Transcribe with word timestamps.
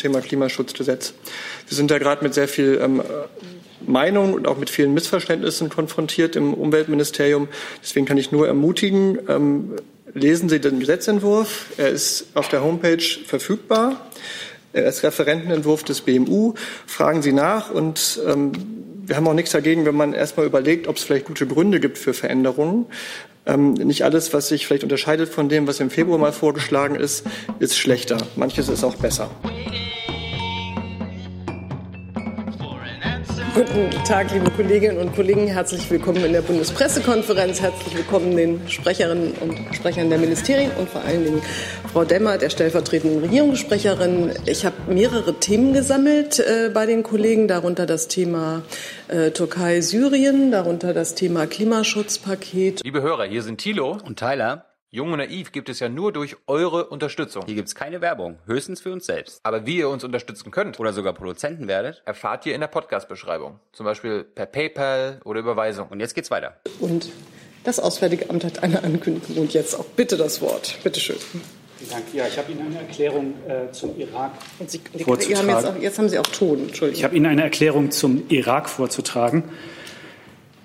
Thema 0.00 0.20
Klimaschutzgesetz. 0.20 1.14
Wir 1.68 1.76
sind 1.76 1.90
da 1.90 1.98
gerade 1.98 2.24
mit 2.24 2.34
sehr 2.34 2.48
viel 2.48 2.80
ähm, 2.82 3.02
Meinung 3.86 4.34
und 4.34 4.46
auch 4.46 4.58
mit 4.58 4.70
vielen 4.70 4.94
Missverständnissen 4.94 5.68
konfrontiert 5.68 6.36
im 6.36 6.54
Umweltministerium. 6.54 7.48
Deswegen 7.82 8.06
kann 8.06 8.18
ich 8.18 8.32
nur 8.32 8.46
ermutigen, 8.46 9.18
ähm, 9.28 9.76
lesen 10.12 10.48
Sie 10.48 10.60
den 10.60 10.80
Gesetzentwurf. 10.80 11.66
Er 11.76 11.90
ist 11.90 12.26
auf 12.34 12.48
der 12.48 12.62
Homepage 12.62 13.02
verfügbar. 13.26 14.10
Er 14.72 14.86
ist 14.86 15.02
Referentenentwurf 15.02 15.82
des 15.82 16.00
BMU. 16.02 16.54
Fragen 16.86 17.22
Sie 17.22 17.32
nach 17.32 17.70
und 17.70 18.20
ähm, 18.26 18.52
wir 19.10 19.16
haben 19.16 19.26
auch 19.26 19.34
nichts 19.34 19.50
dagegen, 19.50 19.84
wenn 19.86 19.96
man 19.96 20.12
erstmal 20.12 20.46
überlegt, 20.46 20.86
ob 20.86 20.96
es 20.96 21.02
vielleicht 21.02 21.26
gute 21.26 21.44
Gründe 21.44 21.80
gibt 21.80 21.98
für 21.98 22.14
Veränderungen. 22.14 22.86
Ähm, 23.50 23.72
nicht 23.72 24.04
alles, 24.04 24.32
was 24.32 24.48
sich 24.48 24.66
vielleicht 24.66 24.84
unterscheidet 24.84 25.28
von 25.28 25.48
dem, 25.48 25.66
was 25.66 25.80
im 25.80 25.90
Februar 25.90 26.18
mal 26.18 26.32
vorgeschlagen 26.32 26.94
ist, 26.94 27.24
ist 27.58 27.76
schlechter. 27.76 28.18
Manches 28.36 28.68
ist 28.68 28.84
auch 28.84 28.94
besser. 28.94 29.30
Guten 33.52 33.90
Tag, 34.04 34.30
liebe 34.32 34.48
Kolleginnen 34.52 34.98
und 34.98 35.12
Kollegen. 35.14 35.48
Herzlich 35.48 35.90
willkommen 35.90 36.24
in 36.24 36.32
der 36.32 36.42
Bundespressekonferenz. 36.42 37.60
Herzlich 37.60 37.96
willkommen 37.96 38.36
den 38.36 38.68
Sprecherinnen 38.68 39.32
und 39.40 39.74
Sprechern 39.74 40.08
der 40.08 40.20
Ministerien 40.20 40.70
und 40.78 40.88
vor 40.88 41.02
allen 41.02 41.24
Dingen 41.24 41.42
Frau 41.92 42.04
Demmer, 42.04 42.38
der 42.38 42.50
stellvertretenden 42.50 43.20
Regierungssprecherin. 43.20 44.32
Ich 44.46 44.64
habe 44.64 44.76
mehrere 44.88 45.34
Themen 45.34 45.72
gesammelt 45.72 46.38
äh, 46.38 46.70
bei 46.72 46.86
den 46.86 47.02
Kollegen, 47.02 47.48
darunter 47.48 47.86
das 47.86 48.06
Thema 48.06 48.62
äh, 49.08 49.32
Türkei, 49.32 49.80
Syrien, 49.80 50.52
darunter 50.52 50.94
das 50.94 51.16
Thema 51.16 51.46
Klimaschutzpaket. 51.46 52.82
Liebe 52.84 53.02
Hörer, 53.02 53.24
hier 53.24 53.42
sind 53.42 53.58
Thilo 53.58 53.98
und 54.06 54.18
Tyler. 54.18 54.69
Jung 54.92 55.12
und 55.12 55.18
Naiv 55.18 55.52
gibt 55.52 55.68
es 55.68 55.78
ja 55.78 55.88
nur 55.88 56.12
durch 56.12 56.36
eure 56.48 56.86
Unterstützung. 56.86 57.44
Hier 57.46 57.54
gibt 57.54 57.68
es 57.68 57.76
keine 57.76 58.00
Werbung, 58.00 58.40
höchstens 58.46 58.80
für 58.80 58.90
uns 58.90 59.06
selbst. 59.06 59.38
Aber 59.44 59.64
wie 59.64 59.76
ihr 59.76 59.88
uns 59.88 60.02
unterstützen 60.02 60.50
könnt 60.50 60.80
oder 60.80 60.92
sogar 60.92 61.12
Produzenten 61.12 61.68
werdet, 61.68 62.02
erfahrt 62.06 62.44
ihr 62.44 62.56
in 62.56 62.60
der 62.60 62.66
Podcast-Beschreibung. 62.66 63.60
Zum 63.70 63.86
Beispiel 63.86 64.24
per 64.24 64.46
PayPal 64.46 65.20
oder 65.24 65.38
Überweisung. 65.38 65.86
Und 65.90 66.00
jetzt 66.00 66.16
geht's 66.16 66.32
weiter. 66.32 66.56
Und 66.80 67.08
das 67.62 67.78
Auswärtige 67.78 68.28
Amt 68.30 68.42
hat 68.42 68.64
eine 68.64 68.82
Ankündigung 68.82 69.36
und 69.36 69.54
jetzt 69.54 69.78
auch 69.78 69.84
bitte 69.84 70.16
das 70.16 70.40
Wort. 70.40 70.76
Bitte 70.82 70.98
schön. 70.98 71.18
Vielen 71.78 71.90
Dank. 71.90 72.04
Ja, 72.12 72.26
ich 72.26 72.36
habe 72.36 72.50
Ihnen 72.50 72.66
eine 72.66 72.80
Erklärung 72.80 73.34
äh, 73.46 73.70
zum 73.70 73.96
Irak 73.96 74.32
Sie, 74.66 74.80
vorzutragen. 75.04 75.38
Haben 75.38 75.48
jetzt, 75.48 75.66
auch, 75.66 75.82
jetzt, 75.82 75.98
haben 75.98 76.08
Sie 76.08 76.18
auch 76.18 76.26
Ton. 76.26 76.62
Entschuldigung. 76.62 76.98
Ich 76.98 77.04
habe 77.04 77.14
Ihnen 77.14 77.26
eine 77.26 77.44
Erklärung 77.44 77.92
zum 77.92 78.24
Irak 78.28 78.68
vorzutragen. 78.68 79.44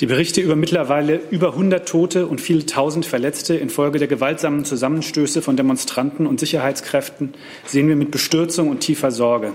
Die 0.02 0.08
Berichte 0.08 0.42
über 0.42 0.58
mittlerweile 0.58 1.22
über 1.32 1.54
100 1.54 1.88
Tote 1.88 2.28
und 2.28 2.42
viele 2.42 2.66
tausend 2.66 3.06
Verletzte 3.06 3.56
infolge 3.56 3.98
der 3.98 4.10
gewaltsamen 4.10 4.66
Zusammenstöße 4.66 5.42
von 5.42 5.56
Demonstranten 5.56 6.28
und 6.28 6.38
Sicherheitskräften 6.42 7.34
sehen 7.66 7.88
wir 7.88 7.96
mit 7.96 8.12
Bestürzung 8.12 8.68
und 8.68 8.82
tiefer 8.82 9.12
Sorge. 9.12 9.54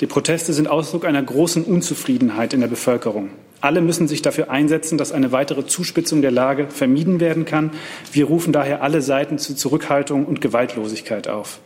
Die 0.00 0.06
Proteste 0.06 0.54
sind 0.54 0.66
Ausdruck 0.66 1.04
einer 1.04 1.22
großen 1.22 1.62
Unzufriedenheit 1.62 2.54
in 2.54 2.60
der 2.60 2.68
Bevölkerung. 2.68 3.28
Alle 3.60 3.82
müssen 3.82 4.08
sich 4.08 4.22
dafür 4.22 4.50
einsetzen, 4.50 4.96
dass 4.96 5.12
eine 5.12 5.30
weitere 5.30 5.66
Zuspitzung 5.66 6.22
der 6.22 6.30
Lage 6.30 6.68
vermieden 6.70 7.20
werden 7.20 7.44
kann. 7.44 7.70
Wir 8.12 8.24
rufen 8.24 8.54
daher 8.54 8.82
alle 8.82 9.02
Seiten 9.02 9.38
zu 9.38 9.54
Zurückhaltung 9.54 10.24
und 10.24 10.40
Gewaltlosigkeit 10.40 11.28
auf. 11.28 11.60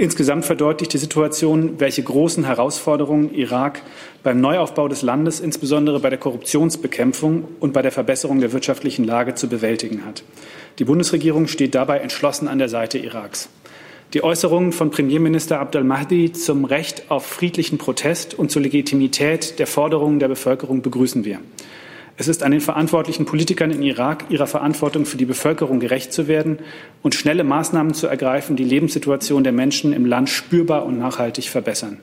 Insgesamt 0.00 0.44
verdeutlicht 0.44 0.92
die 0.92 0.98
Situation, 0.98 1.80
welche 1.80 2.04
großen 2.04 2.44
Herausforderungen 2.44 3.34
Irak 3.34 3.82
beim 4.22 4.40
Neuaufbau 4.40 4.86
des 4.86 5.02
Landes, 5.02 5.40
insbesondere 5.40 5.98
bei 5.98 6.08
der 6.08 6.20
Korruptionsbekämpfung 6.20 7.48
und 7.58 7.72
bei 7.72 7.82
der 7.82 7.90
Verbesserung 7.90 8.38
der 8.38 8.52
wirtschaftlichen 8.52 9.04
Lage 9.04 9.34
zu 9.34 9.48
bewältigen 9.48 10.04
hat. 10.06 10.22
Die 10.78 10.84
Bundesregierung 10.84 11.48
steht 11.48 11.74
dabei 11.74 11.98
entschlossen 11.98 12.46
an 12.46 12.60
der 12.60 12.68
Seite 12.68 12.96
Iraks. 12.96 13.48
Die 14.14 14.22
Äußerungen 14.22 14.70
von 14.70 14.92
Premierminister 14.92 15.58
Abdel 15.58 15.82
Mahdi 15.82 16.30
zum 16.30 16.64
Recht 16.64 17.10
auf 17.10 17.26
friedlichen 17.26 17.78
Protest 17.78 18.34
und 18.34 18.52
zur 18.52 18.62
Legitimität 18.62 19.58
der 19.58 19.66
Forderungen 19.66 20.20
der 20.20 20.28
Bevölkerung 20.28 20.80
begrüßen 20.80 21.24
wir. 21.24 21.40
Es 22.20 22.26
ist 22.26 22.42
an 22.42 22.50
den 22.50 22.60
verantwortlichen 22.60 23.26
Politikern 23.26 23.70
in 23.70 23.80
Irak, 23.80 24.24
ihrer 24.28 24.48
Verantwortung 24.48 25.06
für 25.06 25.16
die 25.16 25.24
Bevölkerung 25.24 25.78
gerecht 25.78 26.12
zu 26.12 26.26
werden 26.26 26.58
und 27.00 27.14
schnelle 27.14 27.44
Maßnahmen 27.44 27.94
zu 27.94 28.08
ergreifen, 28.08 28.56
die 28.56 28.64
Lebenssituation 28.64 29.44
der 29.44 29.52
Menschen 29.52 29.92
im 29.92 30.04
Land 30.04 30.28
spürbar 30.28 30.84
und 30.84 30.98
nachhaltig 30.98 31.48
verbessern. 31.48 32.00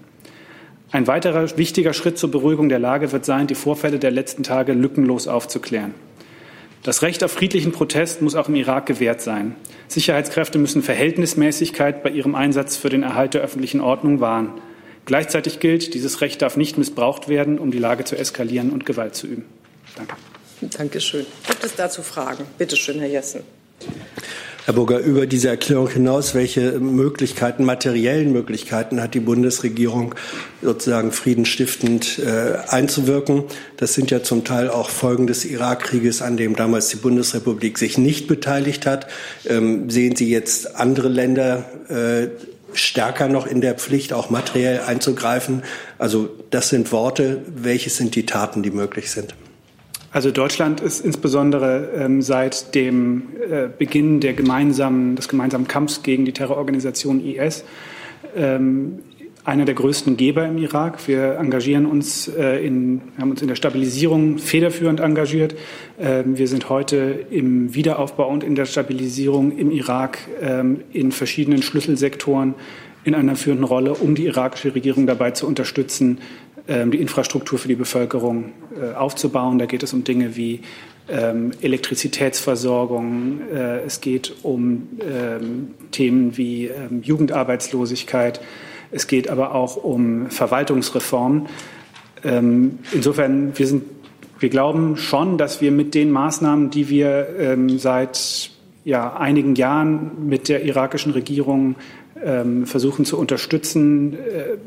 Ein 0.89 1.07
weiterer 1.07 1.57
wichtiger 1.57 1.91
Schritt 1.91 2.17
zur 2.17 2.31
Beruhigung 2.31 2.69
der 2.69 2.79
Lage 2.79 3.11
wird 3.11 3.25
sein, 3.25 3.47
die 3.47 3.55
Vorfälle 3.55 3.99
der 3.99 4.11
letzten 4.11 4.43
Tage 4.43 4.71
lückenlos 4.71 5.27
aufzuklären. 5.27 5.93
Das 6.83 7.01
Recht 7.01 7.21
auf 7.21 7.33
friedlichen 7.33 7.73
Protest 7.73 8.21
muss 8.21 8.35
auch 8.35 8.47
im 8.47 8.55
Irak 8.55 8.85
gewährt 8.85 9.19
sein. 9.19 9.55
Sicherheitskräfte 9.89 10.59
müssen 10.59 10.81
Verhältnismäßigkeit 10.81 12.03
bei 12.03 12.11
ihrem 12.11 12.35
Einsatz 12.35 12.77
für 12.77 12.89
den 12.89 13.03
Erhalt 13.03 13.33
der 13.33 13.41
öffentlichen 13.41 13.81
Ordnung 13.81 14.21
wahren. 14.21 14.51
Gleichzeitig 15.03 15.59
gilt, 15.59 15.93
dieses 15.93 16.21
Recht 16.21 16.41
darf 16.41 16.55
nicht 16.55 16.77
missbraucht 16.77 17.27
werden, 17.27 17.59
um 17.59 17.71
die 17.71 17.79
Lage 17.79 18.05
zu 18.05 18.17
eskalieren 18.17 18.69
und 18.69 18.85
Gewalt 18.85 19.15
zu 19.15 19.27
üben. 19.27 19.43
Danke. 19.95 20.15
Dankeschön. 20.61 21.25
Gibt 21.47 21.63
es 21.63 21.75
dazu 21.75 22.01
Fragen? 22.01 22.45
Bitte 22.57 22.75
schön, 22.75 22.99
Herr 22.99 23.09
Jessen. 23.09 23.41
Herr 24.65 24.73
Burger, 24.73 24.97
über 24.97 25.27
diese 25.27 25.49
Erklärung 25.49 25.89
hinaus, 25.89 26.33
welche 26.33 26.79
Möglichkeiten, 26.79 27.65
materiellen 27.65 28.31
Möglichkeiten 28.31 28.99
hat 28.99 29.13
die 29.13 29.19
Bundesregierung, 29.19 30.15
sozusagen 30.63 31.11
friedenstiftend 31.11 32.17
äh, 32.17 32.57
einzuwirken? 32.67 33.43
Das 33.77 33.93
sind 33.93 34.09
ja 34.09 34.23
zum 34.23 34.43
Teil 34.43 34.71
auch 34.71 34.89
Folgen 34.89 35.27
des 35.27 35.45
Irakkrieges, 35.45 36.23
an 36.23 36.35
dem 36.35 36.55
damals 36.55 36.87
die 36.87 36.95
Bundesrepublik 36.95 37.77
sich 37.77 37.99
nicht 37.99 38.27
beteiligt 38.27 38.87
hat. 38.87 39.05
Ähm, 39.45 39.91
sehen 39.91 40.15
Sie 40.15 40.31
jetzt 40.31 40.75
andere 40.75 41.09
Länder 41.09 41.65
äh, 41.89 42.29
stärker 42.73 43.27
noch 43.27 43.45
in 43.45 43.61
der 43.61 43.75
Pflicht, 43.75 44.13
auch 44.13 44.31
materiell 44.31 44.79
einzugreifen? 44.79 45.61
Also 45.99 46.29
das 46.49 46.69
sind 46.69 46.91
Worte. 46.91 47.43
Welche 47.55 47.91
sind 47.91 48.15
die 48.15 48.25
Taten, 48.25 48.63
die 48.63 48.71
möglich 48.71 49.11
sind? 49.11 49.35
Also 50.15 50.31
Deutschland 50.31 50.79
ist 50.79 51.03
insbesondere 51.03 51.89
ähm, 51.93 52.21
seit 52.21 52.73
dem 52.73 53.23
äh, 53.51 53.67
Beginn 53.67 54.21
der 54.21 54.31
gemeinsamen, 54.31 55.17
des 55.17 55.27
gemeinsamen 55.27 55.67
Kampfs 55.67 56.03
gegen 56.03 56.23
die 56.23 56.31
Terrororganisation 56.31 57.19
IS 57.19 57.65
ähm, 58.33 58.99
einer 59.43 59.65
der 59.65 59.75
größten 59.75 60.15
Geber 60.15 60.45
im 60.45 60.57
Irak. 60.57 61.05
Wir 61.09 61.35
engagieren 61.37 61.85
uns 61.85 62.29
äh, 62.29 62.65
in, 62.65 63.01
haben 63.19 63.31
uns 63.31 63.41
in 63.41 63.49
der 63.49 63.55
Stabilisierung 63.55 64.37
federführend 64.37 65.01
engagiert. 65.01 65.53
Ähm, 65.99 66.37
wir 66.37 66.47
sind 66.47 66.69
heute 66.69 67.25
im 67.29 67.75
Wiederaufbau 67.75 68.29
und 68.29 68.45
in 68.45 68.55
der 68.55 68.67
Stabilisierung 68.67 69.57
im 69.57 69.69
Irak 69.69 70.19
ähm, 70.41 70.79
in 70.93 71.11
verschiedenen 71.11 71.61
Schlüsselsektoren 71.61 72.55
in 73.03 73.15
einer 73.15 73.35
führenden 73.35 73.65
Rolle, 73.65 73.93
um 73.93 74.15
die 74.15 74.25
irakische 74.25 74.73
Regierung 74.73 75.07
dabei 75.07 75.31
zu 75.31 75.45
unterstützen, 75.45 76.19
die 76.91 76.99
Infrastruktur 76.99 77.59
für 77.59 77.67
die 77.67 77.75
Bevölkerung 77.75 78.53
äh, 78.79 78.95
aufzubauen. 78.95 79.59
Da 79.59 79.65
geht 79.65 79.83
es 79.83 79.93
um 79.93 80.03
Dinge 80.03 80.35
wie 80.35 80.61
ähm, 81.07 81.51
Elektrizitätsversorgung, 81.61 83.41
äh, 83.53 83.81
es 83.81 84.01
geht 84.01 84.33
um 84.41 84.87
ähm, 84.99 85.71
Themen 85.91 86.37
wie 86.37 86.71
Jugendarbeitslosigkeit, 87.03 88.41
es 88.91 89.07
geht 89.07 89.29
aber 89.29 89.53
auch 89.53 89.77
um 89.77 90.29
Verwaltungsreform. 90.29 91.47
insofern, 92.23 93.57
wir, 93.57 93.67
sind, 93.67 93.83
wir 94.39 94.49
glauben 94.49 94.97
schon, 94.97 95.37
dass 95.37 95.61
wir 95.61 95.71
mit 95.71 95.93
den 95.93 96.11
Maßnahmen, 96.11 96.69
die 96.69 96.89
wir 96.89 97.57
seit 97.77 98.51
ja, 98.83 99.15
einigen 99.15 99.55
Jahren 99.55 100.27
mit 100.27 100.49
der 100.49 100.63
irakischen 100.63 101.11
Regierung 101.11 101.75
versuchen 102.63 103.05
zu 103.05 103.19
unterstützen, 103.19 104.13
äh, 104.13 104.57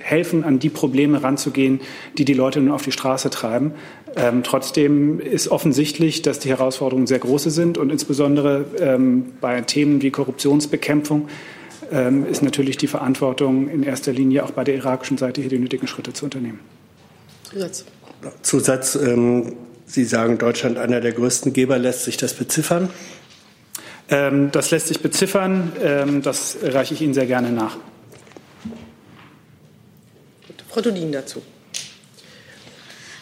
helfen, 0.00 0.44
an 0.44 0.58
die 0.58 0.70
Probleme 0.70 1.22
ranzugehen, 1.22 1.80
die 2.18 2.24
die 2.24 2.34
Leute 2.34 2.60
nun 2.60 2.72
auf 2.72 2.82
die 2.82 2.92
Straße 2.92 3.30
treiben. 3.30 3.72
Ähm, 4.16 4.42
trotzdem 4.42 5.20
ist 5.20 5.48
offensichtlich, 5.48 6.22
dass 6.22 6.40
die 6.40 6.48
Herausforderungen 6.48 7.06
sehr 7.06 7.20
große 7.20 7.50
sind 7.50 7.78
und 7.78 7.90
insbesondere 7.90 8.64
ähm, 8.78 9.32
bei 9.40 9.60
Themen 9.60 10.02
wie 10.02 10.10
Korruptionsbekämpfung 10.10 11.28
ähm, 11.92 12.26
ist 12.26 12.42
natürlich 12.42 12.76
die 12.76 12.86
Verantwortung 12.86 13.68
in 13.68 13.82
erster 13.82 14.12
Linie 14.12 14.44
auch 14.44 14.50
bei 14.50 14.64
der 14.64 14.74
irakischen 14.74 15.18
Seite 15.18 15.40
hier 15.40 15.50
die 15.50 15.58
nötigen 15.58 15.86
Schritte 15.86 16.12
zu 16.12 16.24
unternehmen. 16.24 16.60
Zusatz. 17.44 17.84
Zusatz 18.42 18.94
ähm, 18.96 19.54
Sie 19.86 20.04
sagen, 20.04 20.38
Deutschland 20.38 20.78
einer 20.78 21.00
der 21.00 21.12
größten 21.12 21.52
Geber. 21.52 21.76
Lässt 21.78 22.04
sich 22.04 22.16
das 22.16 22.34
beziffern? 22.34 22.90
Ähm, 24.08 24.50
das 24.52 24.70
lässt 24.70 24.86
sich 24.86 25.00
beziffern. 25.00 25.72
Ähm, 25.82 26.22
das 26.22 26.58
reiche 26.62 26.94
ich 26.94 27.02
Ihnen 27.02 27.14
sehr 27.14 27.26
gerne 27.26 27.50
nach. 27.50 27.76
Frau 30.70 30.80
Dudin 30.82 31.10
dazu. 31.10 31.42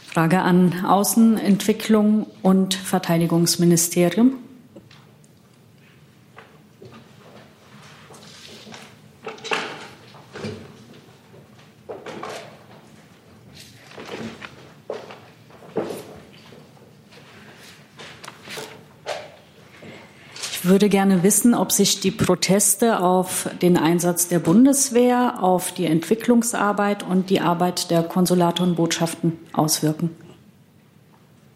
Frage 0.06 0.42
an 0.42 0.84
Außenentwicklung 0.84 2.26
und 2.42 2.74
Verteidigungsministerium. 2.74 4.34
Würde 20.64 20.88
gerne 20.88 21.22
wissen, 21.22 21.54
ob 21.54 21.72
sich 21.72 22.00
die 22.00 22.10
Proteste 22.10 23.00
auf 23.00 23.48
den 23.62 23.76
Einsatz 23.76 24.28
der 24.28 24.38
Bundeswehr, 24.38 25.42
auf 25.42 25.72
die 25.72 25.86
Entwicklungsarbeit 25.86 27.02
und 27.02 27.30
die 27.30 27.40
Arbeit 27.40 27.90
der 27.90 28.02
Konsulate 28.02 28.62
und 28.62 28.76
Botschaften 28.76 29.32
auswirken. 29.52 30.10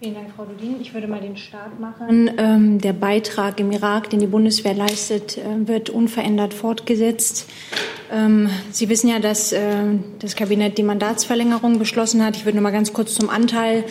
Vielen 0.02 0.14
Dank, 0.14 0.32
Frau 0.34 0.44
Dudin. 0.44 0.80
Ich 0.80 0.94
würde 0.94 1.06
mal 1.06 1.20
den 1.20 1.36
Start 1.36 1.78
machen. 1.78 2.28
Ähm, 2.36 2.80
der 2.80 2.92
Beitrag 2.92 3.60
im 3.60 3.70
Irak, 3.70 4.10
den 4.10 4.18
die 4.18 4.26
Bundeswehr 4.26 4.74
leistet, 4.74 5.38
äh, 5.38 5.68
wird 5.68 5.90
unverändert 5.90 6.54
fortgesetzt. 6.54 7.48
Ähm, 8.10 8.50
Sie 8.72 8.88
wissen 8.88 9.08
ja, 9.08 9.20
dass 9.20 9.52
äh, 9.52 9.60
das 10.18 10.34
Kabinett 10.34 10.76
die 10.76 10.82
Mandatsverlängerung 10.82 11.78
beschlossen 11.78 12.24
hat. 12.24 12.36
Ich 12.36 12.44
würde 12.44 12.56
noch 12.56 12.64
mal 12.64 12.72
ganz 12.72 12.92
kurz 12.92 13.14
zum 13.14 13.30
Anteil 13.30 13.84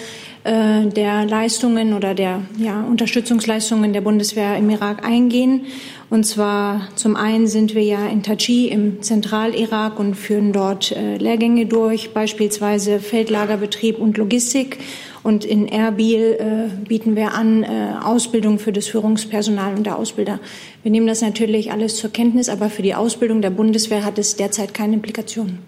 äh, 0.43 0.87
der 0.87 1.25
Leistungen 1.25 1.93
oder 1.93 2.15
der 2.15 2.41
ja, 2.57 2.81
Unterstützungsleistungen 2.81 3.93
der 3.93 4.01
Bundeswehr 4.01 4.57
im 4.57 4.69
Irak 4.69 5.05
eingehen. 5.05 5.65
Und 6.09 6.25
zwar 6.25 6.89
zum 6.95 7.15
einen 7.15 7.47
sind 7.47 7.75
wir 7.75 7.83
ja 7.83 8.07
in 8.07 8.23
Tachi 8.23 8.67
im 8.67 9.01
Zentralirak 9.01 9.99
und 9.99 10.15
führen 10.15 10.51
dort 10.51 10.91
äh, 10.91 11.17
Lehrgänge 11.17 11.67
durch, 11.67 12.13
beispielsweise 12.13 12.99
Feldlagerbetrieb 12.99 13.99
und 13.99 14.17
Logistik. 14.17 14.79
Und 15.23 15.45
in 15.45 15.67
Erbil 15.67 16.37
äh, 16.39 16.87
bieten 16.87 17.15
wir 17.15 17.33
an 17.33 17.63
äh, 17.63 17.93
Ausbildung 18.03 18.57
für 18.57 18.71
das 18.71 18.87
Führungspersonal 18.87 19.75
und 19.75 19.85
der 19.85 19.97
Ausbilder. 19.97 20.39
Wir 20.81 20.91
nehmen 20.91 21.07
das 21.07 21.21
natürlich 21.21 21.71
alles 21.71 21.95
zur 21.97 22.09
Kenntnis, 22.09 22.49
aber 22.49 22.69
für 22.69 22.81
die 22.81 22.95
Ausbildung 22.95 23.41
der 23.41 23.51
Bundeswehr 23.51 24.03
hat 24.03 24.17
es 24.17 24.35
derzeit 24.35 24.73
keine 24.73 24.95
Implikationen. 24.95 25.59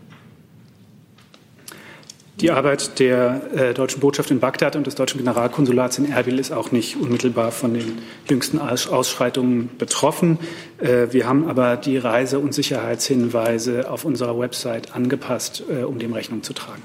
Die 2.41 2.49
Arbeit 2.49 2.99
der 2.99 3.41
äh, 3.55 3.73
deutschen 3.75 3.99
Botschaft 3.99 4.31
in 4.31 4.39
Bagdad 4.39 4.75
und 4.75 4.87
des 4.87 4.95
deutschen 4.95 5.19
Generalkonsulats 5.19 5.99
in 5.99 6.11
Erbil 6.11 6.39
ist 6.39 6.51
auch 6.51 6.71
nicht 6.71 6.97
unmittelbar 6.97 7.51
von 7.51 7.75
den 7.75 7.99
jüngsten 8.27 8.57
Ausschreitungen 8.57 9.69
betroffen. 9.77 10.39
Äh, 10.79 11.07
wir 11.11 11.27
haben 11.27 11.47
aber 11.47 11.77
die 11.77 11.97
Reise- 11.97 12.39
und 12.39 12.53
Sicherheitshinweise 12.55 13.89
auf 13.89 14.03
unserer 14.03 14.39
Website 14.39 14.95
angepasst, 14.95 15.63
äh, 15.69 15.83
um 15.83 15.99
dem 15.99 16.13
Rechnung 16.13 16.41
zu 16.41 16.53
tragen. 16.53 16.81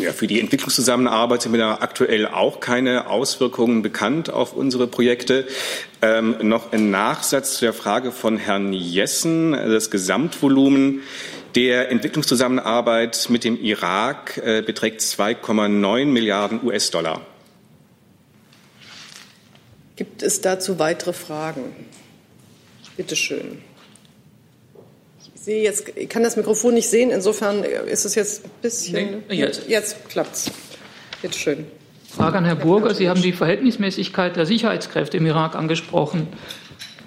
Ja, 0.00 0.12
für 0.12 0.26
die 0.26 0.40
Entwicklungszusammenarbeit 0.40 1.42
sind 1.42 1.52
mir 1.52 1.58
da 1.58 1.74
aktuell 1.74 2.26
auch 2.26 2.60
keine 2.60 3.08
Auswirkungen 3.08 3.82
bekannt 3.82 4.30
auf 4.30 4.54
unsere 4.54 4.86
Projekte. 4.86 5.46
Ähm, 6.02 6.36
noch 6.42 6.72
ein 6.72 6.90
Nachsatz 6.90 7.58
zu 7.58 7.66
der 7.66 7.74
Frage 7.74 8.12
von 8.12 8.38
Herrn 8.38 8.72
Jessen. 8.72 9.52
Das 9.52 9.90
Gesamtvolumen 9.90 11.02
der 11.54 11.90
Entwicklungszusammenarbeit 11.90 13.28
mit 13.30 13.44
dem 13.44 13.60
Irak 13.60 14.38
äh, 14.38 14.62
beträgt 14.62 15.00
2,9 15.00 16.06
Milliarden 16.06 16.64
US-Dollar. 16.64 17.20
Gibt 19.96 20.22
es 20.22 20.40
dazu 20.40 20.78
weitere 20.78 21.12
Fragen? 21.12 21.74
Bitte 22.96 23.16
schön. 23.16 23.62
Ich 25.34 25.40
sehe 25.40 25.62
jetzt, 25.62 25.88
ich 25.94 26.08
kann 26.08 26.22
das 26.22 26.36
Mikrofon 26.36 26.74
nicht 26.74 26.88
sehen, 26.88 27.10
insofern 27.10 27.62
ist 27.62 28.04
es 28.04 28.14
jetzt 28.14 28.44
ein 28.44 28.50
bisschen. 28.62 29.22
Nee, 29.28 29.36
jetzt. 29.36 29.68
Jetzt 29.68 30.08
klappt's. 30.08 30.50
Bitte 31.22 31.38
schön. 31.38 31.66
Frage 32.08 32.38
an 32.38 32.44
Herrn 32.44 32.58
Burger. 32.58 32.94
Sie 32.94 33.08
haben 33.08 33.22
die 33.22 33.32
Verhältnismäßigkeit 33.32 34.36
der 34.36 34.46
Sicherheitskräfte 34.46 35.16
im 35.16 35.26
Irak 35.26 35.56
angesprochen. 35.56 36.28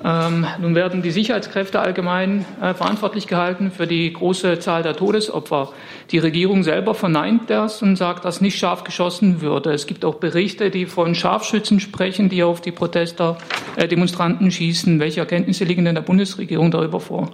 Ähm, 0.04 0.46
nun 0.62 0.76
werden 0.76 1.02
die 1.02 1.12
Sicherheitskräfte 1.12 1.80
allgemein 1.80 2.46
äh, 2.62 2.74
verantwortlich 2.74 3.28
gehalten 3.28 3.72
für 3.72 3.88
die 3.88 4.14
große 4.14 4.60
Zahl 4.60 4.84
der 4.84 4.96
Todesopfer. 4.96 5.74
Die 6.12 6.20
Regierung 6.20 6.64
selber 6.64 6.94
verneint 6.94 7.50
das 7.50 7.82
und 7.82 7.96
sagt, 7.96 8.24
dass 8.24 8.40
nicht 8.40 8.60
scharf 8.60 8.84
geschossen 8.84 9.42
würde. 9.42 9.72
Es 9.72 9.88
gibt 9.88 10.06
auch 10.06 10.16
Berichte, 10.16 10.70
die 10.70 10.86
von 10.86 11.16
Scharfschützen 11.16 11.80
sprechen, 11.80 12.30
die 12.30 12.44
auf 12.44 12.62
die 12.62 12.72
Protester, 12.72 13.38
äh, 13.76 13.88
Demonstranten 13.88 14.52
schießen. 14.52 15.00
Welche 15.00 15.22
Erkenntnisse 15.22 15.64
liegen 15.64 15.86
denn 15.86 15.96
der 15.96 16.04
Bundesregierung 16.04 16.70
darüber 16.70 17.00
vor? 17.00 17.32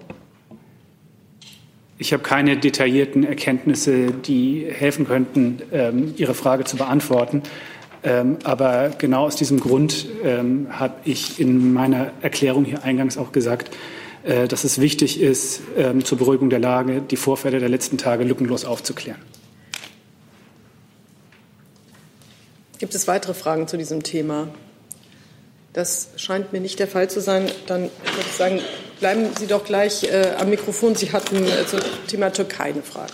Ich 1.98 2.12
habe 2.12 2.24
keine 2.24 2.57
detaillierten 2.57 3.24
Erkenntnisse, 3.24 4.12
die 4.12 4.66
helfen 4.69 5.06
könnten, 5.06 5.62
ähm, 5.71 6.13
Ihre 6.18 6.33
Frage 6.33 6.63
zu 6.63 6.75
beantworten. 6.75 7.44
Ähm, 8.03 8.38
aber 8.44 8.91
genau 8.97 9.25
aus 9.25 9.35
diesem 9.35 9.59
Grund 9.59 10.05
ähm, 10.23 10.67
habe 10.71 10.95
ich 11.05 11.39
in 11.39 11.71
meiner 11.73 12.11
Erklärung 12.21 12.65
hier 12.65 12.83
eingangs 12.83 13.17
auch 13.17 13.31
gesagt, 13.31 13.73
äh, 14.23 14.47
dass 14.47 14.65
es 14.65 14.81
wichtig 14.81 15.21
ist, 15.21 15.61
ähm, 15.77 16.03
zur 16.03 16.17
Beruhigung 16.17 16.50
der 16.50 16.59
Lage 16.59 17.01
die 17.01 17.15
Vorfälle 17.15 17.59
der 17.59 17.69
letzten 17.69 17.97
Tage 17.97 18.25
lückenlos 18.25 18.65
aufzuklären. 18.65 19.19
Gibt 22.77 22.95
es 22.95 23.07
weitere 23.07 23.33
Fragen 23.33 23.67
zu 23.67 23.77
diesem 23.77 24.03
Thema? 24.03 24.49
Das 25.71 26.09
scheint 26.17 26.51
mir 26.51 26.59
nicht 26.59 26.79
der 26.79 26.88
Fall 26.88 27.09
zu 27.09 27.21
sein. 27.21 27.49
Dann 27.67 27.83
würde 27.83 27.91
ich 28.19 28.33
sagen, 28.33 28.59
bleiben 28.99 29.27
Sie 29.39 29.47
doch 29.47 29.63
gleich 29.63 30.03
äh, 30.03 30.33
am 30.38 30.49
Mikrofon. 30.49 30.94
Sie 30.95 31.11
hatten 31.13 31.38
äh, 31.38 31.65
zum 31.65 31.79
Thema 32.07 32.31
Türkei 32.31 32.65
eine 32.65 32.83
Frage. 32.83 33.13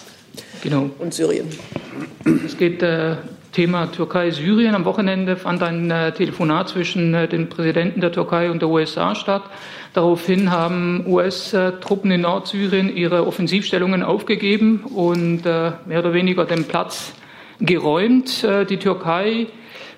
Genau. 0.64 0.90
Und 0.98 1.14
Syrien. 1.14 1.48
Es 2.46 2.58
geht 2.58 2.84
Thema 3.52 3.92
Türkei-Syrien. 3.92 4.76
Am 4.76 4.86
Wochenende 4.86 5.36
fand 5.36 5.64
ein 5.64 5.90
äh, 5.90 6.12
Telefonat 6.12 6.70
zwischen 6.70 7.14
äh, 7.14 7.28
den 7.28 7.50
Präsidenten 7.50 8.02
der 8.02 8.12
Türkei 8.12 8.52
und 8.52 8.62
der 8.62 8.70
USA 8.70 9.16
statt. 9.16 9.44
Daraufhin 9.94 10.52
haben 10.52 11.04
US-Truppen 11.08 12.12
in 12.12 12.22
Nordsyrien 12.22 12.96
ihre 12.96 13.26
Offensivstellungen 13.26 14.04
aufgegeben 14.04 14.82
und 14.84 15.46
äh, 15.46 15.72
mehr 15.86 16.00
oder 16.00 16.14
weniger 16.14 16.46
den 16.46 16.66
Platz 16.66 17.14
geräumt. 17.60 18.44
Äh, 18.44 18.66
die 18.66 18.78
Türkei 18.78 19.48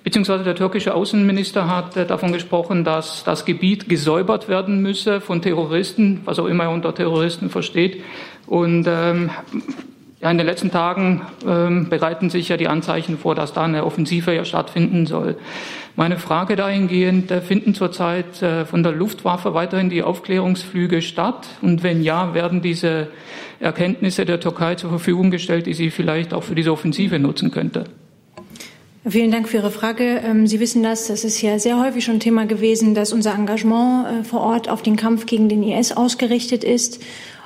beziehungsweise 0.04 0.44
der 0.44 0.56
türkische 0.56 0.94
Außenminister 0.94 1.68
hat 1.68 1.95
äh, 1.97 2.06
davon 2.06 2.31
gesprochen, 2.31 2.83
dass 2.83 3.24
das 3.24 3.45
Gebiet 3.45 3.89
gesäubert 3.89 4.47
werden 4.50 4.81
müsse 4.81 5.21
von 5.21 5.42
Terroristen, 5.42 6.21
was 6.25 6.39
auch 6.39 6.47
immer 6.47 6.65
er 6.65 6.71
unter 6.71 6.95
Terroristen 6.95 7.50
versteht. 7.50 8.01
Und 8.47 8.86
ähm, 8.88 9.30
ja, 10.21 10.29
in 10.29 10.38
den 10.38 10.45
letzten 10.45 10.69
Tagen 10.69 11.23
ähm, 11.47 11.89
bereiten 11.89 12.29
sich 12.29 12.50
ja 12.50 12.57
die 12.57 12.68
Anzeichen 12.68 13.18
vor, 13.18 13.33
dass 13.33 13.53
da 13.53 13.63
eine 13.63 13.85
Offensive 13.85 14.33
ja 14.33 14.45
stattfinden 14.45 15.07
soll. 15.07 15.35
Meine 15.95 16.18
Frage 16.18 16.56
dahingehend, 16.56 17.31
äh, 17.31 17.41
finden 17.41 17.73
zurzeit 17.73 18.41
äh, 18.41 18.65
von 18.65 18.83
der 18.83 18.91
Luftwaffe 18.91 19.53
weiterhin 19.53 19.89
die 19.89 20.03
Aufklärungsflüge 20.03 21.01
statt? 21.01 21.47
Und 21.62 21.81
wenn 21.81 22.03
ja, 22.03 22.33
werden 22.35 22.62
diese 22.62 23.07
Erkenntnisse 23.59 24.25
der 24.25 24.39
Türkei 24.39 24.75
zur 24.75 24.91
Verfügung 24.91 25.31
gestellt, 25.31 25.65
die 25.65 25.73
sie 25.73 25.89
vielleicht 25.89 26.33
auch 26.33 26.44
für 26.44 26.56
diese 26.56 26.71
Offensive 26.71 27.18
nutzen 27.18 27.50
könnte? 27.50 27.85
Vielen 29.07 29.31
Dank 29.31 29.50
für 29.50 29.57
Ihre 29.57 29.71
Frage. 29.71 30.21
Ähm, 30.23 30.45
sie 30.45 30.59
wissen 30.59 30.83
das, 30.83 31.07
das 31.07 31.23
ist 31.23 31.41
ja 31.41 31.57
sehr 31.57 31.79
häufig 31.79 32.06
schon 32.06 32.19
Thema 32.19 32.45
gewesen, 32.45 32.94
dass 32.94 33.12
unser 33.12 33.33
Engagement 33.33 34.07
äh, 34.07 34.23
vor 34.23 34.41
Ort 34.41 34.69
auf 34.69 34.83
den 34.83 34.95
Kampf 34.95 35.25
gegen 35.25 35.50
den 35.50 35.63
IS 35.63 35.91
ausgerichtet 35.91 36.63
ist. 36.63 37.01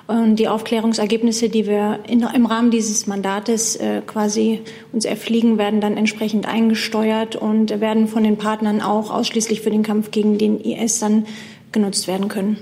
Und 0.08 0.36
die 0.36 0.48
Aufklärungsergebnisse, 0.48 1.50
die 1.50 1.66
wir 1.66 2.00
in, 2.08 2.22
im 2.22 2.46
Rahmen 2.46 2.70
dieses 2.70 3.08
Mandates 3.08 3.76
äh, 3.76 4.02
quasi 4.06 4.62
uns 4.92 5.04
erfliegen, 5.04 5.58
werden 5.58 5.82
dann 5.82 5.98
entsprechend 5.98 6.48
eingesteuert 6.48 7.36
und 7.36 7.80
werden 7.82 8.08
von 8.08 8.24
den 8.24 8.38
Partnern 8.38 8.82
auch 8.82 9.10
ausschließlich 9.10 9.62
für 9.62 9.72
den 9.72 9.82
Kampf 9.82 10.12
gegen 10.12 10.38
den 10.38 10.60
IS 10.60 11.00
dann 11.00 11.26
genutzt 11.72 12.08
werden 12.08 12.28
können. 12.28 12.58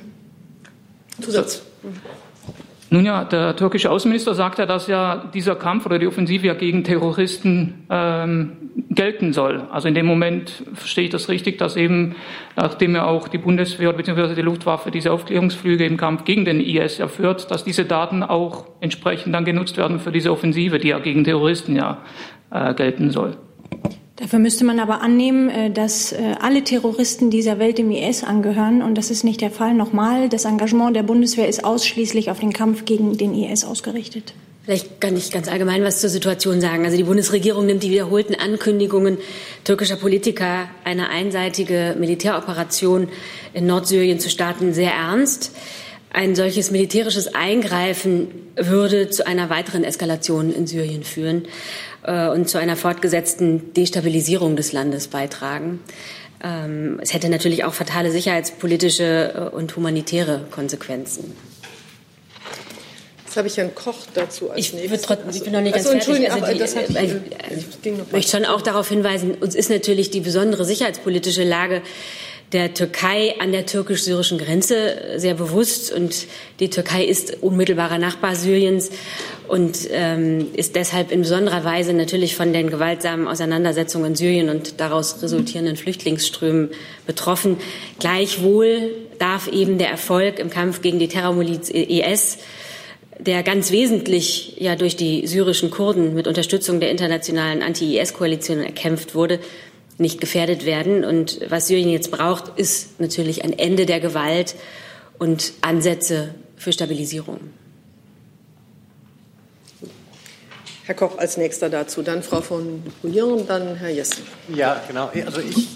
Zusatz. 1.22 1.64
Nun 2.94 3.06
ja, 3.06 3.24
der 3.24 3.56
türkische 3.56 3.90
Außenminister 3.90 4.36
sagt 4.36 4.60
ja, 4.60 4.68
dass 4.68 4.86
ja 4.86 5.26
dieser 5.34 5.56
Kampf 5.56 5.88
oder 5.88 5.98
die 5.98 6.06
Offensive 6.06 6.46
ja 6.46 6.54
gegen 6.54 6.84
Terroristen 6.84 7.88
ähm, 7.90 8.52
gelten 8.92 9.34
soll. 9.34 9.64
Also 9.72 9.88
in 9.88 9.96
dem 9.96 10.06
Moment 10.06 10.64
verstehe 10.76 11.06
ich 11.06 11.10
das 11.10 11.28
richtig, 11.28 11.58
dass 11.58 11.76
eben, 11.76 12.14
nachdem 12.56 12.94
ja 12.94 13.06
auch 13.06 13.28
die 13.30 13.40
Bundeswehr 13.40 13.92
bzw. 13.94 14.36
die 14.36 14.44
Luftwaffe 14.44 14.92
diese 14.92 15.12
Aufklärungsflüge 15.12 15.88
im 15.88 15.98
Kampf 15.98 16.24
gegen 16.24 16.46
den 16.46 16.60
IS 16.60 17.00
erführt, 17.00 17.50
dass 17.50 17.64
diese 17.64 17.86
Daten 17.86 18.22
auch 18.22 18.68
entsprechend 18.80 19.34
dann 19.34 19.44
genutzt 19.44 19.76
werden 19.78 20.00
für 20.00 20.12
diese 20.12 20.32
Offensive, 20.32 20.78
die 20.78 20.90
ja 20.90 21.00
gegen 21.00 21.24
Terroristen 21.24 21.76
ja 21.76 21.98
äh, 22.52 22.76
gelten 22.76 23.10
soll. 23.10 23.38
Dafür 24.16 24.38
müsste 24.38 24.64
man 24.64 24.80
aber 24.80 25.02
annehmen, 25.02 25.50
äh, 25.50 25.72
dass 25.72 26.12
äh, 26.12 26.36
alle 26.40 26.64
Terroristen 26.64 27.32
dieser 27.32 27.58
Welt 27.58 27.80
dem 27.80 27.90
IS 27.90 28.24
angehören. 28.24 28.84
Und 28.84 28.96
das 28.96 29.10
ist 29.10 29.24
nicht 29.24 29.42
der 29.42 29.50
Fall. 29.50 29.74
Nochmal, 29.74 30.30
das 30.30 30.46
Engagement 30.46 30.96
der 30.96 31.04
Bundeswehr 31.04 31.48
ist 31.48 31.64
ausschließlich 31.64 32.30
auf 32.30 32.40
den 32.40 32.54
Kampf 32.54 32.86
gegen 32.86 33.18
den 33.18 33.34
IS 33.34 33.66
ausgerichtet. 33.66 34.34
Vielleicht 34.66 35.02
kann 35.02 35.18
ich 35.18 35.32
ganz 35.32 35.50
allgemein 35.50 35.84
was 35.84 36.00
zur 36.00 36.10
Situation 36.10 36.62
sagen. 36.62 36.86
Also 36.86 36.96
die 36.96 37.04
Bundesregierung 37.04 37.66
nimmt 37.66 37.84
die 37.84 37.90
wiederholten 37.90 38.36
Ankündigungen 38.36 39.18
türkischer 39.66 39.98
Politiker, 39.98 40.70
eine 40.86 41.10
einseitige 41.10 41.96
Militäroperation 42.00 43.10
in 43.54 43.66
Nordsyrien 43.66 44.20
zu 44.20 44.30
starten, 44.30 44.74
sehr 44.74 44.94
ernst. 44.94 45.52
Ein 46.14 46.36
solches 46.36 46.70
militärisches 46.70 47.34
Eingreifen 47.34 48.28
würde 48.56 49.10
zu 49.10 49.26
einer 49.26 49.50
weiteren 49.50 49.84
Eskalation 49.84 50.54
in 50.54 50.68
Syrien 50.68 51.04
führen 51.04 51.46
äh, 52.04 52.28
und 52.28 52.50
zu 52.50 52.58
einer 52.58 52.76
fortgesetzten 52.76 53.74
Destabilisierung 53.74 54.56
des 54.56 54.72
Landes 54.72 55.08
beitragen. 55.08 55.80
Ähm, 56.44 57.00
es 57.02 57.14
hätte 57.14 57.30
natürlich 57.30 57.64
auch 57.64 57.74
fatale 57.74 58.12
sicherheitspolitische 58.12 59.52
äh, 59.52 59.56
und 59.56 59.76
humanitäre 59.76 60.46
Konsequenzen. 60.52 61.36
Jetzt 63.26 63.38
habe 63.38 63.48
ich 63.48 63.58
Herrn 63.58 63.74
Koch 63.74 63.98
dazu 64.14 64.52
als 64.52 64.60
ich 64.60 64.74
nächstes. 64.74 65.02
Trotzdem, 65.02 65.30
ich 65.32 65.44
bin 65.44 65.54
noch 65.54 65.62
nicht 65.62 65.74
ganz 65.74 65.88
also, 65.88 66.14
fertig. 66.14 66.32
Also 66.32 66.54
die, 66.54 66.60
das 66.60 66.74
ich, 66.76 66.98
also, 67.00 67.20
ich 67.84 68.12
möchte 68.12 68.32
schon 68.32 68.46
auch 68.46 68.62
darauf 68.62 68.90
hinweisen, 68.90 69.36
uns 69.36 69.56
ist 69.56 69.72
natürlich 69.72 70.12
die 70.12 70.20
besondere 70.20 70.66
sicherheitspolitische 70.66 71.44
Lage 71.44 71.82
der 72.52 72.74
Türkei 72.76 73.34
an 73.40 73.52
der 73.52 73.66
türkisch-syrischen 73.66 74.38
Grenze 74.38 75.16
sehr 75.16 75.34
bewusst. 75.34 75.92
Und 75.92 76.28
die 76.60 76.70
Türkei 76.70 77.06
ist 77.06 77.42
unmittelbarer 77.42 77.98
Nachbar 77.98 78.36
Syriens 78.36 78.92
und 79.54 79.88
ähm, 79.92 80.48
ist 80.56 80.76
deshalb 80.76 81.12
in 81.12 81.22
besonderer 81.22 81.64
Weise 81.64 81.94
natürlich 81.94 82.36
von 82.36 82.54
den 82.54 82.72
gewaltsamen 82.72 83.28
Auseinandersetzungen 83.28 84.08
in 84.08 84.16
Syrien 84.16 84.50
und 84.50 84.80
daraus 84.80 85.22
resultierenden 85.22 85.78
Flüchtlingsströmen 85.78 86.72
betroffen. 87.06 87.58
Gleichwohl 88.00 88.96
darf 89.20 89.48
eben 89.48 89.78
der 89.78 89.90
Erfolg 89.90 90.40
im 90.40 90.50
Kampf 90.50 90.82
gegen 90.82 90.98
die 90.98 91.08
Terrormiliz 91.08 91.70
IS 91.70 92.40
der 93.20 93.44
ganz 93.44 93.72
wesentlich 93.72 94.56
ja 94.58 94.76
durch 94.76 94.96
die 94.96 95.28
syrischen 95.28 95.70
Kurden 95.70 96.16
mit 96.16 96.28
Unterstützung 96.28 96.80
der 96.80 96.90
internationalen 96.90 97.62
Anti-IS-Koalition 97.62 98.60
erkämpft 98.60 99.14
wurde, 99.14 99.40
nicht 100.00 100.20
gefährdet 100.20 100.66
werden. 100.66 101.06
Und 101.06 101.42
was 101.48 101.68
Syrien 101.68 101.90
jetzt 101.90 102.10
braucht, 102.10 102.58
ist 102.58 103.00
natürlich 103.00 103.44
ein 103.44 103.54
Ende 103.54 103.86
der 103.86 104.00
Gewalt 104.00 104.56
und 105.20 105.54
Ansätze 105.62 106.34
für 106.58 106.74
Stabilisierung. 106.74 107.40
Herr 110.86 110.96
Koch 110.96 111.18
als 111.18 111.38
nächster 111.38 111.70
dazu, 111.70 112.02
dann 112.02 112.24
Frau 112.24 112.42
von 112.42 112.84
Bouillon, 113.02 113.48
dann 113.48 113.76
Herr 113.76 113.90
Jessen. 113.90 114.24
Ja, 114.50 114.82
genau. 114.88 115.10
Also 115.26 115.40
ich 115.40 115.70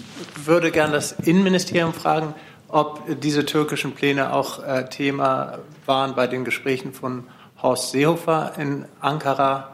würde 0.44 0.70
gern 0.70 0.92
das 0.92 1.12
Innenministerium 1.12 1.94
fragen, 1.94 2.34
ob 2.68 3.02
diese 3.20 3.46
türkischen 3.46 3.92
Pläne 3.92 4.34
auch 4.34 4.62
äh, 4.62 4.84
Thema 4.90 5.60
waren 5.86 6.14
bei 6.14 6.26
den 6.26 6.44
Gesprächen 6.44 6.92
von 6.92 7.24
Horst 7.62 7.92
Seehofer 7.92 8.52
in 8.58 8.84
Ankara 9.00 9.70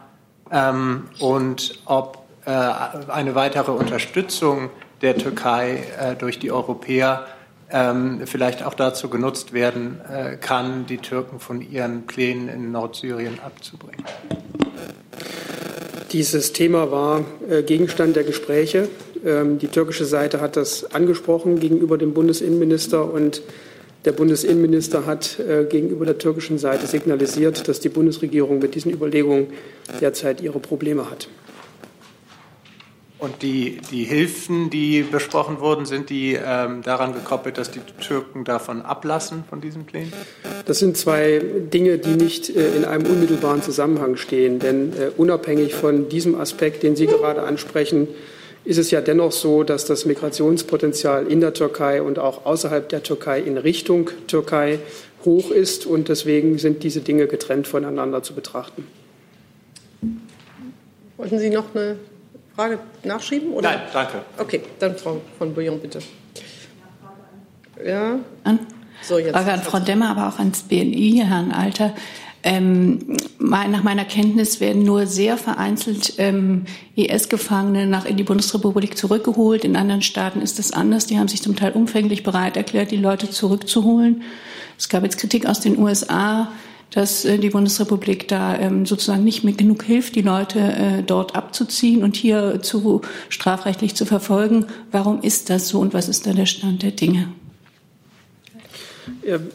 ähm, 0.53 1.09
und 1.19 1.81
ob 1.85 2.25
äh, 2.47 2.50
eine 2.50 3.35
weitere 3.35 3.73
Unterstützung 3.73 4.71
der 5.03 5.17
Türkei 5.17 5.83
äh, 5.99 6.14
durch 6.14 6.38
die 6.38 6.53
Europäer 6.53 7.26
ähm, 7.71 8.23
vielleicht 8.26 8.62
auch 8.62 8.75
dazu 8.75 9.09
genutzt 9.09 9.53
werden 9.53 10.00
äh, 10.09 10.37
kann, 10.37 10.87
die 10.87 10.99
Türken 10.99 11.41
von 11.41 11.61
ihren 11.61 12.07
Plänen 12.07 12.49
in 12.49 12.71
Nordsyrien 12.71 13.41
abzubringen. 13.41 14.05
Dieses 16.12 16.52
Thema 16.52 16.90
war 16.92 17.25
äh, 17.49 17.62
Gegenstand 17.62 18.14
der 18.14 18.25
Gespräche. 18.25 18.88
Ähm, 19.25 19.59
die 19.59 19.68
türkische 19.68 20.04
Seite 20.04 20.40
hat 20.40 20.56
das 20.56 20.94
angesprochen 20.94 21.59
gegenüber 21.59 21.99
dem 21.99 22.14
Bundesinnenminister 22.14 23.12
und 23.12 23.42
der 24.04 24.12
Bundesinnenminister 24.12 25.06
hat 25.06 25.40
äh, 25.40 25.64
gegenüber 25.64 26.04
der 26.04 26.18
türkischen 26.18 26.59
Seite 26.59 26.87
signalisiert, 26.87 27.66
dass 27.68 27.80
die 27.80 27.88
Bundesregierung 27.88 28.59
mit 28.59 28.75
diesen 28.75 28.92
Überlegungen 28.92 29.49
derzeit 30.00 30.42
ihre 30.42 30.61
Probleme 30.61 31.11
hat. 31.11 31.28
Und 33.25 33.40
die, 33.40 33.78
die 33.90 34.04
Hilfen, 34.04 34.69
die 34.69 35.00
besprochen 35.00 35.59
wurden, 35.59 35.87
sind 35.87 36.11
die 36.11 36.35
ähm, 36.35 36.83
daran 36.83 37.14
gekoppelt, 37.14 37.57
dass 37.57 37.71
die 37.71 37.81
Türken 37.99 38.45
davon 38.45 38.83
ablassen, 38.83 39.45
von 39.49 39.62
diesen 39.62 39.87
Plänen? 39.87 40.12
Das 40.66 40.78
sind 40.78 40.99
zwei 40.99 41.40
Dinge, 41.73 41.97
die 41.97 42.16
nicht 42.16 42.54
äh, 42.54 42.76
in 42.76 42.85
einem 42.85 43.07
unmittelbaren 43.07 43.62
Zusammenhang 43.62 44.16
stehen. 44.19 44.59
Denn 44.59 44.93
äh, 44.93 45.11
unabhängig 45.16 45.75
von 45.75 46.11
diesem 46.11 46.38
Aspekt, 46.38 46.83
den 46.83 46.97
Sie 46.97 47.07
gerade 47.07 47.45
ansprechen, 47.45 48.09
ist 48.66 48.76
es 48.76 48.90
ja 48.90 49.00
dennoch 49.00 49.33
so, 49.33 49.62
dass 49.62 49.87
das 49.87 50.04
Migrationspotenzial 50.04 51.26
in 51.26 51.40
der 51.40 51.54
Türkei 51.54 52.02
und 52.02 52.19
auch 52.19 52.45
außerhalb 52.45 52.90
der 52.90 53.02
Türkei 53.02 53.40
in 53.40 53.57
Richtung 53.57 54.11
Türkei 54.26 54.81
hoch 55.25 55.50
ist. 55.50 55.87
Und 55.87 56.11
deswegen 56.11 56.59
sind 56.59 56.83
diese 56.83 57.00
Dinge 57.00 57.26
getrennt 57.26 57.69
voneinander 57.69 58.23
zu 58.23 58.35
betrachten. 58.35 58.87
Wollten 61.16 61.38
Sie 61.38 61.49
noch 61.49 61.75
eine 61.75 61.97
Frage 62.54 62.78
nachschieben? 63.02 63.52
Oder? 63.52 63.70
Nein, 63.70 63.80
danke. 63.92 64.23
Okay, 64.38 64.61
dann 64.78 64.96
Frau 64.96 65.20
von 65.38 65.54
Bouillon, 65.54 65.80
bitte. 65.80 65.99
Ja. 67.84 68.18
An, 68.44 68.61
so, 69.02 69.18
jetzt. 69.18 69.32
Frage 69.32 69.52
an 69.52 69.62
Frau 69.62 69.80
Demmer, 69.80 70.11
aber 70.11 70.28
auch 70.28 70.38
ans 70.38 70.62
BNI, 70.62 71.25
Herrn 71.26 71.52
Alter. 71.52 71.94
Ähm, 72.46 73.16
nach 73.38 73.82
meiner 73.82 74.04
Kenntnis 74.04 74.61
werden 74.61 74.82
nur 74.82 75.06
sehr 75.06 75.38
vereinzelt 75.38 76.14
ähm, 76.18 76.66
IS-Gefangene 76.94 77.87
nach 77.87 78.04
in 78.04 78.18
die 78.18 78.23
Bundesrepublik 78.23 78.99
zurückgeholt. 78.99 79.64
In 79.64 79.76
anderen 79.76 80.02
Staaten 80.02 80.42
ist 80.42 80.58
das 80.58 80.70
anders. 80.70 81.06
Die 81.06 81.18
haben 81.18 81.28
sich 81.28 81.42
zum 81.42 81.56
Teil 81.56 81.73
umfänglich 81.73 82.23
bereit 82.23 82.58
erklärt, 82.58 82.90
die 82.90 82.99
Leute 82.99 83.30
zurückzuholen. 83.30 84.23
Es 84.78 84.90
gab 84.90 85.04
jetzt 85.04 85.16
Kritik 85.16 85.46
aus 85.46 85.61
den 85.61 85.78
USA 85.78 86.52
dass 86.91 87.25
äh, 87.25 87.38
die 87.38 87.50
Bundesrepublik 87.50 88.29
da 88.29 88.59
ähm, 88.59 88.87
sozusagen 88.87 89.25
nicht 89.25 89.45
mehr 89.45 89.55
genug 89.55 89.83
hilft, 89.83 90.14
die 90.14 90.23
Leute 90.23 90.59
äh, 90.59 91.03
dort 91.03 91.35
abzuziehen 91.35 92.03
und 92.03 92.17
hier 92.17 92.61
zu 92.62 93.00
strafrechtlich 93.29 93.95
zu 93.95 94.07
verfolgen. 94.07 94.67
Warum 94.93 95.23
ist 95.23 95.50
das 95.50 95.69
so 95.69 95.81
und 95.81 95.95
was 95.95 96.09
ist 96.09 96.26
da 96.26 96.33
der 96.33 96.47
Stand 96.47 96.83
der 96.83 96.93
Dinge? 96.93 97.29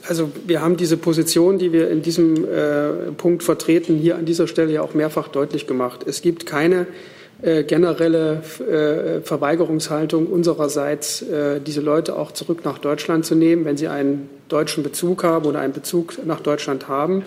Also 0.07 0.31
wir 0.45 0.61
haben 0.61 0.77
diese 0.77 0.97
Position, 0.97 1.57
die 1.57 1.71
wir 1.71 1.89
in 1.89 2.01
diesem 2.01 2.45
äh, 2.45 3.11
Punkt 3.17 3.43
vertreten, 3.43 3.97
hier 3.97 4.15
an 4.15 4.25
dieser 4.25 4.47
Stelle 4.47 4.71
ja 4.71 4.81
auch 4.81 4.93
mehrfach 4.93 5.27
deutlich 5.27 5.67
gemacht. 5.67 6.01
Es 6.05 6.21
gibt 6.21 6.45
keine 6.45 6.87
generelle 7.41 8.41
äh, 8.59 9.21
Verweigerungshaltung 9.21 10.27
unsererseits, 10.27 11.21
äh, 11.21 11.61
diese 11.61 11.79
Leute 11.79 12.17
auch 12.17 12.33
zurück 12.33 12.65
nach 12.65 12.79
Deutschland 12.79 13.25
zu 13.25 13.35
nehmen, 13.35 13.63
wenn 13.63 13.77
sie 13.77 13.87
einen 13.87 14.29
deutschen 14.49 14.83
Bezug 14.83 15.23
haben 15.23 15.45
oder 15.45 15.59
einen 15.59 15.73
Bezug 15.73 16.25
nach 16.25 16.41
Deutschland 16.41 16.87
haben. 16.87 17.23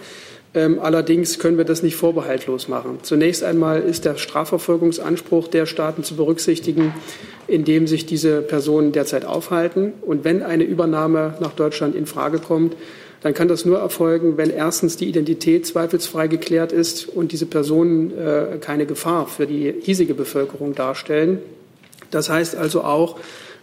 Ähm, 0.54 0.80
allerdings 0.80 1.38
können 1.38 1.56
wir 1.56 1.64
das 1.64 1.82
nicht 1.82 1.96
vorbehaltlos 1.96 2.68
machen. 2.68 2.98
Zunächst 3.02 3.42
einmal 3.42 3.80
ist 3.80 4.04
der 4.04 4.16
Strafverfolgungsanspruch 4.16 5.48
der 5.48 5.64
Staaten 5.64 6.04
zu 6.04 6.14
berücksichtigen, 6.14 6.92
in 7.48 7.64
dem 7.64 7.86
sich 7.86 8.04
diese 8.04 8.42
Personen 8.42 8.92
derzeit 8.92 9.24
aufhalten. 9.24 9.94
Und 10.02 10.24
wenn 10.24 10.42
eine 10.42 10.64
Übernahme 10.64 11.34
nach 11.40 11.52
Deutschland 11.52 11.94
in 11.94 12.04
Frage 12.04 12.38
kommt, 12.38 12.76
dann 13.22 13.34
kann 13.34 13.48
das 13.48 13.64
nur 13.64 13.78
erfolgen, 13.78 14.36
wenn 14.36 14.50
erstens 14.50 14.96
die 14.96 15.08
Identität 15.08 15.66
zweifelsfrei 15.66 16.26
geklärt 16.26 16.72
ist 16.72 17.08
und 17.08 17.32
diese 17.32 17.46
Personen 17.46 18.16
äh, 18.18 18.58
keine 18.60 18.86
Gefahr 18.86 19.26
für 19.26 19.46
die 19.46 19.74
hiesige 19.80 20.14
Bevölkerung 20.14 20.74
darstellen. 20.74 21.38
Das 22.10 22.28
heißt 22.28 22.56
also 22.56 22.82
auch, 22.82 23.18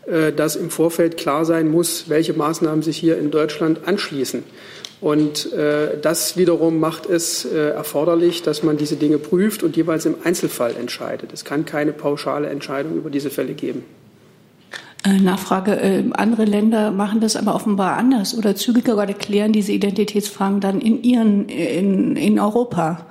äh, 0.08 0.32
dass 0.32 0.56
im 0.56 0.70
Vorfeld 0.70 1.18
klar 1.18 1.46
sein 1.46 1.70
muss, 1.70 2.06
welche 2.08 2.34
Maßnahmen 2.34 2.82
sich 2.84 2.98
hier 2.98 3.18
in 3.18 3.32
Deutschland 3.32 3.82
anschließen. 3.86 4.44
Und 5.02 5.54
äh, 5.54 5.98
das 6.02 6.36
wiederum 6.36 6.80
macht 6.80 7.06
es 7.06 7.46
äh, 7.46 7.70
erforderlich, 7.70 8.42
dass 8.42 8.64
man 8.64 8.78
diese 8.78 8.98
Dinge 8.98 9.18
prüft 9.18 9.64
und 9.64 9.78
jeweils 9.78 10.06
im 10.06 10.16
Einzelfall 10.24 10.76
entscheidet. 10.78 11.32
Es 11.32 11.46
kann 11.46 11.66
keine 11.66 11.94
pauschale 11.94 12.50
Entscheidung 12.50 12.98
über 12.98 13.10
diese 13.10 13.30
Fälle 13.30 13.54
geben. 13.54 13.86
Äh, 15.06 15.20
Nachfrage. 15.20 15.80
Äh, 15.80 16.04
andere 16.12 16.44
Länder 16.44 16.92
machen 16.92 17.22
das 17.22 17.38
aber 17.38 17.56
offenbar 17.56 17.98
anders 17.98 18.38
oder 18.38 18.56
zügiger 18.56 18.96
oder 18.96 19.14
klären 19.14 19.54
diese 19.54 19.72
Identitätsfragen 19.72 20.60
dann 20.60 20.82
in 20.82 21.04
ihren, 21.04 21.48
in, 21.48 22.18
in 22.18 22.40
Europa. 22.40 23.06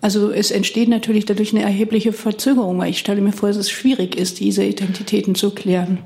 Also 0.00 0.30
es 0.30 0.50
entsteht 0.50 0.88
natürlich 0.88 1.26
dadurch 1.26 1.52
eine 1.52 1.62
erhebliche 1.62 2.14
Verzögerung, 2.14 2.78
weil 2.78 2.88
ich 2.88 2.98
stelle 2.98 3.20
mir 3.20 3.32
vor, 3.32 3.50
dass 3.50 3.58
es 3.58 3.70
schwierig 3.70 4.16
ist, 4.16 4.40
diese 4.40 4.64
Identitäten 4.64 5.34
zu 5.34 5.50
klären. 5.50 5.98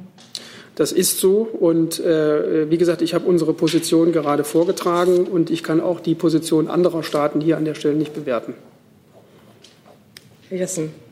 Das 0.75 0.91
ist 0.91 1.21
so. 1.21 1.43
Und 1.61 2.01
äh, 2.01 2.69
wie 2.69 2.79
gesagt, 2.79 3.01
ich 3.01 3.15
habe 3.15 3.27
unsere 3.27 3.53
Position 3.53 4.11
gerade 4.11 4.43
vorgetragen 4.43 5.27
und 5.27 5.49
ich 5.51 5.63
kann 5.63 5.81
auch 5.81 6.01
die 6.01 6.17
Position 6.17 6.67
anderer 6.67 7.05
Staaten 7.05 7.41
hier 7.41 7.57
an 7.57 7.65
der 7.65 7.77
Stelle 7.77 7.95
nicht 7.95 8.15
bewerten. 8.15 8.55
Herr 10.49 10.59
Jessen. 10.59 11.04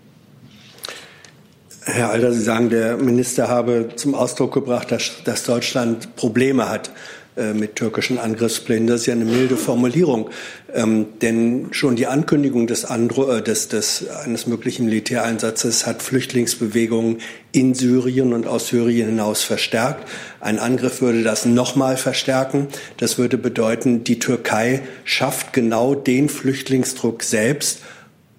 Herr 1.85 2.11
Alter, 2.11 2.33
Sie 2.33 2.43
sagen, 2.43 2.71
der 2.71 2.97
Minister 2.97 3.49
habe 3.49 3.89
zum 3.97 4.15
Ausdruck 4.15 4.55
gebracht, 4.55 4.93
dass, 4.93 5.25
dass 5.25 5.43
Deutschland 5.43 6.15
Probleme 6.15 6.69
hat 6.69 6.91
äh, 7.35 7.55
mit 7.55 7.77
türkischen 7.77 8.19
Angriffsplänen. 8.19 8.87
Das 8.87 9.01
ist 9.01 9.07
ja 9.07 9.15
eine 9.15 9.25
milde 9.25 9.57
Formulierung. 9.57 10.31
Ähm, 10.73 11.07
denn 11.23 11.69
schon 11.73 11.97
die 11.97 12.07
Ankündigung 12.07 12.67
des, 12.67 12.85
Andro 12.85 13.33
äh, 13.33 13.43
des, 13.43 13.69
des, 13.69 14.07
eines 14.09 14.47
möglichen 14.47 14.85
Militäreinsatzes 14.85 15.87
hat 15.87 16.03
Flüchtlingsbewegungen 16.03 17.19
in 17.51 17.75
Syrien 17.75 18.33
und 18.33 18.47
aus 18.47 18.69
Syrien 18.69 19.09
hinaus 19.09 19.43
verstärkt. 19.43 20.07
Ein 20.41 20.59
Angriff 20.59 21.01
würde 21.01 21.23
das 21.23 21.47
nochmal 21.47 21.97
verstärken. 21.97 22.69
Das 22.99 23.19
würde 23.19 23.39
bedeuten, 23.39 24.05
die 24.05 24.19
Türkei 24.19 24.83
schafft 25.05 25.53
genau 25.53 25.95
den 25.95 26.29
Flüchtlingsdruck 26.29 27.23
selbst, 27.23 27.81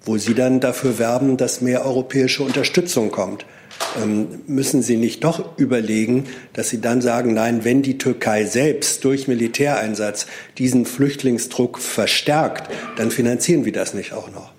wo 0.06 0.18
Sie 0.18 0.34
dann 0.34 0.60
dafür 0.60 1.00
werben, 1.00 1.38
dass 1.38 1.62
mehr 1.62 1.86
europäische 1.86 2.44
Unterstützung 2.44 3.12
kommt. 3.12 3.46
Ähm, 4.02 4.42
müssen 4.48 4.82
Sie 4.82 4.98
nicht 4.98 5.24
doch 5.24 5.58
überlegen, 5.58 6.26
dass 6.54 6.70
Sie 6.70 6.82
dann 6.82 7.02
sagen, 7.02 7.34
nein, 7.34 7.64
wenn 7.64 7.82
die 7.82 7.98
Türkei 7.98 8.46
selbst 8.46 9.04
durch 9.04 9.28
Militäreinsatz 9.28 10.28
diesen 10.58 10.86
Flüchtlingsdruck 10.86 11.80
verstärkt, 11.80 12.72
dann 12.98 13.12
finanzieren 13.12 13.66
wir 13.66 13.72
das 13.72 13.94
nicht 13.94 14.14
auch 14.14 14.32
noch? 14.32 14.52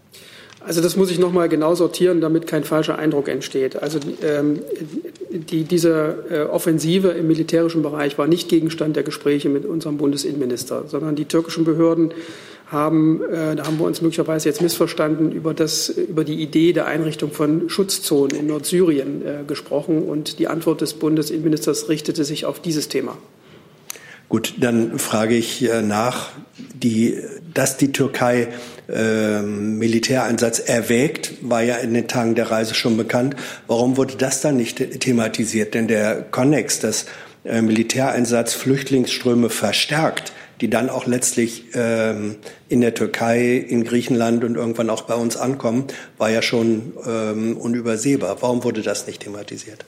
Also 0.66 0.80
das 0.80 0.96
muss 0.96 1.10
ich 1.10 1.18
noch 1.18 1.32
mal 1.32 1.48
genau 1.48 1.74
sortieren, 1.74 2.20
damit 2.20 2.46
kein 2.46 2.64
falscher 2.64 2.98
Eindruck 2.98 3.28
entsteht. 3.28 3.82
Also 3.82 3.98
ähm, 4.22 4.60
die, 5.30 5.64
diese 5.64 6.24
äh, 6.30 6.40
Offensive 6.42 7.08
im 7.08 7.26
militärischen 7.26 7.82
Bereich 7.82 8.16
war 8.16 8.26
nicht 8.26 8.48
Gegenstand 8.48 8.96
der 8.96 9.02
Gespräche 9.02 9.48
mit 9.50 9.66
unserem 9.66 9.98
Bundesinnenminister, 9.98 10.84
sondern 10.86 11.16
die 11.16 11.26
türkischen 11.26 11.64
Behörden 11.64 12.12
haben, 12.68 13.22
äh, 13.22 13.56
da 13.56 13.66
haben 13.66 13.78
wir 13.78 13.84
uns 13.84 14.00
möglicherweise 14.00 14.48
jetzt 14.48 14.62
missverstanden, 14.62 15.32
über, 15.32 15.52
das, 15.52 15.90
über 15.90 16.24
die 16.24 16.42
Idee 16.42 16.72
der 16.72 16.86
Einrichtung 16.86 17.30
von 17.30 17.68
Schutzzonen 17.68 18.36
in 18.36 18.46
Nordsyrien 18.46 19.22
äh, 19.26 19.44
gesprochen. 19.46 20.02
Und 20.02 20.38
die 20.38 20.48
Antwort 20.48 20.80
des 20.80 20.94
Bundesinnenministers 20.94 21.88
richtete 21.88 22.24
sich 22.24 22.46
auf 22.46 22.60
dieses 22.60 22.88
Thema. 22.88 23.18
Gut, 24.28 24.54
dann 24.58 24.98
frage 24.98 25.36
ich 25.36 25.68
äh, 25.68 25.82
nach, 25.82 26.30
die, 26.74 27.18
dass 27.52 27.76
die 27.76 27.92
Türkei 27.92 28.48
äh, 28.88 29.40
Militäreinsatz 29.42 30.58
erwägt, 30.58 31.34
war 31.40 31.62
ja 31.62 31.76
in 31.76 31.94
den 31.94 32.08
Tagen 32.08 32.34
der 32.34 32.50
Reise 32.50 32.74
schon 32.74 32.96
bekannt. 32.96 33.36
Warum 33.66 33.96
wurde 33.96 34.16
das 34.16 34.40
dann 34.40 34.56
nicht 34.56 35.00
thematisiert? 35.00 35.74
Denn 35.74 35.88
der 35.88 36.22
Konnex, 36.22 36.80
dass 36.80 37.06
äh, 37.44 37.62
Militäreinsatz 37.62 38.54
Flüchtlingsströme 38.54 39.50
verstärkt, 39.50 40.32
die 40.60 40.70
dann 40.70 40.88
auch 40.88 41.06
letztlich 41.06 41.64
ähm, 41.74 42.36
in 42.68 42.80
der 42.80 42.94
Türkei, 42.94 43.56
in 43.56 43.84
Griechenland 43.84 44.44
und 44.44 44.56
irgendwann 44.56 44.88
auch 44.90 45.02
bei 45.02 45.14
uns 45.14 45.36
ankommen, 45.36 45.86
war 46.16 46.30
ja 46.30 46.42
schon 46.42 46.92
ähm, 47.06 47.56
unübersehbar. 47.56 48.38
Warum 48.40 48.64
wurde 48.64 48.82
das 48.82 49.06
nicht 49.06 49.22
thematisiert? 49.22 49.84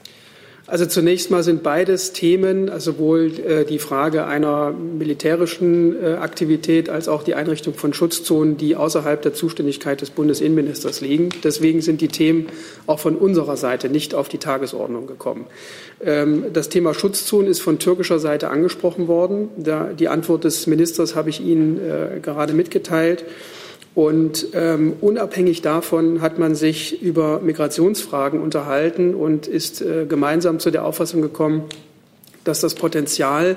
Also 0.69 0.85
zunächst 0.85 1.31
mal 1.31 1.43
sind 1.43 1.63
beides 1.63 2.11
Themen, 2.11 2.69
also 2.69 2.91
sowohl 2.91 3.31
äh, 3.39 3.63
die 3.63 3.79
Frage 3.79 4.25
einer 4.25 4.71
militärischen 4.71 5.95
äh, 5.95 6.15
Aktivität 6.15 6.89
als 6.89 7.07
auch 7.07 7.23
die 7.23 7.35
Einrichtung 7.35 7.73
von 7.73 7.93
Schutzzonen, 7.93 8.57
die 8.57 8.75
außerhalb 8.75 9.21
der 9.21 9.33
Zuständigkeit 9.33 10.01
des 10.01 10.09
Bundesinnenministers 10.09 10.99
liegen. 10.99 11.29
Deswegen 11.41 11.79
sind 11.81 12.01
die 12.01 12.09
Themen 12.09 12.47
auch 12.85 12.99
von 12.99 13.15
unserer 13.15 13.55
Seite 13.55 13.87
nicht 13.87 14.13
auf 14.13 14.27
die 14.27 14.39
Tagesordnung 14.39 15.07
gekommen. 15.07 15.45
Ähm, 16.03 16.47
das 16.51 16.67
Thema 16.67 16.93
Schutzzonen 16.93 17.49
ist 17.49 17.61
von 17.61 17.79
türkischer 17.79 18.19
Seite 18.19 18.49
angesprochen 18.49 19.07
worden. 19.07 19.49
die 19.97 20.09
Antwort 20.09 20.43
des 20.43 20.67
Ministers 20.67 21.15
habe 21.15 21.29
ich 21.29 21.39
Ihnen 21.39 21.79
äh, 21.79 22.19
gerade 22.19 22.51
mitgeteilt. 22.53 23.23
Und 23.97 24.49
ähm, 24.53 24.93
unabhängig 25.01 25.63
davon 25.63 26.21
hat 26.21 26.37
man 26.37 26.53
sich 26.53 27.01
über 27.01 27.39
Migrationsfragen 27.39 28.39
unterhalten 28.39 29.15
und 29.15 29.47
ist 29.47 29.81
äh, 29.81 30.05
gemeinsam 30.07 30.59
zu 30.59 30.69
der 30.69 30.85
Auffassung 30.85 31.23
gekommen, 31.23 31.63
dass 32.43 32.61
das 32.61 32.75
Potenzial 32.75 33.55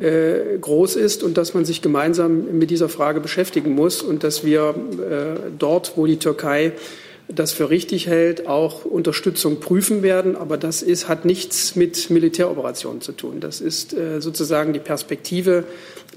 äh, 0.00 0.56
groß 0.58 0.96
ist 0.96 1.22
und 1.22 1.36
dass 1.36 1.52
man 1.52 1.66
sich 1.66 1.82
gemeinsam 1.82 2.58
mit 2.58 2.70
dieser 2.70 2.88
Frage 2.88 3.20
beschäftigen 3.20 3.74
muss 3.74 4.00
und 4.00 4.24
dass 4.24 4.46
wir 4.46 4.70
äh, 4.70 5.50
dort, 5.58 5.92
wo 5.96 6.06
die 6.06 6.18
Türkei 6.18 6.72
das 7.28 7.52
für 7.52 7.70
richtig 7.70 8.06
hält, 8.06 8.46
auch 8.46 8.84
Unterstützung 8.84 9.60
prüfen 9.60 10.02
werden. 10.02 10.36
Aber 10.36 10.56
das 10.56 10.82
ist, 10.82 11.08
hat 11.08 11.24
nichts 11.24 11.76
mit 11.76 12.10
Militäroperationen 12.10 13.00
zu 13.00 13.12
tun. 13.12 13.40
Das 13.40 13.60
ist 13.60 13.94
äh, 13.94 14.20
sozusagen 14.20 14.72
die 14.72 14.80
Perspektive 14.80 15.64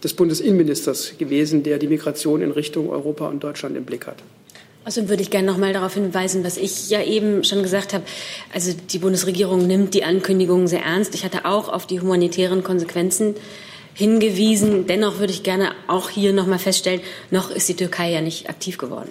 des 0.03 0.13
Bundesinnenministers 0.13 1.17
gewesen, 1.17 1.63
der 1.63 1.79
die 1.79 1.87
Migration 1.87 2.41
in 2.41 2.51
Richtung 2.51 2.89
Europa 2.89 3.27
und 3.27 3.43
Deutschland 3.43 3.75
im 3.75 3.85
Blick 3.85 4.07
hat. 4.07 4.17
Außerdem 4.85 5.09
würde 5.09 5.21
ich 5.21 5.29
gerne 5.29 5.45
noch 5.45 5.57
mal 5.57 5.73
darauf 5.73 5.93
hinweisen, 5.93 6.43
was 6.43 6.57
ich 6.57 6.89
ja 6.89 7.03
eben 7.03 7.43
schon 7.43 7.63
gesagt 7.63 7.93
habe. 7.93 8.05
Also 8.53 8.73
die 8.73 8.97
Bundesregierung 8.97 9.67
nimmt 9.67 9.93
die 9.93 10.03
Ankündigungen 10.03 10.67
sehr 10.67 10.83
ernst. 10.83 11.13
Ich 11.15 11.25
hatte 11.25 11.45
auch 11.45 11.69
auf 11.69 11.85
die 11.85 11.99
humanitären 11.99 12.63
Konsequenzen 12.63 13.35
hingewiesen. 13.93 14.87
Dennoch 14.87 15.19
würde 15.19 15.33
ich 15.33 15.43
gerne 15.43 15.73
auch 15.87 16.09
hier 16.09 16.31
noch 16.33 16.47
mal 16.47 16.59
feststellen, 16.59 17.01
noch 17.29 17.51
ist 17.51 17.67
die 17.67 17.75
Türkei 17.75 18.11
ja 18.11 18.21
nicht 18.21 18.49
aktiv 18.49 18.77
geworden. 18.77 19.09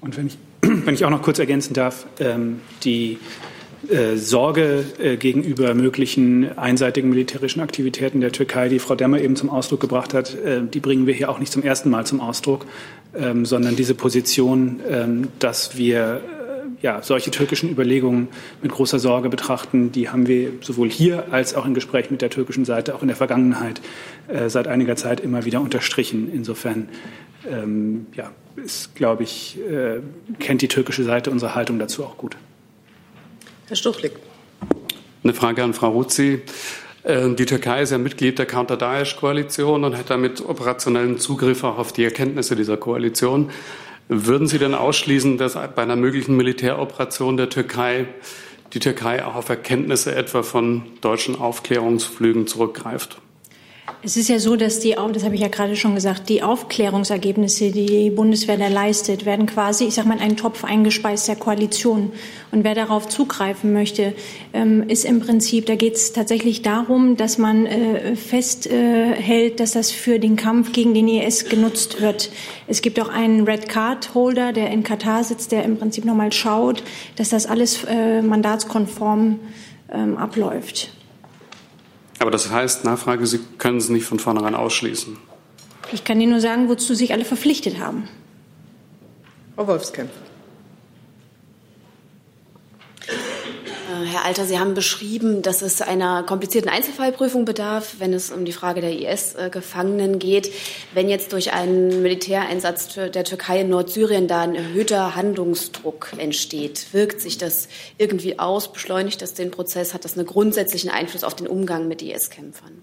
Und 0.00 0.16
wenn 0.16 0.26
ich, 0.26 0.36
wenn 0.60 0.94
ich 0.94 1.04
auch 1.04 1.10
noch 1.10 1.22
kurz 1.22 1.38
ergänzen 1.38 1.74
darf, 1.74 2.06
ähm, 2.20 2.60
die 2.84 3.18
äh, 3.88 4.16
Sorge 4.16 4.84
äh, 4.98 5.16
gegenüber 5.16 5.72
möglichen 5.72 6.58
einseitigen 6.58 7.10
militärischen 7.10 7.60
Aktivitäten 7.60 8.20
der 8.20 8.32
Türkei, 8.32 8.68
die 8.68 8.80
Frau 8.80 8.96
Demmer 8.96 9.20
eben 9.20 9.36
zum 9.36 9.50
Ausdruck 9.50 9.80
gebracht 9.80 10.14
hat, 10.14 10.34
äh, 10.34 10.62
die 10.62 10.80
bringen 10.80 11.06
wir 11.06 11.14
hier 11.14 11.30
auch 11.30 11.38
nicht 11.38 11.52
zum 11.52 11.62
ersten 11.62 11.88
Mal 11.88 12.04
zum 12.04 12.20
Ausdruck, 12.20 12.66
ähm, 13.16 13.46
sondern 13.46 13.76
diese 13.76 13.94
Position, 13.94 14.80
ähm, 14.90 15.28
dass 15.38 15.78
wir 15.78 16.20
ja, 16.82 17.02
solche 17.02 17.30
türkischen 17.30 17.70
Überlegungen 17.70 18.28
mit 18.62 18.72
großer 18.72 18.98
Sorge 18.98 19.28
betrachten, 19.28 19.90
die 19.90 20.10
haben 20.10 20.28
wir 20.28 20.52
sowohl 20.60 20.90
hier 20.90 21.32
als 21.32 21.54
auch 21.54 21.66
in 21.66 21.74
Gesprächen 21.74 22.12
mit 22.12 22.22
der 22.22 22.30
türkischen 22.30 22.64
Seite 22.64 22.94
auch 22.94 23.02
in 23.02 23.08
der 23.08 23.16
Vergangenheit 23.16 23.80
seit 24.46 24.68
einiger 24.68 24.94
Zeit 24.94 25.18
immer 25.18 25.44
wieder 25.44 25.60
unterstrichen. 25.60 26.30
Insofern 26.32 26.88
ja, 28.14 28.30
ist, 28.64 28.94
glaube 28.94 29.22
ich, 29.22 29.58
kennt 30.38 30.62
die 30.62 30.68
türkische 30.68 31.04
Seite 31.04 31.30
unsere 31.30 31.54
Haltung 31.54 31.78
dazu 31.78 32.04
auch 32.04 32.16
gut. 32.16 32.36
Herr 33.68 33.76
Stuchlik. 33.76 34.12
Eine 35.22 35.34
Frage 35.34 35.62
an 35.62 35.74
Frau 35.74 35.90
Ruzzi. 35.90 36.40
Äh, 37.02 37.34
die 37.34 37.46
Türkei 37.46 37.82
ist 37.82 37.90
ja 37.90 37.98
Mitglied 37.98 38.38
der 38.38 38.46
Counter-Daesh-Koalition 38.46 39.84
und 39.84 39.96
hat 39.96 40.10
damit 40.10 40.40
operationellen 40.40 41.18
Zugriff 41.18 41.64
auch 41.64 41.78
auf 41.78 41.92
die 41.92 42.04
Erkenntnisse 42.04 42.56
dieser 42.56 42.76
Koalition. 42.76 43.50
Würden 44.08 44.46
Sie 44.46 44.58
denn 44.58 44.74
ausschließen, 44.74 45.36
dass 45.36 45.54
bei 45.54 45.82
einer 45.82 45.96
möglichen 45.96 46.36
Militäroperation 46.36 47.36
der 47.36 47.50
Türkei 47.50 48.06
die 48.72 48.80
Türkei 48.80 49.24
auch 49.24 49.34
auf 49.34 49.48
Erkenntnisse 49.48 50.14
etwa 50.14 50.42
von 50.42 50.84
deutschen 51.00 51.36
Aufklärungsflügen 51.36 52.46
zurückgreift? 52.46 53.20
Es 54.00 54.16
ist 54.16 54.28
ja 54.28 54.38
so, 54.38 54.54
dass 54.54 54.78
die, 54.78 54.94
das 55.12 55.24
habe 55.24 55.34
ich 55.34 55.40
ja 55.40 55.48
gerade 55.48 55.74
schon 55.74 55.96
gesagt, 55.96 56.28
die 56.28 56.44
Aufklärungsergebnisse, 56.44 57.72
die 57.72 57.86
die 57.86 58.10
Bundeswehr 58.10 58.56
da 58.56 58.68
leistet, 58.68 59.26
werden 59.26 59.46
quasi, 59.46 59.86
ich 59.86 59.94
sage 59.94 60.06
mal, 60.06 60.14
in 60.14 60.20
einen 60.20 60.36
Topf 60.36 60.62
eingespeist 60.62 61.26
der 61.26 61.34
Koalition. 61.34 62.12
Und 62.52 62.62
wer 62.62 62.76
darauf 62.76 63.08
zugreifen 63.08 63.72
möchte, 63.72 64.14
ähm, 64.52 64.88
ist 64.88 65.04
im 65.04 65.18
Prinzip, 65.18 65.66
da 65.66 65.74
geht 65.74 65.96
es 65.96 66.12
tatsächlich 66.12 66.62
darum, 66.62 67.16
dass 67.16 67.38
man 67.38 67.66
äh, 67.66 68.14
festhält, 68.14 69.58
dass 69.58 69.72
das 69.72 69.90
für 69.90 70.20
den 70.20 70.36
Kampf 70.36 70.70
gegen 70.70 70.94
den 70.94 71.08
IS 71.08 71.46
genutzt 71.46 72.00
wird. 72.00 72.30
Es 72.68 72.82
gibt 72.82 73.00
auch 73.00 73.08
einen 73.08 73.48
Red 73.48 73.68
Card 73.68 74.14
Holder, 74.14 74.52
der 74.52 74.70
in 74.70 74.84
Katar 74.84 75.24
sitzt, 75.24 75.50
der 75.50 75.64
im 75.64 75.76
Prinzip 75.76 76.04
nochmal 76.04 76.32
schaut, 76.32 76.84
dass 77.16 77.30
das 77.30 77.46
alles 77.46 77.82
äh, 77.82 78.22
mandatskonform 78.22 79.40
ähm, 79.92 80.16
abläuft. 80.16 80.92
Aber 82.18 82.30
das 82.30 82.50
heißt, 82.50 82.84
Nachfrage, 82.84 83.26
Sie 83.26 83.40
können 83.58 83.78
es 83.78 83.88
nicht 83.88 84.04
von 84.04 84.18
vornherein 84.18 84.54
ausschließen. 84.54 85.16
Ich 85.92 86.04
kann 86.04 86.20
Ihnen 86.20 86.32
nur 86.32 86.40
sagen, 86.40 86.68
wozu 86.68 86.94
sich 86.94 87.12
alle 87.12 87.24
verpflichtet 87.24 87.78
haben. 87.78 88.08
Frau 89.54 89.66
Wolfskämpf. 89.66 90.10
Herr 94.04 94.24
Alter, 94.24 94.44
Sie 94.44 94.58
haben 94.58 94.74
beschrieben, 94.74 95.42
dass 95.42 95.62
es 95.62 95.82
einer 95.82 96.22
komplizierten 96.22 96.68
Einzelfallprüfung 96.68 97.44
bedarf, 97.44 97.96
wenn 97.98 98.12
es 98.12 98.30
um 98.30 98.44
die 98.44 98.52
Frage 98.52 98.80
der 98.80 98.92
IS-Gefangenen 98.92 100.18
geht. 100.18 100.52
Wenn 100.94 101.08
jetzt 101.08 101.32
durch 101.32 101.52
einen 101.52 102.02
Militäreinsatz 102.02 102.94
der 102.94 103.24
Türkei 103.24 103.60
in 103.60 103.68
Nordsyrien 103.68 104.28
da 104.28 104.42
ein 104.42 104.54
erhöhter 104.54 105.14
Handlungsdruck 105.14 106.12
entsteht, 106.18 106.92
wirkt 106.92 107.20
sich 107.20 107.38
das 107.38 107.68
irgendwie 107.98 108.38
aus? 108.38 108.72
Beschleunigt 108.72 109.22
das 109.22 109.34
den 109.34 109.50
Prozess? 109.50 109.94
Hat 109.94 110.04
das 110.04 110.16
einen 110.16 110.26
grundsätzlichen 110.26 110.90
Einfluss 110.90 111.24
auf 111.24 111.34
den 111.34 111.46
Umgang 111.46 111.88
mit 111.88 112.02
IS-Kämpfern? 112.02 112.82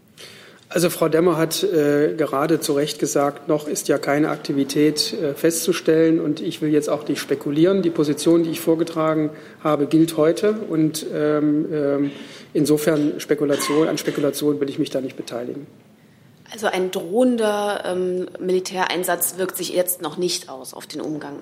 Also 0.76 0.90
Frau 0.90 1.08
Demmer 1.08 1.38
hat 1.38 1.64
äh, 1.64 2.16
gerade 2.18 2.60
zu 2.60 2.74
Recht 2.74 3.00
gesagt, 3.00 3.48
noch 3.48 3.66
ist 3.66 3.88
ja 3.88 3.98
keine 3.98 4.30
Aktivität 4.30 5.14
äh, 5.14 5.34
festzustellen 5.34 6.20
und 6.20 6.42
ich 6.42 6.62
will 6.62 6.70
jetzt 6.70 6.90
auch 6.90 7.08
nicht 7.08 7.22
spekulieren. 7.22 7.82
Die 7.82 7.90
Position, 7.90 8.44
die 8.44 8.50
ich 8.50 8.60
vorgetragen 8.60 9.30
habe, 9.64 9.86
gilt 9.86 10.18
heute 10.18 10.52
und 10.52 11.06
ähm, 11.14 11.66
ähm, 11.72 12.12
insofern 12.52 13.22
Spekulation, 13.22 13.88
an 13.88 13.98
Spekulation 13.98 14.60
will 14.60 14.70
ich 14.70 14.78
mich 14.78 14.90
da 14.90 15.00
nicht 15.00 15.16
beteiligen. 15.16 15.66
Also 16.52 16.68
ein 16.68 16.92
drohender 16.92 17.86
ähm, 17.86 18.26
Militäreinsatz 18.42 19.36
wirkt 19.38 19.56
sich 19.56 19.74
jetzt 19.74 20.02
noch 20.02 20.18
nicht 20.18 20.50
aus 20.50 20.74
auf 20.74 20.88
den 20.88 21.00
Umgang. 21.00 21.38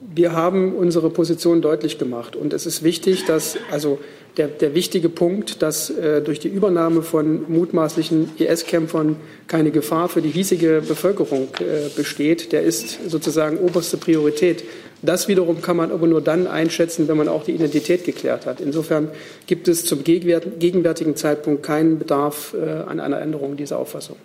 Wir 0.00 0.32
haben 0.32 0.74
unsere 0.74 1.08
Position 1.10 1.62
deutlich 1.62 1.98
gemacht 1.98 2.34
und 2.34 2.52
es 2.52 2.66
ist 2.66 2.82
wichtig, 2.82 3.26
dass 3.26 3.58
also 3.70 4.00
der, 4.36 4.48
der 4.48 4.74
wichtige 4.74 5.08
Punkt, 5.08 5.62
dass 5.62 5.90
äh, 5.90 6.22
durch 6.22 6.38
die 6.38 6.48
Übernahme 6.48 7.02
von 7.02 7.50
mutmaßlichen 7.50 8.30
IS-Kämpfern 8.38 9.16
keine 9.46 9.70
Gefahr 9.70 10.08
für 10.08 10.22
die 10.22 10.30
hiesige 10.30 10.82
Bevölkerung 10.86 11.48
äh, 11.58 11.88
besteht, 11.94 12.52
der 12.52 12.62
ist 12.62 13.10
sozusagen 13.10 13.58
oberste 13.58 13.96
Priorität. 13.96 14.64
Das 15.02 15.28
wiederum 15.28 15.62
kann 15.62 15.76
man 15.76 15.90
aber 15.90 16.06
nur 16.06 16.20
dann 16.20 16.46
einschätzen, 16.46 17.08
wenn 17.08 17.16
man 17.16 17.28
auch 17.28 17.44
die 17.44 17.52
Identität 17.52 18.04
geklärt 18.04 18.46
hat. 18.46 18.60
Insofern 18.60 19.08
gibt 19.46 19.66
es 19.66 19.84
zum 19.84 20.04
gegenwärtigen 20.04 21.16
Zeitpunkt 21.16 21.62
keinen 21.62 21.98
Bedarf 21.98 22.54
äh, 22.54 22.70
an 22.70 23.00
einer 23.00 23.20
Änderung 23.20 23.56
dieser 23.56 23.78
Auffassung. 23.78 24.16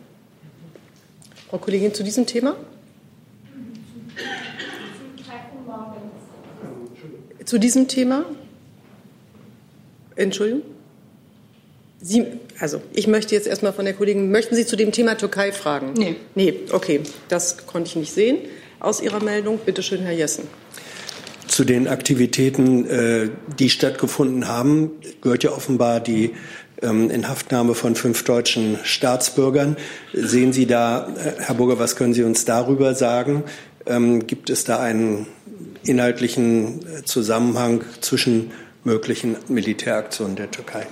Frau 1.49 1.57
Kollegin, 1.57 1.93
zu 1.93 2.03
diesem 2.03 2.25
Thema? 2.25 2.55
Zu 7.45 7.59
diesem 7.59 7.87
Thema? 7.87 8.25
Entschuldigung? 10.15 10.63
Sie, 12.01 12.25
also 12.60 12.82
ich 12.93 13.08
möchte 13.08 13.34
jetzt 13.34 13.47
erstmal 13.47 13.73
von 13.73 13.86
der 13.86 13.93
Kollegin, 13.93 14.30
möchten 14.30 14.56
Sie 14.56 14.65
zu 14.65 14.75
dem 14.75 14.91
Thema 14.91 15.15
Türkei 15.15 15.51
fragen? 15.51 15.93
Nee. 15.97 16.15
Nee, 16.36 16.60
okay, 16.71 17.01
das 17.30 17.65
konnte 17.65 17.89
ich 17.89 17.95
nicht 17.95 18.13
sehen 18.13 18.38
aus 18.80 19.01
Ihrer 19.01 19.23
Meldung. 19.23 19.60
Bitte 19.65 19.82
schön, 19.82 20.01
Herr 20.01 20.13
Jessen. 20.13 20.43
Zu 21.47 21.63
den 21.63 21.88
Aktivitäten, 21.88 22.86
äh, 22.88 23.30
die 23.60 23.69
stattgefunden 23.69 24.47
haben, 24.47 24.91
gehört 25.21 25.43
ja 25.43 25.51
offenbar 25.51 25.99
die 25.99 26.34
ähm, 26.82 27.10
Inhaftnahme 27.10 27.75
von 27.75 27.95
fünf 27.95 28.23
deutschen 28.23 28.78
Staatsbürgern. 28.84 29.78
Sehen 30.13 30.54
Sie 30.54 30.65
da, 30.65 31.08
äh, 31.15 31.41
Herr 31.41 31.56
Burger, 31.56 31.80
was 31.80 31.95
können 31.95 32.13
Sie 32.13 32.23
uns 32.23 32.45
darüber 32.45 32.93
sagen? 32.95 33.43
Ähm, 33.86 34.28
gibt 34.28 34.49
es 34.49 34.63
da 34.63 34.80
einen 34.80 35.28
inhaltlichen 35.84 36.80
äh, 36.82 37.04
Zusammenhang 37.04 37.84
zwischen 38.01 38.51
möglichen 38.86 39.36
Militäraktionen 39.50 40.38
der 40.38 40.50
Türkei? 40.50 40.88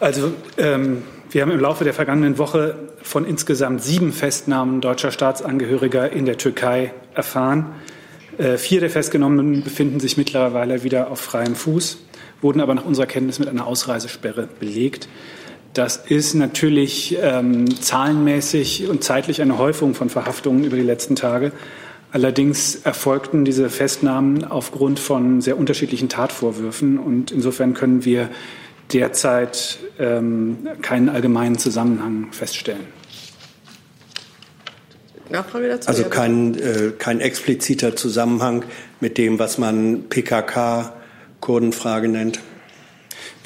Also 0.00 0.32
ähm, 0.58 1.02
wir 1.30 1.42
haben 1.42 1.50
im 1.50 1.60
Laufe 1.60 1.84
der 1.84 1.94
vergangenen 1.94 2.38
Woche 2.38 2.76
von 3.02 3.24
insgesamt 3.24 3.82
sieben 3.82 4.12
Festnahmen 4.12 4.80
deutscher 4.80 5.10
Staatsangehöriger 5.10 6.12
in 6.12 6.26
der 6.26 6.36
Türkei 6.36 6.92
erfahren. 7.14 7.74
Äh, 8.36 8.58
vier 8.58 8.80
der 8.80 8.90
Festgenommenen 8.90 9.62
befinden 9.62 9.98
sich 9.98 10.16
mittlerweile 10.16 10.84
wieder 10.84 11.10
auf 11.10 11.20
freiem 11.20 11.56
Fuß, 11.56 11.98
wurden 12.40 12.60
aber 12.60 12.74
nach 12.74 12.84
unserer 12.84 13.06
Kenntnis 13.06 13.38
mit 13.38 13.48
einer 13.48 13.66
Ausreisesperre 13.66 14.48
belegt. 14.60 15.08
Das 15.74 15.96
ist 15.96 16.34
natürlich 16.34 17.18
ähm, 17.20 17.68
zahlenmäßig 17.80 18.88
und 18.88 19.04
zeitlich 19.04 19.42
eine 19.42 19.58
Häufung 19.58 19.94
von 19.94 20.08
Verhaftungen 20.08 20.64
über 20.64 20.76
die 20.76 20.82
letzten 20.82 21.16
Tage. 21.16 21.52
Allerdings 22.10 22.76
erfolgten 22.76 23.44
diese 23.44 23.68
Festnahmen 23.68 24.44
aufgrund 24.44 24.98
von 24.98 25.42
sehr 25.42 25.58
unterschiedlichen 25.58 26.08
Tatvorwürfen 26.08 26.98
und 26.98 27.30
insofern 27.30 27.74
können 27.74 28.04
wir 28.04 28.30
derzeit 28.92 29.78
ähm, 29.98 30.66
keinen 30.80 31.10
allgemeinen 31.10 31.58
Zusammenhang 31.58 32.32
feststellen. 32.32 32.86
Nachfrage 35.30 35.68
dazu? 35.68 35.88
Also 35.88 36.04
kein, 36.04 36.54
äh, 36.54 36.92
kein 36.98 37.20
expliziter 37.20 37.94
Zusammenhang 37.94 38.64
mit 39.00 39.18
dem, 39.18 39.38
was 39.38 39.58
man 39.58 40.04
PKK-Kurdenfrage 40.08 42.08
nennt? 42.08 42.40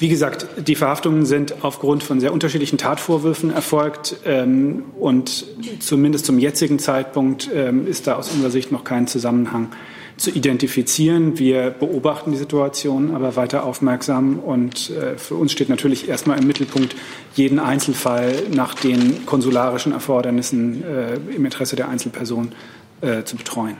Wie 0.03 0.09
gesagt, 0.09 0.47
die 0.57 0.75
Verhaftungen 0.75 1.25
sind 1.25 1.63
aufgrund 1.63 2.03
von 2.03 2.19
sehr 2.19 2.33
unterschiedlichen 2.33 2.77
Tatvorwürfen 2.77 3.53
erfolgt. 3.53 4.17
Ähm, 4.25 4.83
und 4.99 5.45
zumindest 5.79 6.25
zum 6.25 6.39
jetzigen 6.39 6.77
Zeitpunkt 6.77 7.49
ähm, 7.55 7.87
ist 7.87 8.05
da 8.05 8.15
aus 8.15 8.29
unserer 8.29 8.51
Sicht 8.51 8.69
noch 8.69 8.83
kein 8.83 9.07
Zusammenhang 9.07 9.69
zu 10.17 10.29
identifizieren. 10.29 11.39
Wir 11.39 11.69
beobachten 11.69 12.33
die 12.33 12.37
Situation 12.37 13.15
aber 13.15 13.37
weiter 13.37 13.63
aufmerksam 13.63 14.39
und 14.39 14.89
äh, 14.89 15.17
für 15.17 15.35
uns 15.35 15.53
steht 15.53 15.69
natürlich 15.69 16.09
erstmal 16.09 16.37
im 16.37 16.47
Mittelpunkt, 16.47 16.97
jeden 17.35 17.59
Einzelfall 17.59 18.33
nach 18.53 18.73
den 18.73 19.25
konsularischen 19.25 19.93
Erfordernissen 19.93 20.83
äh, 20.83 21.13
im 21.33 21.45
Interesse 21.45 21.77
der 21.77 21.87
Einzelperson 21.87 22.51
äh, 22.99 23.23
zu 23.23 23.37
betreuen. 23.37 23.77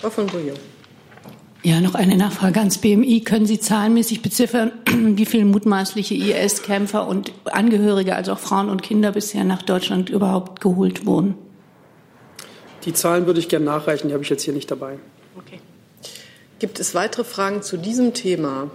Frau 0.00 0.08
von 0.08 0.26
Bouillon. 0.26 0.56
Ja, 1.62 1.80
noch 1.80 1.94
eine 1.94 2.16
Nachfrage 2.16 2.60
ans 2.60 2.78
BMI. 2.78 3.22
Können 3.22 3.46
Sie 3.46 3.58
zahlenmäßig 3.58 4.22
beziffern, 4.22 4.72
wie 4.86 5.26
viele 5.26 5.44
mutmaßliche 5.44 6.14
IS-Kämpfer 6.14 7.08
und 7.08 7.32
Angehörige, 7.44 8.14
also 8.14 8.32
auch 8.32 8.38
Frauen 8.38 8.68
und 8.68 8.82
Kinder, 8.82 9.12
bisher 9.12 9.44
nach 9.44 9.62
Deutschland 9.62 10.08
überhaupt 10.08 10.60
geholt 10.60 11.06
wurden? 11.06 11.34
Die 12.84 12.92
Zahlen 12.92 13.26
würde 13.26 13.40
ich 13.40 13.48
gerne 13.48 13.64
nachreichen, 13.64 14.08
die 14.08 14.14
habe 14.14 14.22
ich 14.22 14.30
jetzt 14.30 14.42
hier 14.42 14.54
nicht 14.54 14.70
dabei. 14.70 14.98
Okay. 15.36 15.58
Gibt 16.60 16.78
es 16.78 16.94
weitere 16.94 17.24
Fragen 17.24 17.62
zu 17.62 17.76
diesem 17.76 18.14
Thema? 18.14 18.70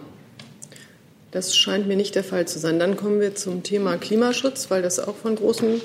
Das 1.32 1.56
scheint 1.56 1.88
mir 1.88 1.96
nicht 1.96 2.15
der 2.15 2.26
Fall 2.26 2.46
zu 2.46 2.60
sein. 2.60 2.78
Dann 2.78 2.98
kommen 2.98 3.22
wir 3.22 3.36
zum 3.36 3.63
Thema 3.63 3.96
Klimaschutz, 3.96 4.70
weil 4.70 4.82
das 4.82 5.00
auch 5.00 5.15
von 5.15 5.38
großem 5.38 5.82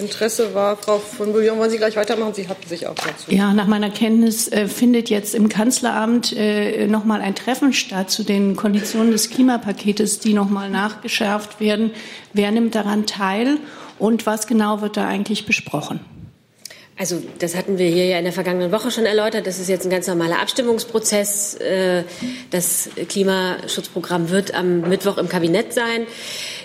Interesse 0.00 0.54
war. 0.54 0.76
Frau 0.76 0.98
von 0.98 1.32
Bouillon, 1.32 1.58
wollen 1.58 1.70
Sie 1.70 1.76
gleich 1.76 1.96
weitermachen? 1.96 2.34
Sie 2.34 2.48
hatten 2.48 2.66
sich 2.66 2.86
auch 2.86 2.94
dazu. 2.94 3.30
Ja, 3.30 3.52
nach 3.52 3.66
meiner 3.66 3.90
Kenntnis 3.90 4.48
äh, 4.48 4.68
findet 4.68 5.10
jetzt 5.10 5.34
im 5.34 5.48
Kanzleramt 5.48 6.32
äh, 6.36 6.86
noch 6.86 7.04
mal 7.04 7.20
ein 7.20 7.34
Treffen 7.34 7.72
statt 7.72 8.10
zu 8.10 8.22
den 8.22 8.56
Konditionen 8.56 9.12
des 9.12 9.30
Klimapaketes, 9.30 10.20
die 10.20 10.34
noch 10.34 10.50
mal 10.50 10.70
nachgeschärft 10.70 11.60
werden. 11.60 11.92
Wer 12.32 12.50
nimmt 12.50 12.74
daran 12.74 13.06
teil 13.06 13.58
und 13.98 14.26
was 14.26 14.46
genau 14.46 14.80
wird 14.80 14.96
da 14.96 15.06
eigentlich 15.06 15.46
besprochen? 15.46 16.00
Also 16.98 17.22
das 17.38 17.54
hatten 17.54 17.78
wir 17.78 17.86
hier 17.88 18.06
ja 18.06 18.18
in 18.18 18.24
der 18.24 18.32
vergangenen 18.32 18.72
Woche 18.72 18.90
schon 18.90 19.06
erläutert. 19.06 19.46
Das 19.46 19.60
ist 19.60 19.68
jetzt 19.68 19.86
ein 19.86 19.90
ganz 19.90 20.08
normaler 20.08 20.40
Abstimmungsprozess. 20.40 21.54
Äh, 21.54 22.02
das 22.50 22.90
Klimaschutzprogramm 23.08 24.30
wird 24.30 24.52
am 24.52 24.80
Mittwoch 24.80 25.16
im 25.16 25.28
Kabinett 25.28 25.72
sein. 25.72 26.08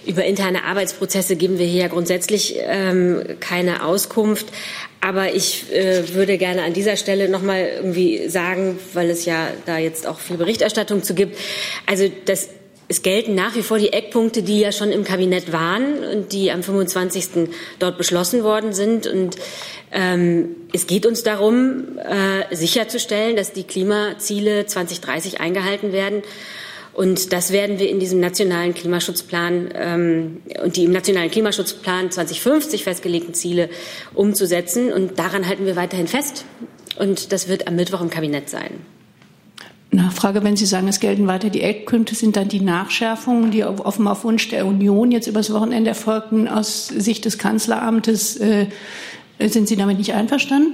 Über 0.08 0.26
interne 0.26 0.64
Arbeitsprozesse 0.64 1.36
geben 1.36 1.60
wir 1.60 1.68
hier 1.68 1.82
ja 1.84 1.88
grundsätzlich 1.88 2.56
ähm, 2.58 3.24
keine 3.40 3.86
Auskunft. 3.86 4.48
Aber 5.02 5.36
ich 5.36 5.72
äh, 5.72 6.16
würde 6.16 6.40
gerne 6.40 6.64
an 6.64 6.74
dieser 6.74 6.98
Stelle 6.98 7.30
noch 7.30 7.44
mal 7.44 7.70
irgendwie 7.76 8.28
sagen, 8.28 8.80
weil 8.94 9.12
es 9.12 9.26
ja 9.26 9.50
da 9.68 9.78
jetzt 9.78 10.08
auch 10.08 10.18
viel 10.18 10.38
Berichterstattung 10.38 11.04
zu 11.04 11.14
gibt. 11.14 11.38
Also 11.86 12.10
das 12.26 12.50
es 12.94 13.02
gelten 13.02 13.34
nach 13.34 13.56
wie 13.56 13.64
vor 13.64 13.80
die 13.80 13.92
Eckpunkte, 13.92 14.44
die 14.44 14.60
ja 14.60 14.72
schon 14.72 14.92
im 14.92 15.04
Kabinett 15.04 15.52
waren 15.52 16.04
und 16.04 16.32
die 16.32 16.52
am 16.52 16.62
25. 16.62 17.50
dort 17.80 17.98
beschlossen 17.98 18.44
worden 18.44 18.72
sind. 18.72 19.08
Und 19.08 19.36
ähm, 19.92 20.56
es 20.74 20.86
geht 20.86 21.08
uns 21.08 21.24
darum, 21.24 21.98
äh, 21.98 22.56
sicherzustellen, 22.56 23.36
dass 23.36 23.52
die 23.52 23.64
Klimaziele 23.64 24.68
2030 24.68 25.42
eingehalten 25.42 25.92
werden. 25.92 26.22
Und 26.94 27.34
das 27.34 27.52
werden 27.52 27.80
wir 27.80 27.90
in 27.90 28.00
diesem 28.00 28.20
nationalen 28.20 28.76
Klimaschutzplan 28.76 29.74
ähm, 29.74 30.42
und 30.64 30.76
die 30.76 30.84
im 30.84 30.92
nationalen 30.92 31.32
Klimaschutzplan 31.32 32.12
2050 32.12 32.84
festgelegten 32.84 33.34
Ziele 33.34 33.70
umzusetzen. 34.14 34.94
Und 34.94 35.18
daran 35.18 35.48
halten 35.48 35.66
wir 35.66 35.76
weiterhin 35.76 36.08
fest. 36.08 36.46
Und 37.00 37.32
das 37.32 37.48
wird 37.48 37.68
am 37.68 37.76
Mittwoch 37.76 38.02
im 38.02 38.12
Kabinett 38.12 38.52
sein. 38.52 38.93
Nachfrage, 39.94 40.44
wenn 40.44 40.56
Sie 40.56 40.66
sagen, 40.66 40.88
es 40.88 41.00
gelten 41.00 41.28
weiter 41.28 41.50
die 41.50 41.62
Eckpunkte, 41.62 42.16
sind 42.16 42.36
dann 42.36 42.50
die 42.50 42.62
Nachschärfungen, 42.62 43.52
die 43.52 43.64
offenbar 43.64 44.14
auf 44.14 44.24
Wunsch 44.24 44.50
der 44.50 44.66
Union 44.66 45.12
jetzt 45.12 45.28
übers 45.28 45.54
Wochenende 45.54 45.90
erfolgten, 45.90 46.48
aus 46.48 46.88
Sicht 46.88 47.26
des 47.26 47.38
Kanzleramtes, 47.38 48.38
äh, 48.38 48.68
sind 49.40 49.68
Sie 49.68 49.76
damit 49.76 49.98
nicht 49.98 50.14
einverstanden? 50.14 50.74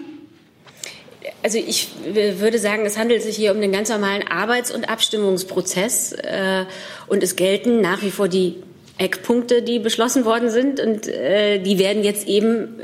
Also 1.44 1.58
ich 1.58 1.88
würde 2.04 2.60
sagen, 2.60 2.86
es 2.86 2.98
handelt 2.98 3.24
sich 3.24 3.36
hier 3.36 3.54
um 3.54 3.62
den 3.62 3.72
ganz 3.72 3.90
normalen 3.90 4.28
Arbeits- 4.28 4.72
und 4.72 4.90
Abstimmungsprozess. 4.90 6.14
Äh, 6.14 6.66
und 7.08 7.24
es 7.24 7.36
gelten 7.36 7.82
nach 7.82 8.02
wie 8.02 8.12
vor 8.12 8.28
die 8.28 8.56
Eckpunkte, 8.98 9.62
die 9.62 9.80
beschlossen 9.80 10.26
worden 10.26 10.50
sind. 10.50 10.80
Und 10.80 11.08
äh, 11.08 11.60
die 11.60 11.80
werden 11.80 12.04
jetzt 12.04 12.28
eben 12.28 12.82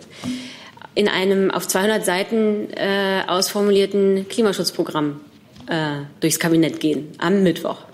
in 0.94 1.10
einem 1.10 1.52
auf 1.52 1.68
200 1.68 2.06
Seiten 2.06 2.70
äh, 2.74 3.24
ausformulierten 3.28 4.28
Klimaschutzprogramm 4.30 5.20
durchs 6.20 6.40
Kabinett 6.40 6.80
gehen 6.80 7.14
am 7.18 7.44
Mittwoch. 7.44 7.86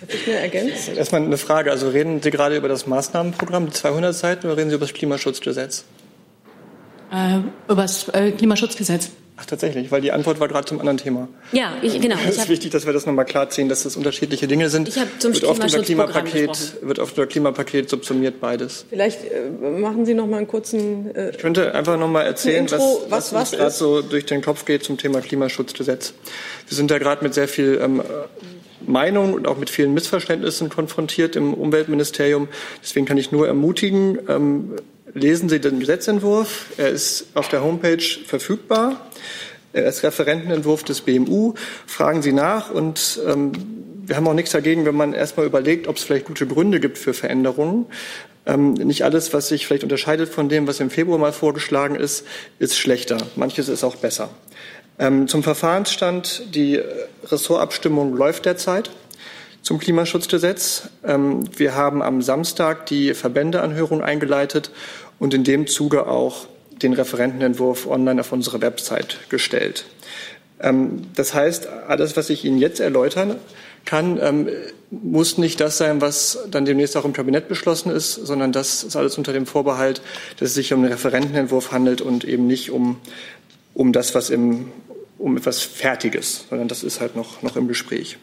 Hat 0.00 0.10
sich 0.12 0.26
mir 0.26 0.34
ergänzt? 0.36 0.90
Erstmal 0.90 1.22
eine 1.22 1.38
Frage. 1.38 1.70
Also 1.70 1.88
reden 1.88 2.22
Sie 2.22 2.30
gerade 2.30 2.56
über 2.56 2.68
das 2.68 2.86
Maßnahmenprogramm, 2.86 3.66
die 3.66 3.72
200 3.72 4.14
Seiten, 4.14 4.46
oder 4.46 4.56
reden 4.56 4.70
Sie 4.70 4.76
über 4.76 4.86
das 4.86 4.94
Klimaschutzgesetz? 4.94 5.84
Äh, 7.12 7.38
über 7.66 7.82
das 7.82 8.08
äh, 8.10 8.30
Klimaschutzgesetz. 8.30 9.10
Ach, 9.40 9.46
tatsächlich, 9.46 9.92
weil 9.92 10.00
die 10.00 10.10
Antwort 10.10 10.40
war 10.40 10.48
gerade 10.48 10.66
zum 10.66 10.80
anderen 10.80 10.98
Thema. 10.98 11.28
Ja, 11.52 11.76
ich, 11.80 12.00
genau. 12.00 12.16
Es 12.28 12.38
ist 12.38 12.48
wichtig, 12.48 12.72
dass 12.72 12.86
wir 12.86 12.92
das 12.92 13.06
nochmal 13.06 13.24
klar 13.24 13.48
ziehen, 13.50 13.68
dass 13.68 13.84
das 13.84 13.96
unterschiedliche 13.96 14.48
Dinge 14.48 14.68
sind. 14.68 14.88
Ich 14.88 14.98
habe 14.98 15.10
zum 15.20 15.32
wird 15.32 15.44
oft 15.44 15.62
unter 15.62 15.80
Klimapaket, 15.80 16.76
wird 16.82 16.98
oft 16.98 17.16
unter 17.16 17.28
Klimapaket 17.28 17.88
subsumiert 17.88 18.40
beides. 18.40 18.84
Vielleicht 18.90 19.20
äh, 19.24 19.48
machen 19.48 20.04
Sie 20.06 20.14
noch 20.14 20.26
mal 20.26 20.38
einen 20.38 20.48
kurzen. 20.48 21.14
Äh, 21.14 21.30
ich 21.30 21.38
könnte 21.38 21.72
einfach 21.72 21.96
noch 21.96 22.08
mal 22.08 22.22
erzählen, 22.22 22.66
Intro, 22.66 23.06
was, 23.08 23.32
was, 23.32 23.52
was 23.52 23.52
gerade 23.52 23.70
so 23.70 24.02
durch 24.02 24.26
den 24.26 24.42
Kopf 24.42 24.64
geht 24.64 24.82
zum 24.82 24.98
Thema 24.98 25.20
Klimaschutzgesetz. 25.20 26.14
Wir 26.66 26.76
sind 26.76 26.90
da 26.90 26.98
gerade 26.98 27.22
mit 27.22 27.32
sehr 27.32 27.46
viel 27.46 27.78
ähm, 27.80 28.02
Meinung 28.80 29.34
und 29.34 29.46
auch 29.46 29.56
mit 29.56 29.70
vielen 29.70 29.94
Missverständnissen 29.94 30.68
konfrontiert 30.68 31.36
im 31.36 31.54
Umweltministerium. 31.54 32.48
Deswegen 32.82 33.06
kann 33.06 33.18
ich 33.18 33.30
nur 33.30 33.46
ermutigen, 33.46 34.18
ähm, 34.28 34.76
lesen 35.14 35.48
Sie 35.48 35.60
den 35.60 35.80
Gesetzentwurf. 35.80 36.66
Er 36.76 36.88
ist 36.88 37.26
auf 37.34 37.48
der 37.48 37.62
Homepage 37.62 38.02
verfügbar. 38.26 39.08
Er 39.72 39.86
ist 39.86 40.02
Referentenentwurf 40.02 40.82
des 40.82 41.02
BMU. 41.02 41.54
Fragen 41.86 42.22
Sie 42.22 42.32
nach 42.32 42.70
und 42.70 43.20
ähm, 43.26 43.52
wir 44.06 44.16
haben 44.16 44.26
auch 44.26 44.34
nichts 44.34 44.52
dagegen, 44.52 44.86
wenn 44.86 44.94
man 44.94 45.12
erstmal 45.12 45.44
überlegt, 45.44 45.86
ob 45.86 45.96
es 45.96 46.04
vielleicht 46.04 46.26
gute 46.26 46.46
Gründe 46.46 46.80
gibt 46.80 46.96
für 46.96 47.12
Veränderungen. 47.12 47.86
Ähm, 48.46 48.72
nicht 48.72 49.04
alles, 49.04 49.34
was 49.34 49.48
sich 49.48 49.66
vielleicht 49.66 49.82
unterscheidet 49.82 50.30
von 50.30 50.48
dem, 50.48 50.66
was 50.66 50.80
im 50.80 50.88
Februar 50.88 51.18
mal 51.18 51.32
vorgeschlagen 51.32 51.94
ist, 51.94 52.26
ist 52.58 52.78
schlechter. 52.78 53.18
Manches 53.36 53.68
ist 53.68 53.84
auch 53.84 53.96
besser. 53.96 54.30
Ähm, 54.98 55.28
zum 55.28 55.42
Verfahrensstand. 55.42 56.54
Die 56.54 56.80
Ressortabstimmung 57.24 58.16
läuft 58.16 58.46
derzeit 58.46 58.90
zum 59.62 59.78
Klimaschutzgesetz. 59.78 60.88
Ähm, 61.04 61.44
wir 61.56 61.74
haben 61.74 62.02
am 62.02 62.22
Samstag 62.22 62.86
die 62.86 63.14
Verbändeanhörung 63.14 64.02
eingeleitet 64.02 64.70
und 65.18 65.34
in 65.34 65.44
dem 65.44 65.66
Zuge 65.66 66.06
auch 66.06 66.46
den 66.82 66.92
Referentenentwurf 66.92 67.86
online 67.86 68.20
auf 68.20 68.32
unsere 68.32 68.60
Website 68.60 69.18
gestellt. 69.28 69.84
Ähm, 70.60 71.02
das 71.14 71.34
heißt, 71.34 71.68
alles, 71.88 72.16
was 72.16 72.30
ich 72.30 72.44
Ihnen 72.44 72.58
jetzt 72.58 72.80
erläutern 72.80 73.36
kann, 73.84 74.18
ähm, 74.20 74.48
muss 74.90 75.38
nicht 75.38 75.60
das 75.60 75.78
sein, 75.78 76.00
was 76.00 76.38
dann 76.50 76.64
demnächst 76.64 76.96
auch 76.96 77.04
im 77.04 77.12
Kabinett 77.12 77.48
beschlossen 77.48 77.90
ist, 77.90 78.14
sondern 78.14 78.52
das 78.52 78.84
ist 78.84 78.96
alles 78.96 79.18
unter 79.18 79.32
dem 79.32 79.46
Vorbehalt, 79.46 80.00
dass 80.38 80.50
es 80.50 80.54
sich 80.54 80.72
um 80.72 80.80
einen 80.80 80.92
Referentenentwurf 80.92 81.72
handelt 81.72 82.00
und 82.00 82.24
eben 82.24 82.46
nicht 82.46 82.70
um, 82.70 82.98
um 83.74 83.92
das, 83.92 84.14
was 84.14 84.30
im 84.30 84.72
um 85.18 85.36
etwas 85.36 85.60
Fertiges, 85.60 86.44
sondern 86.48 86.68
das 86.68 86.84
ist 86.84 87.00
halt 87.00 87.16
noch, 87.16 87.42
noch 87.42 87.56
im 87.56 87.68
Gespräch. 87.68 88.18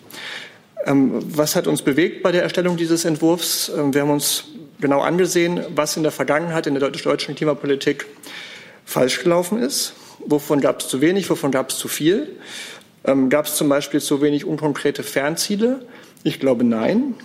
Ähm, 0.85 1.21
was 1.35 1.55
hat 1.55 1.67
uns 1.67 1.81
bewegt 1.81 2.23
bei 2.23 2.31
der 2.31 2.43
Erstellung 2.43 2.77
dieses 2.77 3.05
Entwurfs? 3.05 3.71
Ähm, 3.75 3.93
wir 3.93 4.01
haben 4.01 4.11
uns 4.11 4.45
genau 4.79 5.01
angesehen, 5.01 5.61
was 5.73 5.95
in 5.97 6.03
der 6.03 6.11
Vergangenheit 6.11 6.67
in 6.67 6.75
der 6.75 6.89
deutschen 6.89 7.35
Klimapolitik 7.35 8.05
falsch 8.83 9.23
gelaufen 9.23 9.61
ist. 9.61 9.93
Wovon 10.19 10.59
gab 10.59 10.81
es 10.81 10.88
zu 10.88 11.01
wenig, 11.01 11.29
wovon 11.29 11.51
gab 11.51 11.69
es 11.69 11.77
zu 11.77 11.88
viel? 11.88 12.35
Ähm, 13.03 13.29
gab 13.29 13.45
es 13.45 13.55
zum 13.55 13.69
Beispiel 13.69 14.01
zu 14.01 14.21
wenig 14.21 14.45
unkonkrete 14.45 15.03
Fernziele? 15.03 15.85
Ich 16.23 16.39
glaube 16.39 16.63
nein. 16.63 17.15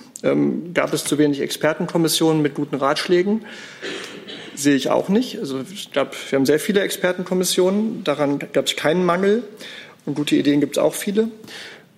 Gab 0.74 0.92
es 0.92 1.04
zu 1.04 1.16
wenig 1.16 1.40
Expertenkommissionen 1.40 2.42
mit 2.42 2.54
guten 2.54 2.76
Ratschlägen? 2.76 3.46
Sehe 4.54 4.76
ich 4.76 4.90
auch 4.90 5.08
nicht. 5.08 5.38
Also 5.38 5.62
ich 5.72 5.92
glaube, 5.92 6.10
wir 6.28 6.38
haben 6.38 6.44
sehr 6.44 6.60
viele 6.60 6.82
Expertenkommissionen. 6.82 8.04
Daran 8.04 8.38
gab 8.38 8.66
es 8.66 8.76
keinen 8.76 9.06
Mangel. 9.06 9.44
Und 10.04 10.16
gute 10.16 10.36
Ideen 10.36 10.60
gibt 10.60 10.76
es 10.76 10.82
auch 10.82 10.94
viele. 10.94 11.28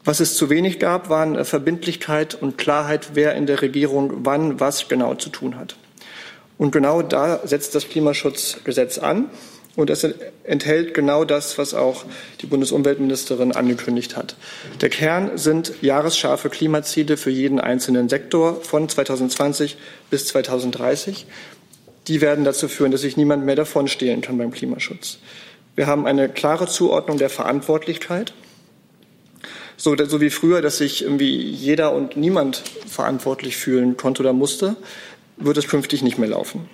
Was 0.05 0.21
es 0.21 0.35
zu 0.35 0.51
wenig 0.51 0.79
gab, 0.79 1.09
waren 1.11 1.37
äh, 1.37 1.45
Verbindlichkeit 1.45 2.35
und 2.35 2.59
Klarheit, 2.59 3.11
wer 3.15 3.35
in 3.35 3.47
der 3.47 3.63
Regierung 3.63 4.25
wann 4.25 4.59
was 4.59 4.89
genau 4.89 5.15
zu 5.15 5.31
tun 5.31 5.57
hat. 5.57 5.77
Und 6.59 6.73
genau 6.73 7.03
da 7.03 7.41
setzt 7.45 7.75
das 7.75 7.89
Klimaschutzgesetz 7.89 8.99
an. 8.99 9.31
Und 9.75 9.89
es 9.89 10.07
enthält 10.45 10.93
genau 10.93 11.25
das, 11.25 11.57
was 11.57 11.73
auch 11.73 12.05
die 12.43 12.47
Bundesumweltministerin 12.47 13.53
angekündigt 13.53 14.19
hat. 14.19 14.37
Der 14.83 14.91
Kern 14.91 15.39
sind 15.39 15.73
jahresscharfe 15.81 16.51
Klimaziele 16.51 17.17
für 17.17 17.31
jeden 17.31 17.59
einzelnen 17.59 18.11
Sektor 18.11 18.61
von 18.63 18.87
2020 18.87 19.79
bis 20.11 20.27
2030. 20.27 21.27
Die 22.07 22.21
werden 22.21 22.45
dazu 22.45 22.69
führen, 22.69 22.93
dass 22.93 23.01
sich 23.01 23.17
niemand 23.17 23.47
mehr 23.47 23.57
davon 23.57 23.89
stehlen 23.89 24.21
kann 24.21 24.37
beim 24.37 24.51
Klimaschutz. 24.51 25.19
Wir 25.75 25.87
haben 25.87 26.07
eine 26.07 26.29
klare 26.29 26.67
Zuordnung 26.67 27.17
der 27.17 27.31
Verantwortlichkeit. 27.31 28.35
So, 29.83 29.97
so 29.97 30.21
wie 30.21 30.31
früher, 30.31 30.63
dass 30.63 30.79
sich 30.79 31.03
irgendwie 31.03 31.37
jeder 31.37 31.93
und 31.93 32.17
niemand 32.17 32.63
verantwortlich 32.87 33.57
fühlen 33.57 33.97
konnte 33.97 34.23
oder 34.23 34.33
musste, 34.33 34.77
wird 35.39 35.57
es 35.57 35.67
künftig 35.67 36.03
nicht 36.03 36.19
mehr 36.19 36.29
laufen. 36.29 36.71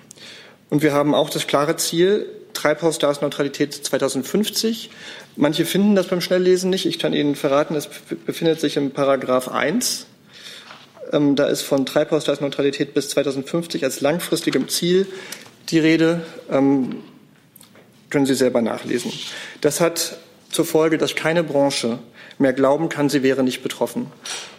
Und 0.69 0.83
wir 0.83 0.93
haben 0.93 1.15
auch 1.15 1.31
das 1.31 1.47
klare 1.47 1.75
Ziel, 1.75 2.27
Treibhausgasneutralität 2.53 3.73
2050. 3.73 4.91
Manche 5.37 5.65
finden 5.65 5.95
das 5.95 6.05
beim 6.05 6.21
Schnelllesen 6.21 6.69
nicht. 6.69 6.85
Ich 6.85 6.99
kann 6.99 7.13
Ihnen 7.13 7.33
verraten, 7.33 7.73
es 7.73 7.89
befindet 8.27 8.59
sich 8.59 8.77
im 8.77 8.91
Paragraph 8.91 9.47
1. 9.47 10.05
Ähm, 11.11 11.35
da 11.35 11.47
ist 11.47 11.63
von 11.63 11.87
Treibhausgasneutralität 11.87 12.93
bis 12.93 13.09
2050 13.09 13.85
als 13.85 14.01
langfristigem 14.01 14.69
Ziel 14.69 15.07
die 15.69 15.79
Rede. 15.79 16.21
Ähm, 16.51 16.97
können 18.11 18.27
Sie 18.27 18.35
selber 18.35 18.61
nachlesen. 18.61 19.11
Das 19.61 19.81
hat 19.81 20.19
zur 20.51 20.65
Folge, 20.65 20.99
dass 20.99 21.15
keine 21.15 21.43
Branche 21.43 21.97
mehr 22.39 22.53
glauben 22.53 22.89
kann, 22.89 23.09
sie 23.09 23.21
wäre 23.21 23.43
nicht 23.43 23.61
betroffen. 23.61 24.07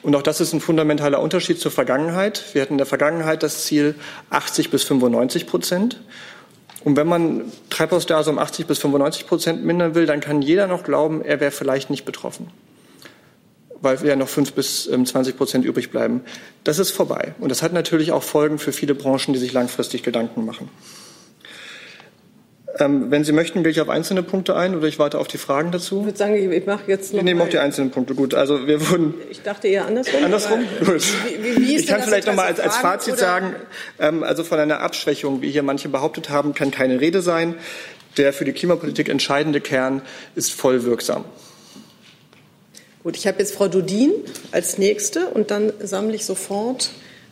Und 0.03 0.14
auch 0.14 0.23
das 0.23 0.40
ist 0.40 0.53
ein 0.53 0.61
fundamentaler 0.61 1.21
Unterschied 1.21 1.59
zur 1.59 1.71
Vergangenheit. 1.71 2.45
Wir 2.53 2.62
hatten 2.62 2.75
in 2.75 2.79
der 2.79 2.87
Vergangenheit 2.87 3.43
das 3.43 3.64
Ziel 3.64 3.95
80 4.29 4.71
bis 4.71 4.85
95 4.85 5.47
Prozent. 5.47 6.01
Und 6.85 6.97
wenn 6.97 7.07
man 7.07 7.45
Treibhausgase 7.71 8.31
um 8.31 8.38
80 8.38 8.66
bis 8.66 8.79
95 8.79 9.27
Prozent 9.27 9.64
mindern 9.64 9.95
will, 9.95 10.07
dann 10.07 10.21
kann 10.21 10.43
jeder 10.43 10.66
noch 10.66 10.85
glauben, 10.85 11.23
er 11.23 11.40
wäre 11.40 11.51
vielleicht 11.51 11.90
nicht 11.90 12.05
betroffen, 12.05 12.49
weil 13.81 14.05
ja 14.07 14.16
noch 14.16 14.29
5 14.29 14.53
bis 14.53 14.85
20 14.85 15.14
ähm, 15.14 15.37
Prozent 15.37 15.64
übrig 15.64 15.90
bleiben. 15.90 16.23
Das 16.64 16.79
ist 16.79 16.90
vorbei. 16.90 17.35
Und 17.38 17.51
das 17.51 17.62
hat 17.62 17.73
natürlich 17.73 18.12
auch 18.12 18.23
Folgen 18.23 18.59
für 18.59 18.73
viele 18.73 18.95
Branchen, 18.95 19.33
die 19.33 19.38
sich 19.38 19.53
langfristig 19.53 20.03
Gedanken 20.03 20.45
machen. 20.45 20.69
Ähm, 22.81 23.11
wenn 23.11 23.25
Sie 23.25 23.33
möchten, 23.33 23.62
gehe 23.62 23.71
ich 23.71 23.81
auf 23.81 23.90
einzelne 23.90 24.23
Punkte 24.23 24.57
ein 24.57 24.75
oder 24.75 24.88
ich 24.88 24.99
warte 24.99 25.19
auf 25.19 25.29
die 25.29 25.37
Fragen 25.37 25.71
dazu. 25.71 26.01
Ich 26.01 26.07
würde 26.07 26.19
sagen, 26.19 26.53
ich 26.53 26.66
mache 26.66 26.85
jetzt 26.87 27.12
noch. 27.12 27.19
Wir 27.19 27.25
nehmen 27.25 27.43
auch 27.43 27.49
die 27.49 27.59
einzelnen 27.59 27.90
Punkte. 27.90 28.14
Gut, 28.14 28.33
also 28.33 28.66
wir 28.66 28.90
wurden. 28.90 29.14
Ich 29.31 29.43
dachte 29.43 29.69
eher 29.69 29.85
andersrum. 29.87 30.25
Andersrum? 30.25 30.61
Gut. 30.81 31.05
Wie, 31.43 31.66
wie 31.66 31.77
ich 31.77 31.87
kann 31.87 32.03
vielleicht 32.03 32.27
noch 32.27 32.35
mal 32.35 32.47
als, 32.47 32.59
als 32.59 32.79
Fazit 32.79 33.14
oder? 33.14 33.21
sagen, 33.23 33.55
ähm, 33.99 34.23
also 34.23 34.45
von 34.45 34.59
einer 34.59 34.81
Abschwächung, 34.81 35.43
wie 35.43 35.51
hier 35.51 35.62
manche 35.62 35.90
behauptet 35.90 36.31
haben, 36.31 36.55
kann 36.55 36.71
keine 36.71 37.01
Rede 37.01 37.21
sein. 37.21 37.55
Der 38.16 38.33
für 38.33 38.45
die 38.45 38.53
Klimapolitik 38.53 39.09
entscheidende 39.09 39.61
Kern 39.61 40.03
ist 40.35 40.53
voll 40.53 40.85
wirksam. 40.85 41.25
Gut, 43.03 43.16
ich 43.16 43.27
habe 43.27 43.38
jetzt 43.38 43.55
Frau 43.55 43.69
Dudin 43.69 44.12
als 44.53 44.79
Nächste 44.79 45.27
und 45.29 45.51
dann 45.51 45.73
sammle 45.81 46.14
ich 46.14 46.25
sofort 46.25 46.90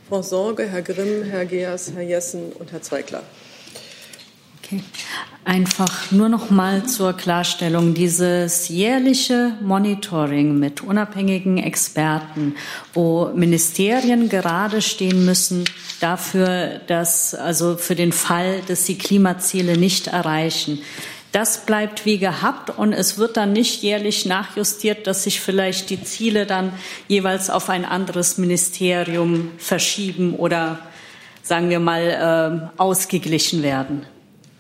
Frau 0.09 0.23
Sorge, 0.23 0.65
Herr 0.65 0.83
Grimm, 0.83 1.25
Herr 1.25 1.45
Geers, 1.45 1.93
Herr 1.95 2.03
Jessen 2.03 2.53
und 2.53 2.73
Herr 2.73 2.81
Zweigler. 2.81 3.23
Okay. 4.71 4.83
Einfach 5.47 6.11
nur 6.11 6.29
noch 6.29 6.51
mal 6.51 6.85
zur 6.85 7.15
Klarstellung. 7.15 7.95
Dieses 7.95 8.69
jährliche 8.69 9.55
Monitoring 9.63 10.59
mit 10.59 10.83
unabhängigen 10.83 11.57
Experten, 11.57 12.55
wo 12.93 13.31
Ministerien 13.35 14.29
gerade 14.29 14.83
stehen 14.83 15.25
müssen 15.25 15.65
dafür, 16.01 16.83
dass, 16.87 17.35
also 17.35 17.79
für 17.79 17.95
den 17.95 18.13
Fall, 18.13 18.61
dass 18.69 18.85
sie 18.85 18.99
Klimaziele 18.99 19.79
nicht 19.79 20.09
erreichen. 20.09 20.83
Das 21.33 21.65
bleibt 21.65 22.05
wie 22.05 22.19
gehabt 22.19 22.69
und 22.69 22.93
es 22.93 23.17
wird 23.17 23.39
dann 23.39 23.55
nicht 23.55 23.83
jährlich 23.83 24.27
nachjustiert, 24.27 25.07
dass 25.07 25.23
sich 25.23 25.41
vielleicht 25.41 25.89
die 25.89 26.03
Ziele 26.03 26.45
dann 26.45 26.75
jeweils 27.07 27.49
auf 27.49 27.71
ein 27.71 27.87
anderes 27.87 28.37
Ministerium 28.37 29.53
verschieben 29.57 30.35
oder 30.35 30.79
sagen 31.43 31.71
wir 31.71 31.81
mal 31.81 32.71
äh, 32.77 32.79
ausgeglichen 32.79 33.63
werden. 33.63 34.05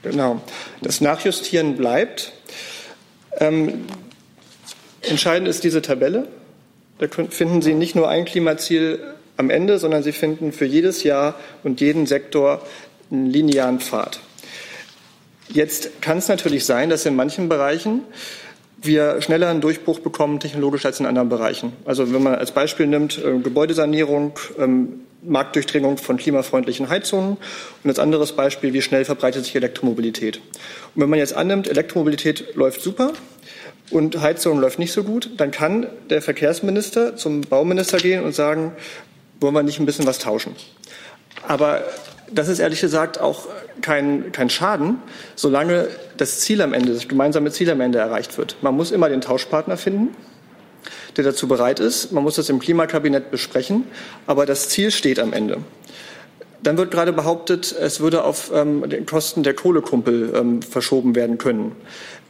Genau. 0.03 0.41
Das 0.81 1.01
Nachjustieren 1.01 1.77
bleibt. 1.77 2.33
Ähm, 3.39 3.87
entscheidend 5.03 5.49
ist 5.49 5.65
diese 5.65 5.83
Tabelle. 5.83 6.29
Da 6.99 7.07
finden 7.31 7.63
Sie 7.63 7.75
nicht 7.75 7.95
nur 7.95 8.09
ein 8.09 8.25
Klimaziel 8.25 9.01
am 9.37 9.51
Ende, 9.51 9.79
sondern 9.79 10.03
Sie 10.03 10.13
finden 10.13 10.53
für 10.53 10.65
jedes 10.65 11.05
Jahr 11.05 11.37
und 11.63 11.81
jeden 11.81 12.07
Sektor 12.07 12.63
einen 13.11 13.27
linearen 13.27 13.81
Pfad. 13.81 14.21
Jetzt 15.49 16.03
kann 16.03 16.19
es 16.19 16.29
natürlich 16.29 16.65
sein, 16.65 16.91
dass 16.91 17.07
in 17.07 17.17
manchen 17.17 17.49
Bereichen 17.49 18.03
wir 18.81 19.21
schneller 19.23 19.49
einen 19.49 19.61
Durchbruch 19.61 20.01
bekommen 20.01 20.41
technologisch 20.41 20.85
als 20.87 21.01
in 21.01 21.07
anderen 21.07 21.29
Bereichen. 21.29 21.73
Also 21.85 22.13
wenn 22.13 22.23
man 22.23 22.35
als 22.35 22.53
Beispiel 22.53 22.87
nimmt 22.87 23.19
äh, 23.19 23.39
Gebäudesanierung, 23.39 24.39
ähm, 24.59 25.01
Marktdurchdringung 25.23 25.99
von 25.99 26.17
klimafreundlichen 26.17 26.89
Heizungen 26.89 27.37
und 27.83 27.91
als 27.91 27.99
anderes 27.99 28.33
Beispiel, 28.33 28.73
wie 28.73 28.83
schnell 28.83 29.05
verbreitet 29.05 29.45
sich 29.45 29.55
Elektromobilität. 29.57 30.37
Und 30.95 31.03
wenn 31.03 31.11
man 31.11 31.19
jetzt 31.19 31.35
annimmt, 31.35 31.69
Elektromobilität 31.69 32.55
läuft 32.55 32.81
super 32.81 33.13
und 33.91 34.21
Heizung 34.21 34.61
läuft 34.61 34.79
nicht 34.79 34.93
so 34.93 35.03
gut, 35.03 35.31
dann 35.37 35.51
kann 35.51 35.87
der 36.11 36.23
Verkehrsminister 36.23 37.17
zum 37.17 37.41
Bauminister 37.41 37.99
gehen 37.99 38.25
und 38.25 38.35
sagen, 38.35 38.73
wollen 39.41 39.55
wir 39.55 39.63
nicht 39.63 39.81
ein 39.81 39.87
bisschen 39.87 40.07
was 40.07 40.19
tauschen. 40.19 40.55
Aber 41.47 41.85
das 42.31 42.49
ist 42.49 42.59
ehrlich 42.59 42.81
gesagt 42.81 43.21
auch 43.21 43.47
kein, 43.81 44.33
kein 44.33 44.51
Schaden, 44.51 44.99
solange 45.35 45.89
das 46.17 46.41
Ziel 46.41 46.63
am 46.63 46.75
Ende, 46.75 46.93
das 46.93 47.09
gemeinsame 47.09 47.51
Ziel 47.51 47.71
am 47.71 47.81
Ende 47.81 47.99
erreicht 47.99 48.37
wird. 48.39 48.57
Man 48.63 48.75
muss 48.75 48.91
immer 48.91 49.09
den 49.09 49.21
Tauschpartner 49.21 49.77
finden, 49.77 50.15
der 51.17 51.25
dazu 51.25 51.49
bereit 51.49 51.81
ist. 51.81 52.13
Man 52.13 52.23
muss 52.23 52.37
das 52.37 52.49
im 52.49 52.59
Klimakabinett 52.59 53.31
besprechen, 53.31 53.85
aber 54.27 54.47
das 54.47 54.69
Ziel 54.69 54.91
steht 54.91 55.19
am 55.19 55.33
Ende. 55.33 55.59
Dann 56.63 56.77
wird 56.77 56.91
gerade 56.91 57.13
behauptet, 57.13 57.73
es 57.73 58.01
würde 58.01 58.25
auf 58.25 58.51
ähm, 58.53 58.89
den 58.89 59.07
Kosten 59.07 59.43
der 59.43 59.55
Kohlekumpel 59.55 60.33
ähm, 60.35 60.63
verschoben 60.63 61.15
werden 61.15 61.39
können. 61.39 61.77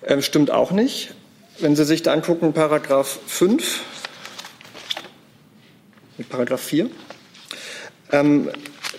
Ähm, 0.07 0.23
stimmt 0.23 0.51
auch 0.51 0.71
nicht. 0.71 1.15
Wenn 1.61 1.75
Sie 1.77 1.85
sich 1.85 2.03
da 2.03 2.13
angucken, 2.13 2.53
Paragraph 2.53 3.19
5, 3.27 3.81
Paragraph 6.29 6.61
4, 6.61 6.91
ähm, 8.13 8.51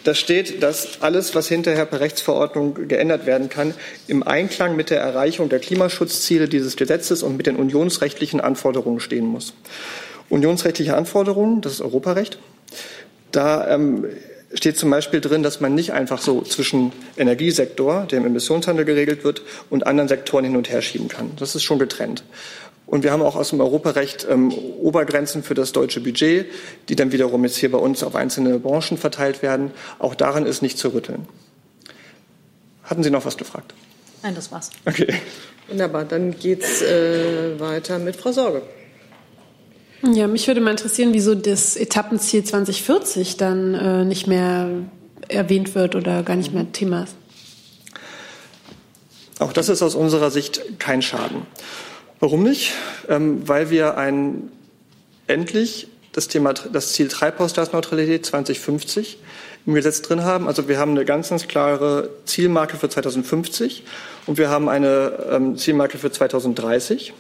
da 0.10 0.16
steht, 0.16 0.64
dass 0.64 1.04
alles, 1.04 1.36
was 1.36 1.48
hinterher 1.48 1.86
per 1.86 2.00
Rechtsverordnung 2.00 2.88
geändert 2.88 3.28
werden 3.28 3.48
kann, 3.48 3.76
im 4.08 4.24
Einklang 4.24 4.76
mit 4.76 4.90
der 4.90 5.00
Erreichung 5.00 5.50
der 5.50 5.60
Klimaschutzziele 5.60 6.50
dieses 6.50 6.76
Gesetzes 6.76 7.22
und 7.22 7.38
mit 7.38 7.46
den 7.46 7.58
unionsrechtlichen 7.58 8.42
Anforderungen 8.42 9.02
stehen 9.02 9.28
muss. 9.28 9.54
Unionsrechtliche 10.28 10.98
Anforderungen, 10.98 11.62
das 11.62 11.74
ist 11.74 11.82
Europarecht. 11.82 12.40
Da 13.32 13.70
ähm, 13.70 14.06
steht 14.52 14.78
zum 14.78 14.90
Beispiel 14.90 15.22
drin, 15.22 15.44
dass 15.44 15.62
man 15.62 15.76
nicht 15.76 15.94
einfach 15.94 16.20
so 16.20 16.42
zwischen 16.42 16.92
Energiesektor, 17.16 18.08
der 18.10 18.18
im 18.18 18.26
Emissionshandel 18.26 18.86
geregelt 18.86 19.24
wird, 19.24 19.44
und 19.70 19.86
anderen 19.86 20.08
Sektoren 20.08 20.44
hin 20.44 20.56
und 20.56 20.72
her 20.72 20.82
schieben 20.82 21.08
kann. 21.08 21.34
Das 21.38 21.54
ist 21.54 21.62
schon 21.62 21.78
getrennt. 21.78 22.24
Und 22.90 23.04
wir 23.04 23.12
haben 23.12 23.22
auch 23.22 23.36
aus 23.36 23.50
dem 23.50 23.62
Europarecht 23.62 24.26
ähm, 24.28 24.52
Obergrenzen 24.52 25.44
für 25.44 25.54
das 25.54 25.74
deutsche 25.74 26.00
Budget, 26.00 26.48
die 26.90 26.96
dann 26.96 27.12
wiederum 27.12 27.44
jetzt 27.44 27.58
hier 27.58 27.72
bei 27.72 27.78
uns 27.78 28.02
auf 28.02 28.16
einzelne 28.16 28.58
Branchen 28.58 28.98
verteilt 28.98 29.44
werden. 29.44 29.72
Auch 30.00 30.16
daran 30.16 30.48
ist 30.48 30.64
nicht 30.64 30.80
zu 30.80 30.90
rütteln. 30.90 31.28
Hatten 32.84 33.04
Sie 33.04 33.12
noch 33.12 33.26
was 33.26 33.38
gefragt? 33.38 33.76
Nein, 34.24 34.34
das 34.34 34.52
war's. 34.52 34.72
Okay. 34.86 35.14
Wunderbar, 35.68 36.04
dann 36.04 36.38
geht's 36.40 36.82
äh, 36.82 37.60
weiter 37.60 38.00
mit 38.00 38.16
Frau 38.16 38.32
Sorge. 38.32 38.64
Ja, 40.02 40.28
mich 40.28 40.48
würde 40.48 40.60
mal 40.60 40.72
interessieren, 40.72 41.14
wieso 41.14 41.36
das 41.36 41.76
Etappenziel 41.76 42.44
2040 42.44 43.38
dann 43.38 43.76
äh, 43.76 44.04
nicht 44.04 44.26
mehr 44.26 44.68
erwähnt 45.28 45.76
wird 45.76 45.96
oder 45.96 46.24
gar 46.24 46.38
nicht 46.38 46.54
mehr 46.56 46.72
Thema 46.72 47.04
ist. 47.04 47.16
Auch 49.38 49.54
das 49.54 49.70
ist 49.70 49.84
aus 49.84 49.94
unserer 49.94 50.32
Sicht 50.32 50.80
kein 50.80 51.04
Schaden. 51.04 51.44
Warum 52.20 52.44
nicht? 52.44 52.74
Ähm, 53.08 53.48
weil 53.48 53.70
wir 53.70 53.98
ein 53.98 54.52
endlich 55.28 55.88
das 56.12 56.28
Thema, 56.28 56.54
das 56.54 56.94
Ziel 56.94 57.08
Treibhausgasneutralität 57.08 58.26
2050 58.26 59.20
im 59.66 59.74
Gesetz 59.74 60.02
drin 60.02 60.24
haben. 60.24 60.48
Also 60.48 60.68
wir 60.68 60.80
haben 60.80 60.92
eine 60.92 61.06
ganz, 61.06 61.30
ganz 61.30 61.48
klare 61.48 62.10
Zielmarke 62.26 62.78
für 62.78 62.90
2050 62.90 63.84
und 64.26 64.38
wir 64.38 64.50
haben 64.50 64.68
eine 64.68 65.28
ähm, 65.32 65.58
Zielmarke 65.58 65.98
für 65.98 66.12
2030. 66.12 67.14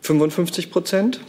55 0.00 0.70
Prozent. 0.72 1.20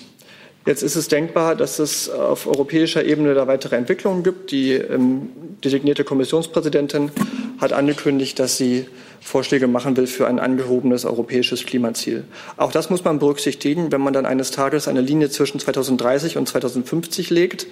Jetzt 0.66 0.82
ist 0.82 0.96
es 0.96 1.10
denkbar, 1.10 1.56
dass 1.56 1.78
es 1.78 2.10
auf 2.10 2.48
europäischer 2.48 3.04
Ebene 3.04 3.34
da 3.36 3.48
weitere 3.48 3.76
Entwicklungen 3.76 4.24
gibt. 4.24 4.52
Die 4.52 4.72
ähm, 4.72 5.30
designierte 5.64 6.04
Kommissionspräsidentin 6.04 7.12
hat 7.60 7.74
angekündigt, 7.74 8.40
dass 8.40 8.58
sie 8.58 8.88
Vorschläge 9.24 9.68
machen 9.68 9.96
will 9.96 10.06
für 10.06 10.28
ein 10.28 10.38
angehobenes 10.40 11.06
europäisches 11.06 11.66
Klimaziel. 11.66 12.26
Auch 12.58 12.72
das 12.72 12.90
muss 12.90 13.04
man 13.04 13.20
berücksichtigen, 13.20 13.92
wenn 13.92 14.02
man 14.02 14.14
dann 14.14 14.26
eines 14.26 14.52
Tages 14.52 14.88
eine 14.88 15.02
Linie 15.02 15.30
zwischen 15.30 15.60
2030 15.60 16.38
und 16.38 16.48
2050 16.48 17.30
legt. 17.30 17.68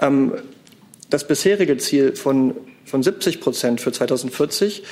Ähm, 0.00 0.34
das 1.10 1.26
bisherige 1.26 1.76
Ziel 1.78 2.14
von, 2.14 2.54
von 2.84 3.02
70 3.02 3.40
Prozent 3.40 3.80
für 3.80 3.92
2040 3.92 4.84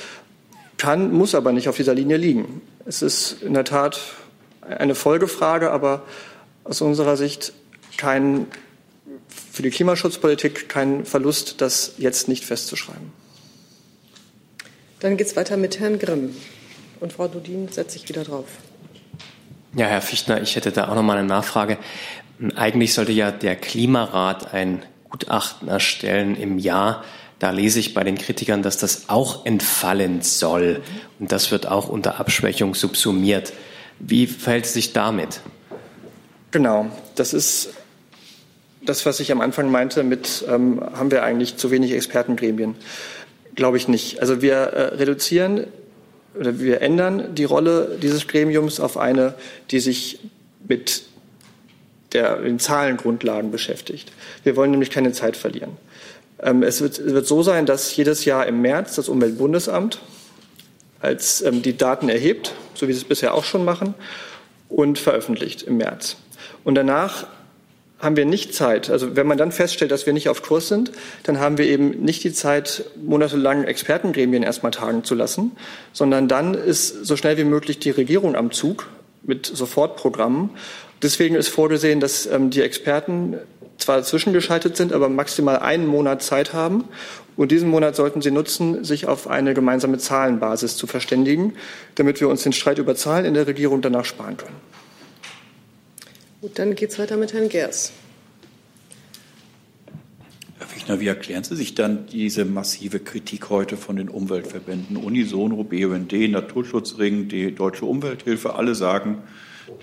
kann, 0.77 1.11
muss 1.13 1.35
aber 1.35 1.53
nicht 1.53 1.69
auf 1.69 1.77
dieser 1.77 1.93
Linie 1.93 2.17
liegen. 2.17 2.61
Es 2.85 3.01
ist 3.01 3.41
in 3.41 3.53
der 3.53 3.63
Tat 3.63 3.99
eine 4.61 4.93
Folgefrage, 4.93 5.71
aber 5.71 6.03
aus 6.63 6.81
unserer 6.81 7.15
Sicht 7.17 7.53
kein, 7.97 8.47
für 9.51 9.63
die 9.63 9.69
Klimaschutzpolitik 9.69 10.67
kein 10.67 11.05
Verlust, 11.05 11.61
das 11.61 11.93
jetzt 11.97 12.27
nicht 12.27 12.43
festzuschreiben. 12.43 13.11
Dann 14.99 15.17
geht 15.17 15.27
es 15.27 15.35
weiter 15.35 15.57
mit 15.57 15.79
Herrn 15.79 15.99
Grimm. 15.99 16.35
Und 16.99 17.13
Frau 17.13 17.27
Dudin 17.27 17.67
setzt 17.69 17.91
sich 17.91 18.09
wieder 18.09 18.23
drauf. 18.23 18.45
Ja, 19.75 19.85
Herr 19.85 20.01
Fichtner, 20.01 20.41
ich 20.41 20.55
hätte 20.55 20.71
da 20.71 20.89
auch 20.89 20.95
noch 20.95 21.03
mal 21.03 21.17
eine 21.17 21.27
Nachfrage. 21.27 21.77
Eigentlich 22.55 22.93
sollte 22.93 23.11
ja 23.11 23.31
der 23.31 23.55
Klimarat 23.55 24.53
ein 24.53 24.83
Gutachten 25.09 25.67
erstellen 25.67 26.35
im 26.35 26.57
Jahr. 26.57 27.03
Da 27.39 27.51
lese 27.51 27.79
ich 27.79 27.93
bei 27.93 28.03
den 28.03 28.17
Kritikern, 28.17 28.63
dass 28.63 28.77
das 28.79 29.09
auch 29.09 29.45
entfallen 29.45 30.21
soll. 30.23 30.81
Und 31.19 31.31
das 31.31 31.51
wird 31.51 31.67
auch 31.67 31.87
unter 31.87 32.19
Abschwächung 32.19 32.73
subsumiert. 32.73 33.53
Wie 33.99 34.25
verhält 34.25 34.65
es 34.65 34.73
sich 34.73 34.93
damit? 34.93 35.41
Genau, 36.49 36.87
das 37.15 37.33
ist 37.33 37.69
das, 38.81 39.05
was 39.05 39.19
ich 39.19 39.31
am 39.31 39.41
Anfang 39.41 39.69
meinte, 39.69 40.03
mit 40.03 40.45
ähm, 40.47 40.81
haben 40.93 41.11
wir 41.11 41.23
eigentlich 41.23 41.57
zu 41.57 41.71
wenig 41.71 41.91
Expertengremien. 41.91 42.75
Glaube 43.57 43.77
ich 43.77 43.87
nicht. 43.87 44.21
Also 44.21 44.43
wir 44.43 44.53
äh, 44.53 44.81
reduzieren 44.95 45.65
oder 46.39 46.59
wir 46.59 46.81
ändern 46.81 47.33
die 47.33 47.43
Rolle 47.43 47.97
dieses 47.99 48.27
Gremiums 48.27 48.79
auf 48.79 48.97
eine, 48.97 49.33
die 49.71 49.79
sich 49.79 50.19
mit 50.67 51.01
der, 52.13 52.37
den 52.37 52.59
Zahlengrundlagen 52.59 53.49
beschäftigt. 53.49 54.11
Wir 54.43 54.55
wollen 54.55 54.69
nämlich 54.69 54.91
keine 54.91 55.11
Zeit 55.11 55.35
verlieren. 55.35 55.71
Ähm, 56.39 56.61
es, 56.61 56.81
wird, 56.81 56.99
es, 56.99 57.13
wird, 57.13 57.25
so 57.25 57.41
sein, 57.41 57.65
dass 57.65 57.95
jedes 57.95 58.25
Jahr 58.25 58.45
im 58.45 58.61
März 58.61 58.95
das 58.95 59.09
Umweltbundesamt 59.09 60.01
als 60.99 61.41
ähm, 61.41 61.63
die 61.63 61.75
Daten 61.75 62.09
erhebt, 62.09 62.53
so 62.75 62.87
wie 62.87 62.93
sie 62.93 62.99
es 62.99 63.05
bisher 63.05 63.33
auch 63.33 63.43
schon 63.43 63.65
machen, 63.65 63.95
und 64.69 64.99
veröffentlicht 64.99 65.63
im 65.63 65.77
März. 65.77 66.17
Und 66.63 66.75
danach 66.75 67.25
haben 67.99 68.15
wir 68.15 68.25
nicht 68.25 68.53
Zeit. 68.53 68.89
Also 68.89 69.15
wenn 69.15 69.25
man 69.27 69.37
dann 69.37 69.51
feststellt, 69.51 69.91
dass 69.91 70.05
wir 70.05 70.13
nicht 70.13 70.29
auf 70.29 70.43
Kurs 70.43 70.67
sind, 70.67 70.91
dann 71.23 71.39
haben 71.39 71.57
wir 71.57 71.65
eben 71.65 72.03
nicht 72.03 72.23
die 72.23 72.31
Zeit, 72.31 72.85
monatelang 73.01 73.63
Expertengremien 73.63 74.43
erstmal 74.43 74.71
tagen 74.71 75.03
zu 75.03 75.15
lassen, 75.15 75.51
sondern 75.93 76.27
dann 76.27 76.53
ist 76.53 77.05
so 77.05 77.17
schnell 77.17 77.37
wie 77.37 77.43
möglich 77.43 77.79
die 77.79 77.89
Regierung 77.89 78.35
am 78.35 78.51
Zug 78.51 78.87
mit 79.23 79.45
Sofortprogrammen. 79.45 80.51
Deswegen 81.01 81.35
ist 81.35 81.47
vorgesehen, 81.47 81.99
dass 81.99 82.25
ähm, 82.27 82.49
die 82.49 82.61
Experten 82.61 83.37
zwar 83.77 84.03
zwischengeschaltet 84.03 84.75
sind, 84.75 84.93
aber 84.93 85.09
maximal 85.09 85.59
einen 85.59 85.87
Monat 85.87 86.23
Zeit 86.23 86.53
haben. 86.53 86.85
Und 87.35 87.51
diesen 87.51 87.69
Monat 87.69 87.95
sollten 87.95 88.21
sie 88.21 88.31
nutzen, 88.31 88.83
sich 88.83 89.07
auf 89.07 89.27
eine 89.27 89.53
gemeinsame 89.53 89.99
Zahlenbasis 89.99 90.75
zu 90.75 90.87
verständigen, 90.87 91.53
damit 91.95 92.19
wir 92.19 92.29
uns 92.29 92.41
den 92.41 92.53
Streit 92.53 92.79
über 92.79 92.95
Zahlen 92.95 93.25
in 93.25 93.35
der 93.35 93.45
Regierung 93.45 93.81
danach 93.81 94.05
sparen 94.05 94.37
können. 94.37 94.55
Gut, 96.47 96.59
dann 96.59 96.75
geht 96.75 96.91
es 96.91 96.97
weiter 96.97 97.17
mit 97.17 97.33
Herrn 97.33 97.49
Gers. 97.49 97.91
Herr 100.59 100.67
Fichtner, 100.67 101.01
wie 101.01 101.07
erklären 101.07 101.43
Sie 101.43 101.57
sich 101.57 101.75
dann 101.75 102.07
diese 102.07 102.45
massive 102.45 103.01
Kritik 103.01 103.49
heute 103.49 103.75
von 103.75 103.97
den 103.97 104.07
Umweltverbänden 104.07 104.95
Unisono, 104.95 105.65
BUND, 105.65 106.13
Naturschutzring, 106.13 107.27
die 107.27 107.53
Deutsche 107.53 107.83
Umwelthilfe? 107.83 108.55
Alle 108.55 108.75
sagen, 108.75 109.23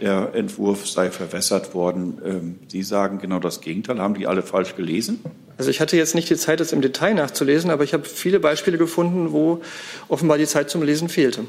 der 0.01 0.35
Entwurf 0.35 0.89
sei 0.89 1.11
verwässert 1.11 1.75
worden. 1.75 2.19
Ähm, 2.25 2.59
Sie 2.69 2.83
sagen 2.83 3.19
genau 3.19 3.41
das 3.41 3.61
Gegenteil. 3.61 3.99
Haben 3.99 4.15
die 4.15 4.27
alle 4.27 4.41
falsch 4.41 4.75
gelesen? 4.75 5.21
Also 5.59 5.71
ich 5.71 5.83
hatte 5.83 5.99
jetzt 5.99 6.15
nicht 6.15 6.31
die 6.31 6.37
Zeit, 6.37 6.61
das 6.61 6.73
im 6.73 6.81
Detail 6.81 7.13
nachzulesen, 7.13 7.71
aber 7.71 7.85
ich 7.85 7.93
habe 7.93 8.07
viele 8.07 8.41
Beispiele 8.41 8.79
gefunden, 8.79 9.33
wo 9.33 9.61
offenbar 10.09 10.39
die 10.39 10.47
Zeit 10.47 10.71
zum 10.71 10.83
Lesen 10.83 11.11
fehlte. 11.11 11.45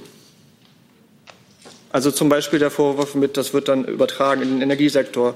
Also 1.96 2.12
zum 2.12 2.28
Beispiel 2.28 2.60
der 2.60 2.72
Vorwurf 2.72 3.16
mit, 3.16 3.38
das 3.38 3.54
wird 3.54 3.70
dann 3.70 3.86
übertragen 3.86 4.42
in 4.42 4.50
den 4.50 4.62
Energiesektor, 4.62 5.34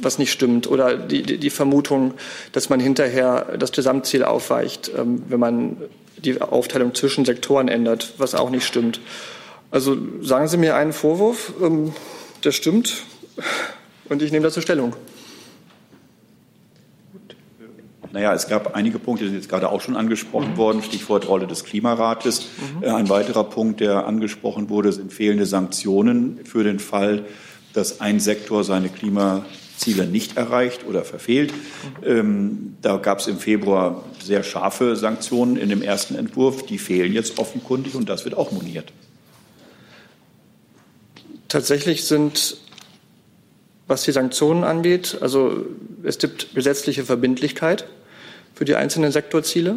was 0.00 0.20
nicht 0.20 0.30
stimmt. 0.30 0.70
Oder 0.70 0.96
die, 0.96 1.24
die, 1.24 1.50
Vermutung, 1.50 2.14
dass 2.52 2.68
man 2.68 2.78
hinterher 2.78 3.56
das 3.58 3.72
Gesamtziel 3.72 4.22
aufweicht, 4.22 4.92
ähm, 4.96 5.24
wenn 5.26 5.40
man 5.40 5.76
die 6.16 6.40
Aufteilung 6.40 6.94
zwischen 6.94 7.24
Sektoren 7.24 7.66
ändert, 7.66 8.14
was 8.16 8.36
auch 8.36 8.50
nicht 8.50 8.64
stimmt. 8.64 9.00
Also 9.72 9.98
sagen 10.22 10.46
Sie 10.46 10.56
mir 10.56 10.76
einen 10.76 10.92
Vorwurf, 10.92 11.52
ähm, 11.60 11.92
der 12.44 12.52
stimmt, 12.52 13.02
und 14.08 14.22
ich 14.22 14.30
nehme 14.30 14.44
dazu 14.44 14.60
Stellung. 14.60 14.94
Naja, 18.18 18.34
es 18.34 18.48
gab 18.48 18.74
einige 18.74 18.98
Punkte, 18.98 19.22
die 19.22 19.30
sind 19.30 19.38
jetzt 19.38 19.48
gerade 19.48 19.70
auch 19.70 19.80
schon 19.80 19.94
angesprochen 19.94 20.54
mhm. 20.54 20.56
worden, 20.56 20.82
Stichwort 20.82 21.28
Rolle 21.28 21.46
des 21.46 21.62
Klimarates. 21.62 22.48
Mhm. 22.80 22.82
Äh, 22.82 22.90
ein 22.90 23.08
weiterer 23.08 23.44
Punkt, 23.44 23.78
der 23.78 24.08
angesprochen 24.08 24.70
wurde, 24.70 24.92
sind 24.92 25.12
fehlende 25.12 25.46
Sanktionen 25.46 26.40
für 26.44 26.64
den 26.64 26.80
Fall, 26.80 27.26
dass 27.74 28.00
ein 28.00 28.18
Sektor 28.18 28.64
seine 28.64 28.88
Klimaziele 28.88 30.08
nicht 30.08 30.36
erreicht 30.36 30.84
oder 30.84 31.04
verfehlt. 31.04 31.52
Mhm. 31.52 32.08
Ähm, 32.08 32.76
da 32.82 32.96
gab 32.96 33.20
es 33.20 33.28
im 33.28 33.38
Februar 33.38 34.02
sehr 34.20 34.42
scharfe 34.42 34.96
Sanktionen 34.96 35.56
in 35.56 35.68
dem 35.68 35.80
ersten 35.80 36.16
Entwurf. 36.16 36.66
Die 36.66 36.78
fehlen 36.78 37.12
jetzt 37.12 37.38
offenkundig 37.38 37.94
und 37.94 38.08
das 38.08 38.24
wird 38.24 38.36
auch 38.36 38.50
moniert. 38.50 38.92
Tatsächlich 41.46 42.04
sind 42.04 42.56
was 43.86 44.02
die 44.02 44.12
Sanktionen 44.12 44.64
angeht, 44.64 45.16
also 45.22 45.64
es 46.02 46.18
gibt 46.18 46.54
gesetzliche 46.54 47.06
Verbindlichkeit 47.06 47.86
für 48.58 48.64
die 48.64 48.74
einzelnen 48.74 49.12
Sektorziele. 49.12 49.76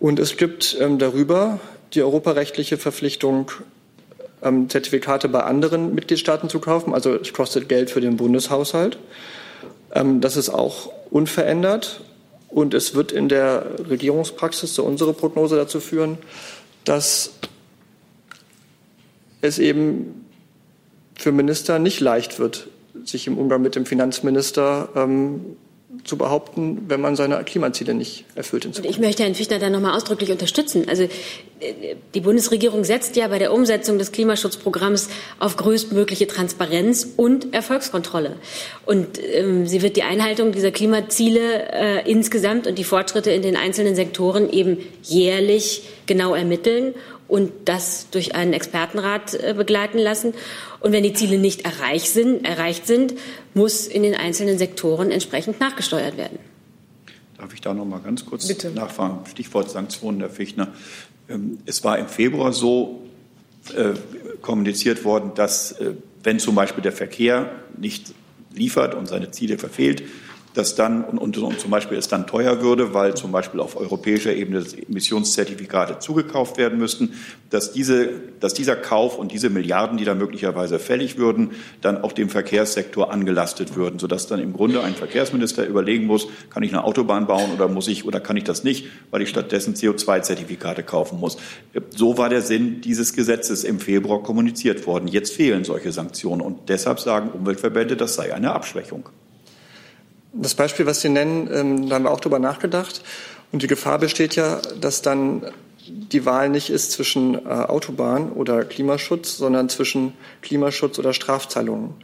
Und 0.00 0.18
es 0.18 0.36
gibt 0.36 0.76
ähm, 0.80 0.98
darüber 0.98 1.60
die 1.94 2.02
europarechtliche 2.02 2.76
Verpflichtung, 2.76 3.52
ähm, 4.42 4.68
Zertifikate 4.68 5.28
bei 5.28 5.44
anderen 5.44 5.94
Mitgliedstaaten 5.94 6.48
zu 6.48 6.58
kaufen. 6.58 6.92
Also 6.92 7.14
es 7.14 7.32
kostet 7.32 7.68
Geld 7.68 7.92
für 7.92 8.00
den 8.00 8.16
Bundeshaushalt. 8.16 8.98
Ähm, 9.94 10.20
das 10.20 10.36
ist 10.36 10.48
auch 10.48 10.90
unverändert. 11.10 12.00
Und 12.48 12.74
es 12.74 12.96
wird 12.96 13.12
in 13.12 13.28
der 13.28 13.66
Regierungspraxis, 13.88 14.74
so 14.74 14.82
unsere 14.82 15.12
Prognose 15.12 15.54
dazu 15.54 15.78
führen, 15.78 16.18
dass 16.84 17.30
es 19.40 19.60
eben 19.60 20.26
für 21.14 21.30
Minister 21.30 21.78
nicht 21.78 22.00
leicht 22.00 22.40
wird, 22.40 22.66
sich 23.04 23.28
im 23.28 23.38
Umgang 23.38 23.62
mit 23.62 23.76
dem 23.76 23.86
Finanzminister 23.86 24.88
ähm, 24.96 25.56
zu 26.04 26.18
behaupten, 26.18 26.84
wenn 26.88 27.00
man 27.00 27.16
seine 27.16 27.42
Klimaziele 27.44 27.94
nicht 27.94 28.24
erfüllt. 28.34 28.66
In 28.66 28.72
ich 28.84 28.98
möchte 28.98 29.22
Herrn 29.22 29.34
Fichtner 29.34 29.58
da 29.58 29.70
nochmal 29.70 29.96
ausdrücklich 29.96 30.30
unterstützen. 30.30 30.84
Also 30.86 31.04
äh, 31.04 31.96
die 32.14 32.20
Bundesregierung 32.20 32.84
setzt 32.84 33.16
ja 33.16 33.26
bei 33.28 33.38
der 33.38 33.54
Umsetzung 33.54 33.96
des 33.96 34.12
Klimaschutzprogramms 34.12 35.08
auf 35.38 35.56
größtmögliche 35.56 36.26
Transparenz 36.26 37.08
und 37.16 37.54
Erfolgskontrolle. 37.54 38.36
Und 38.84 39.18
ähm, 39.32 39.66
sie 39.66 39.80
wird 39.80 39.96
die 39.96 40.02
Einhaltung 40.02 40.52
dieser 40.52 40.72
Klimaziele 40.72 41.72
äh, 41.72 42.10
insgesamt 42.10 42.66
und 42.66 42.78
die 42.78 42.84
Fortschritte 42.84 43.30
in 43.30 43.40
den 43.40 43.56
einzelnen 43.56 43.94
Sektoren 43.94 44.50
eben 44.50 44.78
jährlich 45.02 45.84
genau 46.06 46.34
ermitteln 46.34 46.94
und 47.28 47.52
das 47.66 48.08
durch 48.10 48.34
einen 48.34 48.54
Expertenrat 48.54 49.34
äh, 49.34 49.54
begleiten 49.56 49.98
lassen. 49.98 50.32
Und 50.80 50.92
wenn 50.92 51.02
die 51.02 51.12
Ziele 51.12 51.38
nicht 51.38 51.64
erreicht 51.64 52.08
sind, 52.08 52.44
erreicht 52.44 52.86
sind, 52.86 53.14
muss 53.54 53.86
in 53.86 54.02
den 54.02 54.14
einzelnen 54.14 54.58
Sektoren 54.58 55.10
entsprechend 55.10 55.60
nachgesteuert 55.60 56.16
werden. 56.16 56.38
Darf 57.36 57.54
ich 57.54 57.60
da 57.60 57.72
noch 57.72 57.84
mal 57.84 58.00
ganz 58.00 58.24
kurz 58.24 58.48
Bitte. 58.48 58.70
nachfragen? 58.70 59.20
Stichwort 59.30 59.70
Sanktionen, 59.70 60.20
Herr 60.20 60.30
Fichtner. 60.30 60.72
Ähm, 61.28 61.58
es 61.66 61.84
war 61.84 61.98
im 61.98 62.08
Februar 62.08 62.52
so 62.52 63.02
äh, 63.76 63.92
kommuniziert 64.40 65.04
worden, 65.04 65.32
dass, 65.34 65.72
äh, 65.72 65.92
wenn 66.22 66.38
zum 66.38 66.54
Beispiel 66.54 66.82
der 66.82 66.92
Verkehr 66.92 67.50
nicht 67.76 68.14
liefert 68.54 68.94
und 68.94 69.06
seine 69.06 69.30
Ziele 69.30 69.58
verfehlt, 69.58 70.02
dass 70.58 70.74
dann 70.74 71.04
und, 71.04 71.18
und, 71.18 71.38
und, 71.38 71.60
zum 71.60 71.70
Beispiel 71.70 71.96
es 71.96 72.08
dann 72.08 72.26
teuer 72.26 72.60
würde, 72.60 72.92
weil 72.92 73.14
zum 73.14 73.30
Beispiel 73.30 73.60
auf 73.60 73.76
europäischer 73.76 74.34
Ebene 74.34 74.64
Emissionszertifikate 74.88 76.00
zugekauft 76.00 76.58
werden 76.58 76.80
müssten, 76.80 77.14
dass, 77.50 77.70
diese, 77.70 78.08
dass 78.40 78.54
dieser 78.54 78.74
Kauf 78.74 79.18
und 79.18 79.30
diese 79.30 79.50
Milliarden, 79.50 79.98
die 79.98 80.04
da 80.04 80.16
möglicherweise 80.16 80.80
fällig 80.80 81.16
würden, 81.16 81.52
dann 81.80 82.02
auch 82.02 82.10
dem 82.10 82.28
Verkehrssektor 82.28 83.12
angelastet 83.12 83.76
würden, 83.76 84.00
sodass 84.00 84.26
dann 84.26 84.40
im 84.40 84.52
Grunde 84.52 84.82
ein 84.82 84.94
Verkehrsminister 84.94 85.64
überlegen 85.64 86.06
muss, 86.06 86.26
kann 86.50 86.64
ich 86.64 86.72
eine 86.72 86.82
Autobahn 86.82 87.28
bauen 87.28 87.52
oder 87.54 87.68
muss 87.68 87.86
ich 87.86 88.04
oder 88.04 88.18
kann 88.18 88.36
ich 88.36 88.42
das 88.42 88.64
nicht, 88.64 88.86
weil 89.12 89.22
ich 89.22 89.28
stattdessen 89.28 89.74
CO2-Zertifikate 89.74 90.82
kaufen 90.82 91.20
muss. 91.20 91.36
So 91.94 92.18
war 92.18 92.30
der 92.30 92.42
Sinn 92.42 92.80
dieses 92.80 93.12
Gesetzes 93.12 93.62
im 93.62 93.78
Februar 93.78 94.24
kommuniziert 94.24 94.88
worden. 94.88 95.06
Jetzt 95.06 95.34
fehlen 95.34 95.62
solche 95.62 95.92
Sanktionen 95.92 96.40
und 96.40 96.68
deshalb 96.68 96.98
sagen 96.98 97.30
Umweltverbände, 97.30 97.96
das 97.96 98.16
sei 98.16 98.34
eine 98.34 98.52
Abschwächung. 98.52 99.08
Das 100.32 100.54
Beispiel, 100.54 100.86
was 100.86 101.00
Sie 101.00 101.08
nennen, 101.08 101.48
ähm, 101.52 101.88
da 101.88 101.96
haben 101.96 102.04
wir 102.04 102.10
auch 102.10 102.20
drüber 102.20 102.38
nachgedacht. 102.38 103.02
Und 103.52 103.62
die 103.62 103.66
Gefahr 103.66 103.98
besteht 103.98 104.36
ja, 104.36 104.60
dass 104.80 105.02
dann 105.02 105.46
die 105.88 106.26
Wahl 106.26 106.50
nicht 106.50 106.70
ist 106.70 106.92
zwischen 106.92 107.34
äh, 107.34 107.48
Autobahn 107.48 108.32
oder 108.32 108.64
Klimaschutz, 108.64 109.38
sondern 109.38 109.68
zwischen 109.68 110.12
Klimaschutz 110.42 110.98
oder 110.98 111.14
Strafzahlungen. 111.14 111.94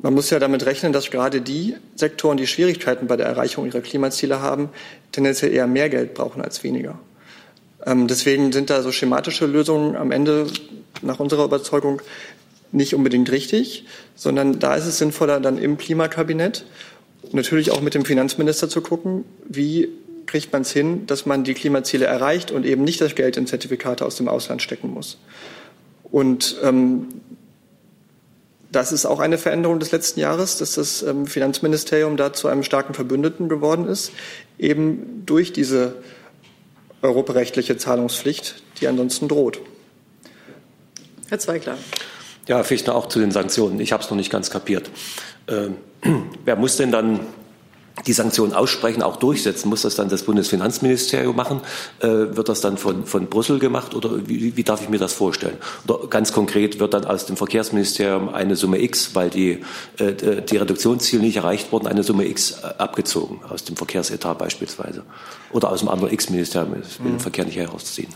Man 0.00 0.14
muss 0.14 0.30
ja 0.30 0.38
damit 0.38 0.66
rechnen, 0.66 0.92
dass 0.92 1.10
gerade 1.10 1.42
die 1.42 1.76
Sektoren, 1.94 2.36
die 2.36 2.46
Schwierigkeiten 2.46 3.06
bei 3.06 3.16
der 3.16 3.26
Erreichung 3.26 3.66
ihrer 3.66 3.82
Klimaziele 3.82 4.40
haben, 4.40 4.70
tendenziell 5.12 5.52
eher 5.52 5.66
mehr 5.66 5.88
Geld 5.90 6.14
brauchen 6.14 6.42
als 6.42 6.64
weniger. 6.64 6.98
Ähm, 7.84 8.08
deswegen 8.08 8.52
sind 8.52 8.70
da 8.70 8.82
so 8.82 8.90
schematische 8.90 9.46
Lösungen 9.46 9.96
am 9.96 10.10
Ende 10.10 10.46
nach 11.02 11.20
unserer 11.20 11.44
Überzeugung 11.44 12.00
nicht 12.72 12.94
unbedingt 12.94 13.30
richtig, 13.30 13.84
sondern 14.16 14.58
da 14.58 14.74
ist 14.74 14.86
es 14.86 14.98
sinnvoller, 14.98 15.40
dann 15.40 15.58
im 15.58 15.76
Klimakabinett 15.76 16.64
natürlich 17.34 17.70
auch 17.70 17.80
mit 17.80 17.94
dem 17.94 18.04
Finanzminister 18.04 18.68
zu 18.68 18.80
gucken, 18.80 19.24
wie 19.48 19.88
kriegt 20.26 20.52
man 20.52 20.62
es 20.62 20.72
hin, 20.72 21.06
dass 21.06 21.26
man 21.26 21.44
die 21.44 21.54
Klimaziele 21.54 22.06
erreicht 22.06 22.50
und 22.50 22.64
eben 22.64 22.84
nicht 22.84 23.00
das 23.00 23.14
Geld 23.14 23.36
in 23.36 23.46
Zertifikate 23.46 24.04
aus 24.04 24.16
dem 24.16 24.28
Ausland 24.28 24.62
stecken 24.62 24.90
muss. 24.90 25.18
Und 26.04 26.56
ähm, 26.62 27.08
das 28.70 28.92
ist 28.92 29.04
auch 29.04 29.20
eine 29.20 29.36
Veränderung 29.36 29.78
des 29.78 29.92
letzten 29.92 30.20
Jahres, 30.20 30.56
dass 30.56 30.74
das 30.74 31.02
ähm, 31.02 31.26
Finanzministerium 31.26 32.16
da 32.16 32.32
zu 32.32 32.48
einem 32.48 32.62
starken 32.62 32.94
Verbündeten 32.94 33.48
geworden 33.48 33.86
ist, 33.86 34.12
eben 34.58 35.24
durch 35.26 35.52
diese 35.52 35.96
europarechtliche 37.02 37.76
Zahlungspflicht, 37.76 38.62
die 38.80 38.88
ansonsten 38.88 39.28
droht. 39.28 39.60
Herr 41.28 41.38
Zweigler. 41.38 41.76
Ja, 42.48 42.62
Fichtner, 42.64 42.94
auch 42.94 43.08
zu 43.08 43.18
den 43.18 43.30
Sanktionen. 43.30 43.78
Ich 43.80 43.92
habe 43.92 44.02
es 44.02 44.10
noch 44.10 44.16
nicht 44.16 44.30
ganz 44.30 44.50
kapiert. 44.50 44.90
Ähm, 45.48 45.76
wer 46.44 46.56
muss 46.56 46.76
denn 46.76 46.92
dann 46.92 47.20
die 48.06 48.12
Sanktionen 48.12 48.52
aussprechen, 48.52 49.02
auch 49.02 49.16
durchsetzen? 49.16 49.68
Muss 49.68 49.82
das 49.82 49.94
dann 49.94 50.08
das 50.08 50.22
Bundesfinanzministerium 50.24 51.36
machen? 51.36 51.60
Äh, 52.00 52.06
wird 52.08 52.48
das 52.48 52.60
dann 52.60 52.78
von, 52.78 53.06
von 53.06 53.26
Brüssel 53.26 53.58
gemacht 53.58 53.94
oder 53.94 54.26
wie, 54.26 54.56
wie, 54.56 54.64
darf 54.64 54.82
ich 54.82 54.88
mir 54.88 54.98
das 54.98 55.12
vorstellen? 55.12 55.56
Oder 55.86 56.06
ganz 56.08 56.32
konkret 56.32 56.80
wird 56.80 56.94
dann 56.94 57.04
aus 57.04 57.26
dem 57.26 57.36
Verkehrsministerium 57.36 58.30
eine 58.30 58.56
Summe 58.56 58.80
X, 58.82 59.14
weil 59.14 59.30
die, 59.30 59.62
äh, 59.98 60.42
die 60.42 60.56
Reduktionsziele 60.56 61.22
nicht 61.22 61.36
erreicht 61.36 61.70
wurden, 61.72 61.86
eine 61.86 62.02
Summe 62.02 62.26
X 62.26 62.62
äh, 62.62 62.66
abgezogen, 62.78 63.40
aus 63.48 63.64
dem 63.64 63.76
Verkehrsetat 63.76 64.38
beispielsweise. 64.38 65.04
Oder 65.52 65.70
aus 65.70 65.80
dem 65.80 65.88
anderen 65.88 66.12
X-Ministerium, 66.12 66.74
das 66.80 66.98
will 66.98 67.06
den 67.06 67.14
mhm. 67.14 67.20
Verkehr 67.20 67.44
nicht 67.44 67.56
herausziehen. 67.56 68.08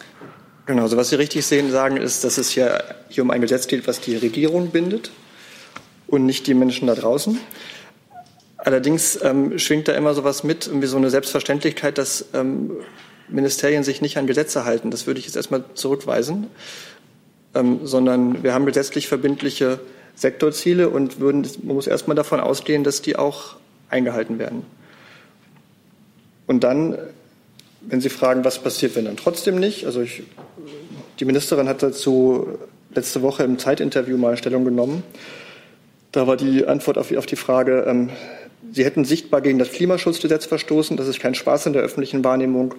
Genau, 0.64 0.82
also 0.82 0.96
was 0.96 1.10
Sie 1.10 1.16
richtig 1.16 1.46
sehen, 1.46 1.70
sagen, 1.70 1.96
ist, 1.96 2.24
dass 2.24 2.38
es 2.38 2.50
hier, 2.50 2.82
hier 3.08 3.22
um 3.22 3.30
ein 3.30 3.40
Gesetz 3.40 3.68
geht, 3.68 3.86
was 3.86 4.00
die 4.00 4.16
Regierung 4.16 4.70
bindet 4.70 5.10
und 6.06 6.26
nicht 6.26 6.46
die 6.46 6.54
Menschen 6.54 6.86
da 6.86 6.94
draußen. 6.94 7.38
Allerdings 8.58 9.18
ähm, 9.22 9.58
schwingt 9.58 9.88
da 9.88 9.92
immer 9.92 10.14
so 10.14 10.24
was 10.24 10.42
mit, 10.42 10.66
irgendwie 10.66 10.86
so 10.86 10.96
eine 10.96 11.10
Selbstverständlichkeit, 11.10 11.98
dass 11.98 12.26
ähm, 12.34 12.72
Ministerien 13.28 13.84
sich 13.84 14.00
nicht 14.00 14.18
an 14.18 14.26
Gesetze 14.26 14.64
halten. 14.64 14.90
Das 14.90 15.06
würde 15.06 15.20
ich 15.20 15.26
jetzt 15.26 15.36
erstmal 15.36 15.64
zurückweisen, 15.74 16.48
ähm, 17.54 17.80
sondern 17.84 18.42
wir 18.42 18.54
haben 18.54 18.66
gesetzlich 18.66 19.08
verbindliche 19.08 19.80
Sektorziele 20.14 20.88
und 20.88 21.20
würden, 21.20 21.46
man 21.62 21.76
muss 21.76 21.86
erstmal 21.86 22.16
davon 22.16 22.40
ausgehen, 22.40 22.84
dass 22.84 23.02
die 23.02 23.16
auch 23.16 23.56
eingehalten 23.90 24.38
werden. 24.38 24.64
Und 26.46 26.64
dann, 26.64 26.96
wenn 27.82 28.00
Sie 28.00 28.08
fragen, 28.08 28.44
was 28.44 28.58
passiert, 28.58 28.96
wenn 28.96 29.04
dann 29.04 29.16
trotzdem 29.16 29.58
nicht, 29.58 29.84
also 29.84 30.00
ich, 30.00 30.22
die 31.20 31.24
Ministerin 31.24 31.68
hat 31.68 31.82
dazu 31.82 32.58
letzte 32.94 33.22
Woche 33.22 33.42
im 33.42 33.58
Zeitinterview 33.58 34.16
mal 34.16 34.36
Stellung 34.36 34.64
genommen. 34.64 35.02
Da 36.16 36.26
war 36.26 36.38
die 36.38 36.66
Antwort 36.66 36.96
auf, 36.96 37.14
auf 37.14 37.26
die 37.26 37.36
Frage, 37.36 37.84
ähm, 37.86 38.08
Sie 38.72 38.86
hätten 38.86 39.04
sichtbar 39.04 39.42
gegen 39.42 39.58
das 39.58 39.70
Klimaschutzgesetz 39.70 40.46
verstoßen. 40.46 40.96
Das 40.96 41.08
ist 41.08 41.20
kein 41.20 41.34
Spaß 41.34 41.66
in 41.66 41.74
der 41.74 41.82
öffentlichen 41.82 42.24
Wahrnehmung. 42.24 42.74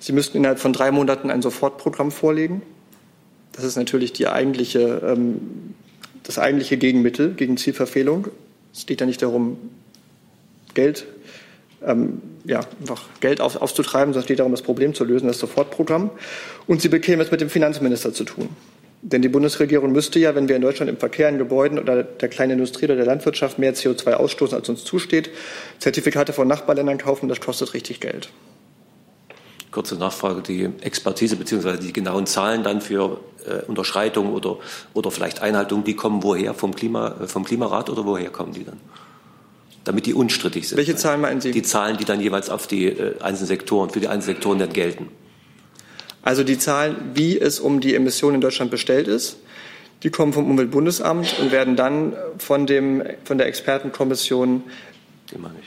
Sie 0.00 0.12
müssten 0.12 0.38
innerhalb 0.38 0.58
von 0.58 0.72
drei 0.72 0.90
Monaten 0.90 1.30
ein 1.30 1.40
Sofortprogramm 1.40 2.10
vorlegen. 2.10 2.62
Das 3.52 3.62
ist 3.62 3.76
natürlich 3.76 4.12
die 4.12 4.26
eigentliche, 4.26 5.02
ähm, 5.06 5.74
das 6.24 6.40
eigentliche 6.40 6.78
Gegenmittel 6.78 7.34
gegen 7.34 7.56
Zielverfehlung. 7.56 8.26
Es 8.74 8.86
geht 8.86 9.00
ja 9.00 9.06
nicht 9.06 9.22
darum, 9.22 9.56
Geld, 10.74 11.06
ähm, 11.86 12.20
ja, 12.44 12.62
einfach 12.80 13.04
Geld 13.20 13.40
auf, 13.40 13.54
aufzutreiben, 13.62 14.12
sondern 14.12 14.24
es 14.24 14.26
geht 14.26 14.40
darum, 14.40 14.50
das 14.50 14.62
Problem 14.62 14.94
zu 14.94 15.04
lösen, 15.04 15.28
das 15.28 15.38
Sofortprogramm. 15.38 16.10
Und 16.66 16.82
Sie 16.82 16.88
bekämen 16.88 17.20
es 17.20 17.30
mit 17.30 17.40
dem 17.40 17.50
Finanzminister 17.50 18.12
zu 18.12 18.24
tun. 18.24 18.48
Denn 19.02 19.22
die 19.22 19.28
Bundesregierung 19.28 19.92
müsste 19.92 20.18
ja, 20.18 20.34
wenn 20.34 20.48
wir 20.48 20.56
in 20.56 20.62
Deutschland 20.62 20.90
im 20.90 20.98
Verkehr, 20.98 21.28
in 21.30 21.38
Gebäuden 21.38 21.78
oder 21.78 22.02
der 22.02 22.28
kleinen 22.28 22.52
Industrie 22.52 22.84
oder 22.84 22.96
der 22.96 23.06
Landwirtschaft 23.06 23.58
mehr 23.58 23.74
CO2 23.74 24.12
ausstoßen, 24.12 24.56
als 24.56 24.68
uns 24.68 24.84
zusteht, 24.84 25.30
Zertifikate 25.78 26.34
von 26.34 26.46
Nachbarländern 26.46 26.98
kaufen. 26.98 27.28
Das 27.28 27.40
kostet 27.40 27.72
richtig 27.72 28.00
Geld. 28.00 28.30
Kurze 29.70 29.94
Nachfrage, 29.94 30.42
die 30.42 30.68
Expertise 30.82 31.36
bzw. 31.36 31.78
die 31.78 31.92
genauen 31.92 32.26
Zahlen 32.26 32.62
dann 32.62 32.82
für 32.82 33.20
äh, 33.46 33.64
Unterschreitung 33.66 34.34
oder, 34.34 34.58
oder 34.92 35.10
vielleicht 35.10 35.40
Einhaltung, 35.40 35.84
die 35.84 35.94
kommen 35.94 36.22
woher? 36.22 36.52
Vom, 36.52 36.74
Klima, 36.74 37.14
äh, 37.22 37.26
vom 37.26 37.44
Klimarat 37.44 37.88
oder 37.88 38.04
woher 38.04 38.30
kommen 38.30 38.52
die 38.52 38.64
dann? 38.64 38.80
Damit 39.84 40.04
die 40.04 40.12
unstrittig 40.12 40.68
sind. 40.68 40.76
Welche 40.76 40.96
Zahlen 40.96 41.22
meinen 41.22 41.40
Sie? 41.40 41.52
Die 41.52 41.62
Zahlen, 41.62 41.96
die 41.96 42.04
dann 42.04 42.20
jeweils 42.20 42.50
auf 42.50 42.66
die 42.66 42.86
äh, 42.86 43.18
einzelnen 43.20 43.46
Sektoren, 43.46 43.88
für 43.88 44.00
die 44.00 44.08
einzelnen 44.08 44.36
Sektoren 44.36 44.58
dann 44.58 44.72
gelten. 44.72 45.08
Also 46.22 46.44
die 46.44 46.58
Zahlen, 46.58 46.96
wie 47.14 47.38
es 47.38 47.60
um 47.60 47.80
die 47.80 47.94
Emissionen 47.94 48.36
in 48.36 48.40
Deutschland 48.40 48.70
bestellt 48.70 49.08
ist, 49.08 49.36
die 50.02 50.10
kommen 50.10 50.32
vom 50.32 50.50
Umweltbundesamt 50.50 51.38
und 51.38 51.52
werden 51.52 51.76
dann 51.76 52.14
von, 52.38 52.66
dem, 52.66 53.02
von 53.24 53.38
der 53.38 53.46
Expertenkommission 53.46 54.64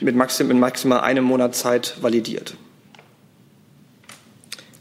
mit 0.00 0.16
maxim, 0.16 0.50
in 0.50 0.58
maximal 0.58 1.00
einem 1.00 1.24
Monat 1.24 1.54
Zeit 1.54 1.96
validiert. 2.00 2.56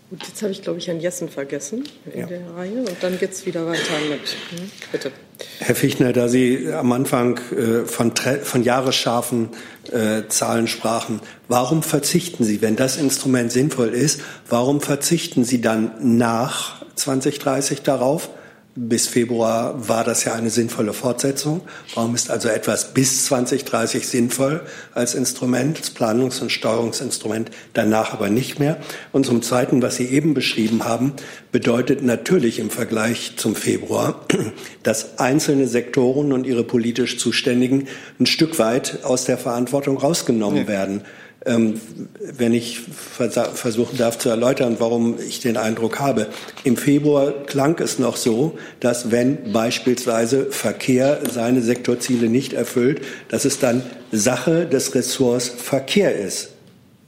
Gut, 0.10 0.28
jetzt 0.28 0.42
habe 0.44 0.52
ich, 0.52 0.62
glaube 0.62 0.78
ich, 0.78 0.88
Herrn 0.88 1.00
Jessen 1.00 1.30
vergessen 1.30 1.86
in 2.14 2.20
ja. 2.20 2.26
der 2.28 2.42
Reihe. 2.56 2.80
Und 2.80 2.98
dann 3.02 3.18
geht 3.18 3.32
es 3.32 3.46
wieder 3.46 3.66
weiter 3.66 3.94
mit. 4.10 4.20
Hm, 4.52 4.72
bitte. 4.92 5.12
Herr 5.60 5.76
Fichtner, 5.76 6.14
da 6.14 6.28
Sie 6.28 6.72
am 6.72 6.92
Anfang 6.92 7.40
äh, 7.52 7.86
von, 7.86 8.14
von 8.44 8.64
jahresscharfen 8.64 9.50
äh, 9.92 10.28
Zahlen 10.28 10.68
sprachen, 10.68 11.22
warum 11.48 11.84
verzichten 11.84 12.44
Sie, 12.44 12.62
wenn 12.62 12.76
das 12.76 12.98
Instrument 12.98 13.52
sinnvoll 13.52 13.90
ist, 13.90 14.22
warum 14.50 14.82
verzichten 14.82 15.44
Sie 15.44 15.62
dann 15.62 15.92
nach 16.18 16.84
2030 16.96 17.82
darauf? 17.82 18.30
Bis 18.76 19.08
Februar 19.08 19.88
war 19.88 20.04
das 20.04 20.24
ja 20.24 20.34
eine 20.34 20.50
sinnvolle 20.50 20.94
Fortsetzung. 20.94 21.62
Warum 21.94 22.16
ist 22.16 22.32
also 22.32 22.50
etwas 22.50 22.96
bis 22.96 23.26
2030 23.26 24.08
sinnvoll 24.08 24.62
als 24.96 25.14
Instrument, 25.14 25.78
als 25.78 25.92
Planungs- 25.92 26.42
und 26.42 26.52
Steuerungsinstrument, 26.52 27.52
danach 27.74 28.14
aber 28.14 28.30
nicht 28.30 28.60
mehr? 28.60 28.78
Und 29.12 29.28
zum 29.28 29.44
Zweiten, 29.44 29.84
was 29.84 29.98
Sie 29.98 30.08
eben 30.08 30.34
beschrieben 30.34 30.86
haben, 30.86 31.14
bedeutet 31.52 32.02
natürlich 32.02 32.58
im 32.58 32.72
Vergleich 32.72 33.34
zum 33.38 33.56
Februar, 33.56 34.26
dass 34.82 35.20
einzelne 35.20 35.68
Sektoren 35.68 36.34
und 36.34 36.48
ihre 36.48 36.64
politisch 36.64 37.20
Zuständigen 37.20 37.88
ein 38.20 38.26
Stück 38.26 38.58
weit 38.58 39.04
aus 39.04 39.26
der 39.26 39.38
Verantwortung 39.38 40.00
rausgenommen 40.00 40.64
ja. 40.64 40.68
werden. 40.68 41.02
Ähm, 41.46 41.82
wenn 42.20 42.54
ich 42.54 42.80
versuchen 42.80 43.98
darf 43.98 44.18
zu 44.18 44.30
erläutern, 44.30 44.78
warum 44.80 45.20
ich 45.20 45.42
den 45.42 45.58
Eindruck 45.58 46.00
habe. 46.00 46.28
Im 46.64 46.78
Februar 46.78 47.32
klang 47.46 47.78
es 47.80 48.00
noch 48.00 48.16
so, 48.16 48.58
dass 48.80 49.12
wenn 49.12 49.52
beispielsweise 49.52 50.52
Verkehr 50.52 51.20
seine 51.30 51.62
Sektorziele 51.62 52.30
nicht 52.30 52.54
erfüllt, 52.54 53.02
dass 53.28 53.44
es 53.44 53.60
dann 53.60 53.84
Sache 54.12 54.66
des 54.66 54.96
Ressorts 54.96 55.50
Verkehr 55.50 56.16
ist. 56.16 56.53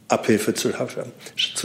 Abhilfe 0.08 0.54
zu 0.54 0.72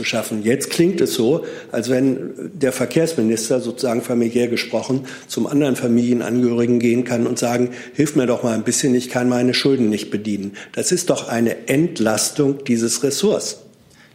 schaffen. 0.03 0.43
Jetzt 0.43 0.71
klingt 0.71 0.99
es 0.99 1.13
so, 1.13 1.45
als 1.71 1.89
wenn 1.89 2.51
der 2.53 2.71
Verkehrsminister 2.71 3.59
sozusagen 3.59 4.01
familiär 4.01 4.47
gesprochen 4.47 5.05
zum 5.27 5.45
anderen 5.45 5.75
Familienangehörigen 5.75 6.79
gehen 6.79 7.03
kann 7.03 7.27
und 7.27 7.37
sagen, 7.37 7.71
hilf 7.93 8.15
mir 8.15 8.25
doch 8.25 8.41
mal 8.41 8.55
ein 8.55 8.63
bisschen, 8.63 8.95
ich 8.95 9.09
kann 9.09 9.29
meine 9.29 9.53
Schulden 9.53 9.89
nicht 9.89 10.09
bedienen. 10.09 10.57
Das 10.73 10.91
ist 10.91 11.11
doch 11.11 11.27
eine 11.27 11.67
Entlastung 11.67 12.63
dieses 12.63 13.03
Ressorts. 13.03 13.59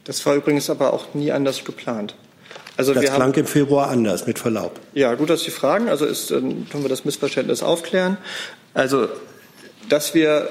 Das 0.03 0.27
war 0.27 0.35
übrigens 0.35 0.71
aber 0.71 0.93
auch 0.93 1.15
nie 1.15 1.31
anders 1.31 1.65
geplant. 1.65 2.17
Also 2.77 2.95
das 2.95 3.05
klang 3.05 3.21
haben, 3.21 3.35
im 3.35 3.47
Februar 3.47 3.89
anders, 3.89 4.27
mit 4.27 4.39
Verlaub. 4.39 4.81
Ja, 4.93 5.15
gut, 5.15 5.31
dass 5.31 5.45
Sie 5.45 5.51
fragen. 5.51 5.89
Also 5.89 6.05
ist, 6.05 6.31
dann 6.31 6.69
können 6.69 6.85
wir 6.85 6.89
das 6.89 7.05
Missverständnis 7.05 7.63
aufklären. 7.63 8.19
Also, 8.75 9.09
dass 9.89 10.15
wir 10.15 10.49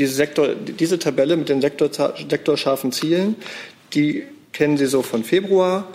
diese, 0.00 0.14
Sektor, 0.14 0.54
diese 0.54 0.98
Tabelle 0.98 1.36
mit 1.36 1.50
den 1.50 1.60
Sektor, 1.60 1.90
sektorscharfen 1.92 2.90
Zielen, 2.90 3.36
die 3.92 4.24
kennen 4.52 4.78
Sie 4.78 4.86
so 4.86 5.02
von 5.02 5.24
Februar, 5.24 5.86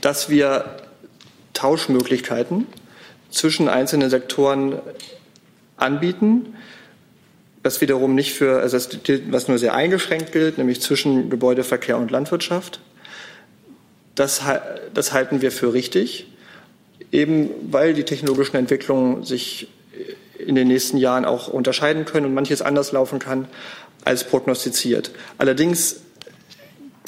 dass 0.00 0.30
wir 0.30 0.78
Tauschmöglichkeiten 1.52 2.66
zwischen 3.30 3.68
einzelnen 3.68 4.08
Sektoren 4.08 4.80
anbieten. 5.76 6.56
Das 7.62 7.82
wiederum 7.82 8.14
nicht 8.14 8.32
für, 8.32 8.60
also 8.60 8.78
was 9.30 9.48
nur 9.48 9.58
sehr 9.58 9.74
eingeschränkt 9.74 10.32
gilt, 10.32 10.56
nämlich 10.56 10.80
zwischen 10.80 11.28
Gebäudeverkehr 11.28 11.98
und 11.98 12.10
Landwirtschaft. 12.10 12.80
Das, 14.14 14.40
das 14.94 15.12
halten 15.12 15.42
wir 15.42 15.52
für 15.52 15.74
richtig, 15.74 16.28
eben 17.12 17.50
weil 17.70 17.92
die 17.92 18.04
technologischen 18.04 18.56
Entwicklungen 18.56 19.24
sich 19.24 19.68
in 20.38 20.54
den 20.54 20.68
nächsten 20.68 20.96
Jahren 20.96 21.24
auch 21.24 21.48
unterscheiden 21.48 22.04
können 22.04 22.26
und 22.26 22.34
manches 22.34 22.62
anders 22.62 22.92
laufen 22.92 23.18
kann 23.18 23.48
als 24.04 24.24
prognostiziert. 24.24 25.10
Allerdings 25.36 26.00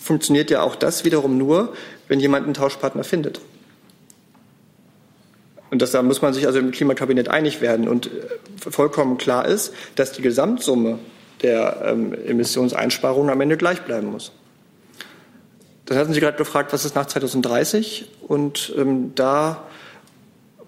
funktioniert 0.03 0.51
ja 0.51 0.63
auch 0.63 0.75
das 0.75 1.05
wiederum 1.05 1.39
nur, 1.39 1.73
wenn 2.09 2.21
jemand 2.21 2.45
einen 2.45 2.55
Tauschpartner 2.55 3.05
findet. 3.05 3.41
Und 5.71 5.81
das, 5.83 5.93
da 5.93 6.03
muss 6.03 6.21
man 6.21 6.35
sich 6.35 6.47
also 6.47 6.59
im 6.59 6.73
Klimakabinett 6.73 7.29
einig 7.29 7.61
werden. 7.61 7.89
Und 7.89 8.07
äh, 8.07 8.11
vollkommen 8.71 9.19
klar 9.19 9.47
ist, 9.47 9.73
dass 9.95 10.13
die 10.13 10.23
Gesamtsumme 10.23 10.99
der 11.43 11.83
ähm, 11.85 12.13
Emissionseinsparungen 12.13 13.31
am 13.31 13.41
Ende 13.41 13.57
gleich 13.57 13.83
bleiben 13.83 14.11
muss. 14.11 14.33
Dann 15.87 15.99
hatten 15.99 16.13
Sie 16.13 16.21
gerade 16.21 16.37
gefragt, 16.37 16.73
was 16.73 16.85
ist 16.85 16.95
nach 16.95 17.07
2030? 17.07 18.11
Und 18.27 18.75
ähm, 18.77 19.13
da 19.15 19.65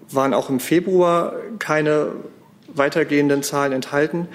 waren 0.09 0.33
auch 0.33 0.49
im 0.49 0.59
Februar 0.59 1.35
keine 1.59 2.13
weitergehenden 2.75 3.43
Zahlen 3.43 3.71
enthalten. 3.73 4.27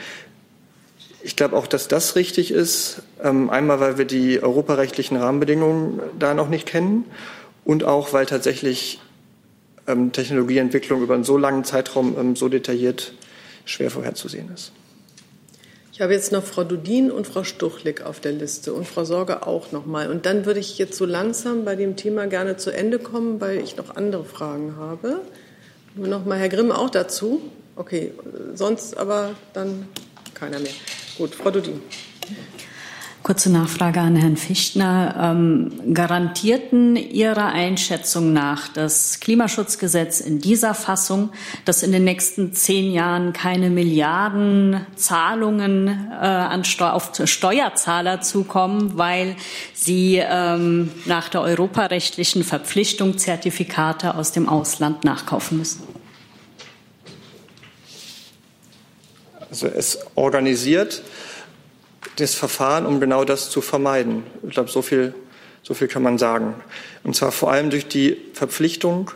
Ich 1.23 1.37
glaube 1.37 1.57
auch, 1.57 1.67
dass 1.67 1.89
das 1.89 2.17
richtig 2.17 2.51
ist. 2.51 3.03
Ähm, 3.23 3.51
einmal, 3.51 3.81
weil 3.81 3.99
wir 3.99 4.05
die 4.05 4.43
europarechtlichen 4.43 5.17
Rahmenbedingungen 5.17 6.01
da 6.19 6.35
noch 6.35 6.49
nicht 6.49 6.67
kennen 6.67 7.05
und 7.65 7.85
auch, 7.85 8.13
weil 8.13 8.27
tatsächlich 8.27 9.01
ähm, 9.87 10.13
Technologieentwicklung 10.13 11.03
über 11.03 11.15
einen 11.15 11.25
so 11.25 11.37
langen 11.37 11.65
Zeitraum 11.65 12.17
ähm, 12.19 12.37
so 12.37 12.49
detailliert 12.49 13.13
schwer 13.65 13.91
vorherzusehen 13.91 14.51
ist. 14.55 14.73
Ich 15.99 16.01
habe 16.01 16.13
jetzt 16.13 16.31
noch 16.31 16.45
Frau 16.45 16.63
Dudin 16.63 17.11
und 17.11 17.27
Frau 17.27 17.43
Stuchlik 17.43 18.03
auf 18.03 18.21
der 18.21 18.31
Liste 18.31 18.73
und 18.73 18.87
Frau 18.87 19.05
Sorge 19.05 19.45
auch 19.49 19.73
noch 19.73 19.85
mal. 19.85 20.09
Und 20.09 20.27
dann 20.27 20.47
würde 20.47 20.61
ich 20.61 20.79
jetzt 20.79 20.97
so 20.97 21.05
langsam 21.05 21.65
bei 21.65 21.75
dem 21.75 21.97
Thema 21.97 22.29
gerne 22.29 22.57
zu 22.57 22.71
Ende 22.71 23.01
kommen, 23.01 23.41
weil 23.41 23.59
ich 23.59 23.77
noch 23.77 23.97
andere 23.97 24.25
Fragen 24.25 24.77
habe. 24.77 25.23
Nur 25.97 26.07
noch 26.07 26.25
mal 26.25 26.39
Herr 26.39 26.49
Grimm 26.49 26.71
auch 26.71 26.89
dazu. 26.89 27.43
Okay, 27.79 28.13
sonst 28.55 28.97
aber 28.99 29.37
dann 29.53 29.87
keiner 30.35 30.59
mehr. 30.59 30.73
Gut, 31.17 31.33
Frau 31.33 31.53
Dudin. 31.53 31.81
Kurze 33.23 33.53
Nachfrage 33.53 34.01
an 34.01 34.17
Herrn 34.17 34.37
Fichtner. 34.37 35.15
Ähm, 35.21 35.95
garantierten 35.95 36.97
Ihrer 36.97 37.47
Einschätzung 37.47 38.33
nach 38.33 38.67
das 38.69 39.21
Klimaschutzgesetz 39.21 40.19
in 40.21 40.41
dieser 40.41 40.75
Fassung, 40.75 41.31
dass 41.65 41.85
in 41.85 41.93
den 41.93 42.03
nächsten 42.03 42.53
zehn 42.53 42.91
Jahren 42.91 43.33
keine 43.33 43.71
Milliarden 43.71 44.85
Zahlungen 44.97 45.89
äh, 45.89 46.25
an 46.25 46.65
Steu 46.65 46.89
auf 46.89 47.13
Steuerzahler 47.25 48.23
zukommen, 48.23 48.99
weil 48.99 49.37
sie 49.73 50.17
ähm, 50.17 50.91
nach 51.05 51.29
der 51.29 51.43
europarechtlichen 51.43 52.43
Verpflichtung 52.43 53.19
Zertifikate 53.19 54.17
aus 54.17 54.33
dem 54.33 54.49
Ausland 54.49 55.05
nachkaufen 55.05 55.59
müssen? 55.59 55.88
Also 59.51 59.67
es 59.67 59.99
organisiert 60.15 61.03
das 62.17 62.35
Verfahren, 62.35 62.87
um 62.87 63.01
genau 63.01 63.25
das 63.25 63.51
zu 63.51 63.61
vermeiden. 63.61 64.25
Ich 64.43 64.51
glaube, 64.51 64.71
so 64.71 64.83
viel, 64.83 65.15
so 65.63 65.75
viel 65.75 65.89
kann 65.89 66.03
man 66.03 66.19
sagen. 66.19 66.55
Und 67.05 67.17
zwar 67.17 67.33
vor 67.33 67.51
allem 67.51 67.71
durch 67.71 67.87
die 67.87 68.17
Verpflichtung, 68.35 69.11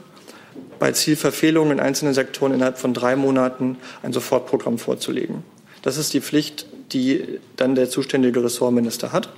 bei 0.78 0.92
Zielverfehlungen 0.92 1.78
in 1.78 1.80
einzelnen 1.80 2.12
Sektoren 2.12 2.52
innerhalb 2.54 2.76
von 2.76 2.92
drei 2.92 3.14
Monaten 3.14 3.76
ein 4.02 4.12
Sofortprogramm 4.12 4.78
vorzulegen. 4.78 5.44
Das 5.82 5.96
ist 5.96 6.12
die 6.12 6.20
Pflicht, 6.20 6.66
die 6.92 7.38
dann 7.56 7.74
der 7.74 7.88
zuständige 7.88 8.42
Ressortminister 8.42 9.12
hat. 9.12 9.28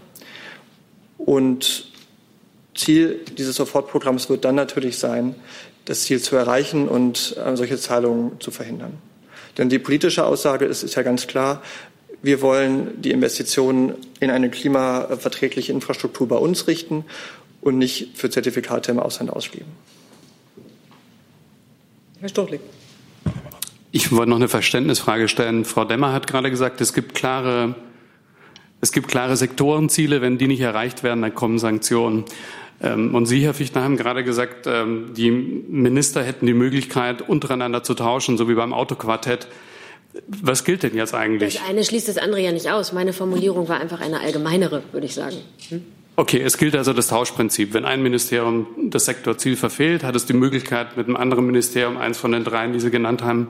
Und 1.19 1.91
Ziel 2.75 3.21
dieses 3.37 3.57
Sofortprogramms 3.57 4.29
wird 4.29 4.45
dann 4.45 4.55
natürlich 4.55 4.99
sein, 4.99 5.35
das 5.85 6.05
Ziel 6.05 6.21
zu 6.21 6.35
erreichen 6.37 6.89
und 6.89 7.37
äh, 7.37 7.57
solche 7.57 7.79
Zahlungen 7.79 8.41
zu 8.41 8.51
verhindern. 8.51 8.95
Denn 9.59 9.69
die 9.69 9.79
politische 9.79 10.25
Aussage 10.25 10.65
ist, 10.65 10.83
ist 10.83 10.95
ja 10.95 11.03
ganz 11.03 11.27
klar, 11.27 11.63
wir 12.23 12.41
wollen 12.41 13.01
die 13.03 13.11
Investitionen 13.11 13.95
in 14.19 14.31
eine 14.31 14.51
klimaverträgliche 14.51 15.73
Infrastruktur 15.73 16.27
bei 16.27 16.37
uns 16.37 16.67
richten 16.67 17.05
und 17.61 17.79
nicht 17.79 18.17
für 18.17 18.31
Zertifikate 18.31 18.93
im 18.93 18.99
Ausland 18.99 19.31
ausgeben. 19.31 19.71
Herr 22.21 22.29
Stochlik. 22.29 22.61
Ich 23.93 24.11
wollte 24.11 24.31
noch 24.31 24.37
eine 24.37 24.49
Verständnisfrage 24.49 25.29
stellen. 25.29 25.65
Frau 25.65 25.85
Demmer 25.85 26.13
hat 26.13 26.27
gerade 26.27 26.51
gesagt, 26.51 26.81
es 26.81 26.95
gibt 26.95 27.15
klare, 27.15 27.75
es 28.81 28.91
gibt 28.91 29.09
klare 29.09 29.37
Sektorenziele. 29.37 30.21
Wenn 30.21 30.39
die 30.39 30.49
nicht 30.49 30.63
erreicht 30.63 31.03
werden, 31.03 31.23
dann 31.23 31.35
kommen 31.35 31.59
Sanktionen. 31.59 32.25
Ähm, 32.83 33.15
und 33.15 33.27
Sie, 33.27 33.41
Herr 33.45 33.55
Fichtner, 33.55 33.83
haben 33.83 33.97
gerade 33.97 34.25
gesagt, 34.25 34.67
ähm, 34.67 35.15
die 35.17 35.31
Minister 35.31 36.23
hätten 36.23 36.47
die 36.47 36.55
Möglichkeit, 36.55 37.27
untereinander 37.29 37.83
zu 37.83 37.95
tauschen, 37.95 38.37
so 38.37 38.49
wie 38.49 38.55
beim 38.55 38.73
Autoquartett. 38.73 39.47
Was 40.27 40.65
gilt 40.65 40.83
denn 40.83 40.95
jetzt 40.95 41.15
eigentlich? 41.15 41.55
Das 41.55 41.69
eine 41.69 41.83
schließt 41.85 42.09
das 42.09 42.19
andere 42.19 42.41
ja 42.41 42.53
nicht 42.53 42.71
aus. 42.71 42.93
Meine 42.93 43.13
Formulierung 43.13 43.69
war 43.69 43.81
einfach 43.81 44.01
eine 44.01 44.21
allgemeinere, 44.21 44.83
würde 44.93 45.07
ich 45.07 45.15
sagen. 45.15 45.37
Hm? 45.69 45.83
Okay, 46.17 46.41
es 46.41 46.59
gilt 46.59 46.77
also 46.77 46.93
das 46.93 47.09
Tauschprinzip. 47.09 47.75
Wenn 47.75 47.85
ein 47.85 48.01
Ministerium 48.01 48.69
das 48.91 49.07
Sektorziel 49.07 49.57
verfehlt, 49.57 50.05
hat 50.05 50.15
es 50.15 50.27
die 50.27 50.33
Möglichkeit, 50.33 50.97
mit 50.97 51.09
einem 51.09 51.17
anderen 51.17 51.47
Ministerium, 51.47 51.97
eins 51.97 52.19
von 52.19 52.31
den 52.31 52.45
dreien, 52.45 52.73
die 52.73 52.79
Sie 52.79 52.91
genannt 52.91 53.23
haben, 53.23 53.49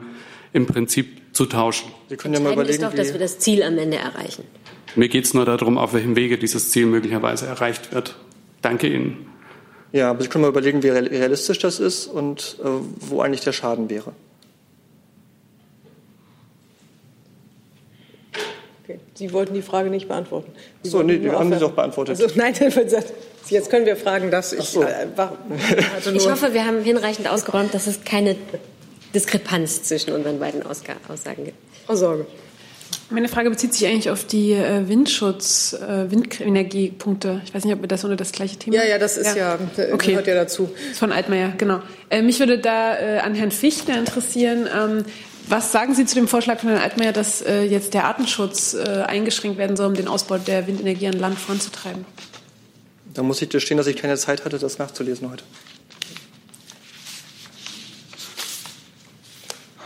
im 0.51 0.65
Prinzip 0.65 1.21
zu 1.33 1.45
tauschen. 1.45 1.91
Sie 2.09 2.15
können 2.15 2.33
ja 2.33 2.39
mal 2.39 2.53
überlegen, 2.53 2.73
ist 2.73 2.81
doch, 2.81 2.93
dass 2.93 3.11
wir 3.11 3.19
das 3.19 3.37
Ziel 3.37 3.61
am 3.61 3.77
Ende 3.77 3.97
erreichen. 3.97 4.45
Mir 4.95 5.09
geht 5.09 5.25
es 5.25 5.33
nur 5.33 5.45
darum, 5.45 5.77
auf 5.77 5.93
welchem 5.93 6.15
Wege 6.15 6.37
dieses 6.39 6.71
Ziel 6.71 6.87
möglicherweise 6.87 7.45
erreicht 7.45 7.93
wird. 7.93 8.15
Danke 8.65 8.87
Ihnen. 8.87 9.27
Ja, 9.91 10.09
aber 10.09 10.23
Sie 10.23 10.27
können 10.27 10.41
mal 10.41 10.47
überlegen, 10.47 10.81
wie 10.81 10.89
realistisch 10.89 11.59
das 11.59 11.79
ist 11.79 12.07
und 12.07 12.57
äh, 12.63 12.67
wo 12.99 13.21
eigentlich 13.21 13.41
der 13.41 13.51
Schaden 13.51 13.91
wäre. 13.91 14.11
Okay. 18.83 18.99
Sie 19.13 19.31
wollten 19.33 19.53
die 19.53 19.61
Frage 19.61 19.91
nicht 19.91 20.07
beantworten. 20.07 20.51
Sie 20.81 20.89
so, 20.89 21.03
nee, 21.03 21.19
die 21.19 21.29
haben 21.29 21.53
Sie 21.53 21.59
doch 21.59 21.73
beantwortet. 21.73 22.19
Also, 22.19 22.35
nein, 22.35 22.55
jetzt 23.49 23.69
können 23.69 23.85
wir 23.85 23.97
fragen, 23.97 24.31
dass 24.31 24.51
ich. 24.51 24.65
So. 24.65 24.81
Äh, 24.81 25.05
ich 26.15 26.27
hoffe, 26.27 26.55
wir 26.55 26.65
haben 26.65 26.81
hinreichend 26.81 27.29
ausgeräumt, 27.29 27.71
dass 27.75 27.85
es 27.85 28.03
keine 28.03 28.35
Diskrepanz 29.13 29.83
zwischen 29.83 30.11
unseren 30.11 30.39
beiden 30.39 30.63
Aussagen 30.63 31.45
gibt. 31.45 31.57
Frau 31.85 31.95
Sorge. 31.95 32.25
Meine 33.11 33.27
Frage 33.27 33.51
bezieht 33.51 33.73
sich 33.73 33.85
eigentlich 33.85 34.09
auf 34.09 34.25
die 34.25 34.53
äh, 34.53 34.87
Windschutz, 34.87 35.73
äh, 35.73 36.09
Windenergiepunkte. 36.09 37.41
Ich 37.45 37.53
weiß 37.53 37.63
nicht, 37.63 37.75
ob 37.75 37.81
wir 37.81 37.87
das 37.87 38.03
unter 38.03 38.15
das 38.15 38.31
gleiche 38.31 38.57
Thema. 38.57 38.77
Ja, 38.77 38.83
ja, 38.83 38.97
das 38.97 39.17
ist 39.17 39.35
ja, 39.35 39.57
ja 39.77 39.93
okay. 39.93 40.11
gehört 40.11 40.27
ja 40.27 40.33
dazu. 40.33 40.71
Von 40.95 41.11
Altmaier, 41.11 41.53
genau. 41.57 41.81
Äh, 42.09 42.23
mich 42.23 42.39
würde 42.39 42.57
da 42.57 42.97
äh, 42.97 43.19
an 43.19 43.35
Herrn 43.35 43.51
Fichtner 43.51 43.99
interessieren. 43.99 44.67
Ähm, 44.75 45.05
was 45.47 45.71
sagen 45.71 45.93
Sie 45.93 46.07
zu 46.07 46.15
dem 46.15 46.27
Vorschlag 46.27 46.59
von 46.59 46.69
Herrn 46.69 46.81
Altmaier, 46.81 47.11
dass 47.11 47.43
äh, 47.43 47.61
jetzt 47.61 47.93
der 47.93 48.05
Artenschutz 48.05 48.73
äh, 48.73 49.03
eingeschränkt 49.05 49.59
werden 49.59 49.77
soll, 49.77 49.87
um 49.87 49.93
den 49.93 50.07
Ausbau 50.07 50.39
der 50.39 50.65
Windenergie 50.65 51.07
an 51.07 51.19
Land 51.19 51.37
voranzutreiben? 51.37 52.05
Da 53.13 53.21
muss 53.21 53.39
ich 53.39 53.49
gestehen, 53.49 53.77
dass 53.77 53.85
ich 53.85 53.97
keine 53.97 54.17
Zeit 54.17 54.45
hatte, 54.45 54.57
das 54.57 54.79
nachzulesen 54.79 55.29
heute. 55.29 55.43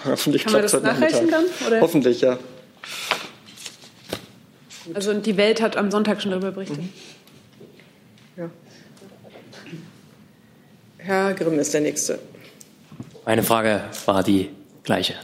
Hoffentlich 0.06 0.46
Kann 0.46 0.54
man 0.54 0.62
das 0.62 0.74
nachreichen 0.82 1.30
dann? 1.30 1.44
Oder? 1.68 1.82
Hoffentlich, 1.82 2.22
ja. 2.22 2.40
Also 4.94 5.14
die 5.14 5.38
Welt 5.38 5.62
hat 5.62 5.78
am 5.78 5.92
Sonntag 5.92 6.22
schon 6.22 6.32
darüber 6.32 6.52
berichtet. 6.52 6.80
Mhm. 6.80 6.90
Ja. 8.38 8.50
Herr 10.98 11.34
Grimm 11.34 11.60
ist 11.60 11.74
der 11.74 11.82
Nächste. 11.82 12.20
Meine 13.26 13.44
Frage 13.44 13.84
war 14.06 14.24
die 14.24 14.50
gleiche. 14.84 15.16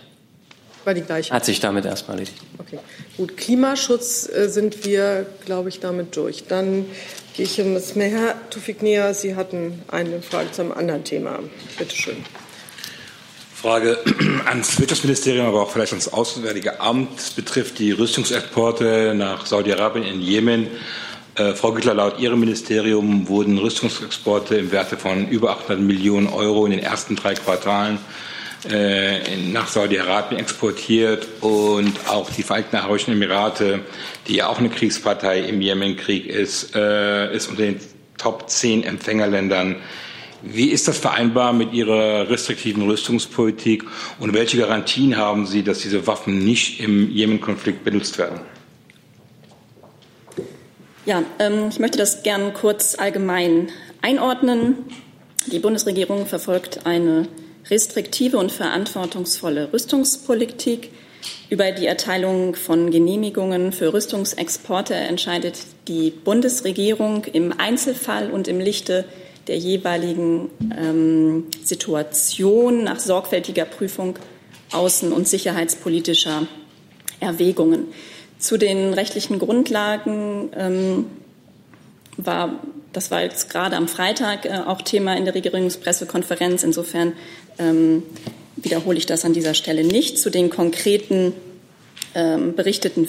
War 0.83 0.93
die 0.93 1.01
gleiche. 1.01 1.33
Hat 1.33 1.45
sich 1.45 1.59
damit 1.59 1.85
erstmal 1.85 2.19
erledigt. 2.19 2.41
Okay, 2.59 2.79
gut. 3.17 3.37
Klimaschutz 3.37 4.29
äh, 4.29 4.47
sind 4.49 4.85
wir, 4.85 5.25
glaube 5.45 5.69
ich, 5.69 5.79
damit 5.79 6.15
durch. 6.15 6.45
Dann 6.47 6.85
gehe 7.33 7.45
ich 7.45 7.57
jetzt 7.57 7.95
mehr. 7.95 8.09
Herr 8.09 8.49
Tufiknia, 8.49 9.13
Sie 9.13 9.35
hatten 9.35 9.81
eine 9.87 10.21
Frage 10.21 10.51
zu 10.51 10.61
einem 10.61 10.71
anderen 10.73 11.03
Thema. 11.03 11.39
Bitte 11.77 11.95
schön. 11.95 12.17
Frage 13.55 13.97
ans 14.45 14.77
Wirtschaftsministerium, 14.79 15.45
aber 15.45 15.61
auch 15.61 15.71
vielleicht 15.71 15.93
ans 15.93 16.09
Auswärtige 16.09 16.81
Amt. 16.81 17.17
Es 17.17 17.29
betrifft 17.29 17.79
die 17.79 17.93
Rüstungsexporte 17.93 19.13
nach 19.15 19.45
Saudi-Arabien 19.45 20.05
in 20.05 20.21
Jemen. 20.21 20.67
Äh, 21.35 21.53
Frau 21.53 21.71
Güttler, 21.71 21.93
laut 21.93 22.19
Ihrem 22.19 22.41
Ministerium 22.41 23.29
wurden 23.29 23.57
Rüstungsexporte 23.57 24.57
im 24.57 24.71
Werte 24.73 24.97
von 24.97 25.29
über 25.29 25.51
800 25.51 25.79
Millionen 25.79 26.27
Euro 26.27 26.65
in 26.65 26.71
den 26.71 26.81
ersten 26.81 27.15
drei 27.15 27.33
Quartalen 27.33 27.97
äh, 28.69 29.37
nach 29.37 29.67
Saudi-Arabien 29.67 30.39
exportiert 30.39 31.25
und 31.39 31.93
auch 32.07 32.29
die 32.29 32.43
Vereinigten 32.43 32.75
Arabischen 32.75 33.13
Emirate, 33.13 33.79
die 34.27 34.35
ja 34.35 34.47
auch 34.47 34.59
eine 34.59 34.69
Kriegspartei 34.69 35.39
im 35.39 35.61
Jemenkrieg 35.61 36.27
ist, 36.27 36.75
äh, 36.75 37.33
ist 37.33 37.47
unter 37.47 37.61
den 37.61 37.79
Top 38.17 38.49
10 38.49 38.83
Empfängerländern. 38.83 39.77
Wie 40.47 40.69
ist 40.69 40.87
das 40.87 40.99
vereinbar 40.99 41.53
mit 41.53 41.73
Ihrer 41.73 42.29
restriktiven 42.29 42.83
Rüstungspolitik 42.83 43.83
und 44.19 44.33
welche 44.33 44.57
Garantien 44.57 45.17
haben 45.17 45.47
Sie, 45.47 45.63
dass 45.63 45.79
diese 45.79 46.05
Waffen 46.05 46.37
nicht 46.45 46.79
im 46.79 47.09
Jemen-Konflikt 47.09 47.83
benutzt 47.83 48.19
werden? 48.19 48.39
Ja, 51.05 51.23
ähm, 51.39 51.69
ich 51.69 51.79
möchte 51.79 51.97
das 51.97 52.21
gern 52.21 52.53
kurz 52.53 52.95
allgemein 52.97 53.69
einordnen. 54.03 54.77
Die 55.51 55.59
Bundesregierung 55.59 56.27
verfolgt 56.27 56.85
eine 56.85 57.27
restriktive 57.69 58.37
und 58.37 58.51
verantwortungsvolle 58.51 59.73
Rüstungspolitik. 59.73 60.91
Über 61.49 61.71
die 61.71 61.87
Erteilung 61.87 62.53
von 62.53 62.91
Genehmigungen 62.91 63.71
für 63.71 63.93
Rüstungsexporte 63.93 64.93
entscheidet 64.93 65.57
die 65.87 66.11
Bundesregierung 66.11 67.23
im 67.25 67.51
Einzelfall 67.57 68.29
und 68.29 68.47
im 68.47 68.59
Lichte 68.59 69.05
der 69.47 69.57
jeweiligen 69.57 70.49
ähm, 70.75 71.45
Situation 71.63 72.83
nach 72.83 72.99
sorgfältiger 72.99 73.65
Prüfung 73.65 74.17
außen- 74.71 75.11
und 75.11 75.27
sicherheitspolitischer 75.27 76.47
Erwägungen. 77.19 77.87
Zu 78.39 78.57
den 78.57 78.93
rechtlichen 78.93 79.39
Grundlagen 79.39 80.49
ähm, 80.55 81.05
war, 82.17 82.59
das 82.93 83.11
war 83.11 83.21
jetzt 83.21 83.49
gerade 83.49 83.75
am 83.75 83.87
Freitag 83.87 84.45
äh, 84.45 84.61
auch 84.65 84.81
Thema 84.81 85.15
in 85.15 85.25
der 85.25 85.35
Regierungspressekonferenz. 85.35 86.63
Insofern 86.63 87.13
ähm, 87.59 88.03
wiederhole 88.55 88.97
ich 88.97 89.05
das 89.05 89.25
an 89.25 89.33
dieser 89.33 89.53
Stelle 89.53 89.83
nicht. 89.83 90.17
Zu 90.17 90.29
den 90.29 90.49
konkreten 90.49 91.33
ähm, 92.13 92.55
berichteten 92.55 93.07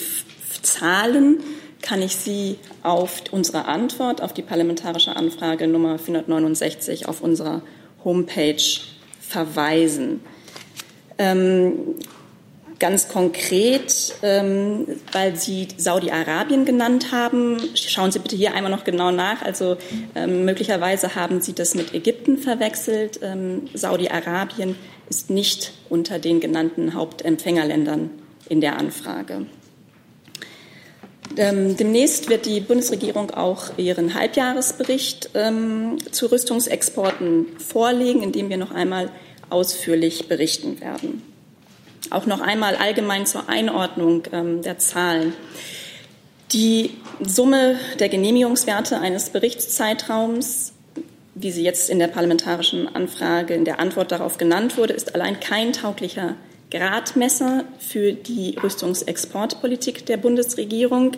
Zahlen 0.63 1.41
kann 1.83 2.03
ich 2.03 2.17
Sie 2.17 2.59
auf 2.83 3.25
unsere 3.31 3.67
Antwort 3.67 4.23
auf 4.23 4.33
die 4.33 4.43
parlamentarische 4.43 5.15
Anfrage 5.15 5.69
Nummer 5.69 5.99
469 5.99 7.07
auf 7.09 7.21
unserer 7.21 7.63
Homepage 8.05 8.63
verweisen. 9.21 10.21
Ähm, 11.19 11.97
Ganz 12.79 13.09
konkret, 13.09 14.17
ähm, 14.23 14.87
weil 15.13 15.35
Sie 15.37 15.69
Saudi-Arabien 15.79 16.67
genannt 16.67 17.11
haben, 17.11 17.57
schauen 17.75 18.13
Sie 18.13 18.19
bitte 18.19 18.37
hier 18.37 18.53
einmal 18.53 18.71
noch 18.71 18.85
genau 18.85 19.11
nach. 19.11 19.41
Also 19.41 19.79
ähm, 20.15 20.45
möglicherweise 20.45 21.15
haben 21.15 21.41
Sie 21.41 21.55
das 21.55 21.75
mit 21.75 21.95
Ägypten 21.95 22.37
verwechselt. 22.37 23.21
Ähm, 23.23 23.63
Saudi-Arabien 23.73 24.77
ist 25.09 25.31
nicht 25.31 25.73
unter 25.89 26.19
den 26.19 26.41
genannten 26.41 26.93
Hauptempfängerländern 26.93 28.11
in 28.51 28.61
der 28.61 28.79
Anfrage. 28.79 29.47
Ähm, 31.37 31.77
demnächst 31.77 32.31
wird 32.31 32.47
die 32.47 32.61
Bundesregierung 32.61 33.31
auch 33.31 33.77
ihren 33.77 34.15
Halbjahresbericht 34.15 35.31
ähm, 35.35 35.99
zu 36.11 36.31
Rüstungsexporten 36.31 37.47
vorlegen, 37.59 38.23
in 38.23 38.33
dem 38.33 38.49
wir 38.49 38.57
noch 38.57 38.71
einmal 38.71 39.11
ausführlich 39.51 40.29
berichten 40.29 40.81
werden. 40.81 41.23
Auch 42.11 42.27
noch 42.27 42.41
einmal 42.41 42.77
allgemein 42.77 43.27
zur 43.27 43.49
Einordnung 43.49 44.23
ähm, 44.33 44.63
der 44.63 44.79
Zahlen. 44.79 45.35
Die 46.53 46.91
Summe 47.21 47.77
der 47.99 48.09
Genehmigungswerte 48.09 48.99
eines 49.01 49.31
Berichtszeitraums, 49.31 50.73
wie 51.35 51.51
sie 51.51 51.65
jetzt 51.65 51.91
in 51.91 51.99
der 51.99 52.07
parlamentarischen 52.07 52.95
Anfrage 52.95 53.55
in 53.55 53.65
der 53.65 53.79
Antwort 53.81 54.13
darauf 54.13 54.39
genannt 54.39 54.79
wurde, 54.79 54.95
ist 54.95 55.15
allein 55.15 55.39
kein 55.41 55.73
tauglicher 55.73 56.37
Gradmesser 56.71 57.65
für 57.79 58.13
die 58.13 58.57
Rüstungsexportpolitik 58.63 60.07
der 60.07 60.17
Bundesregierung. 60.17 61.13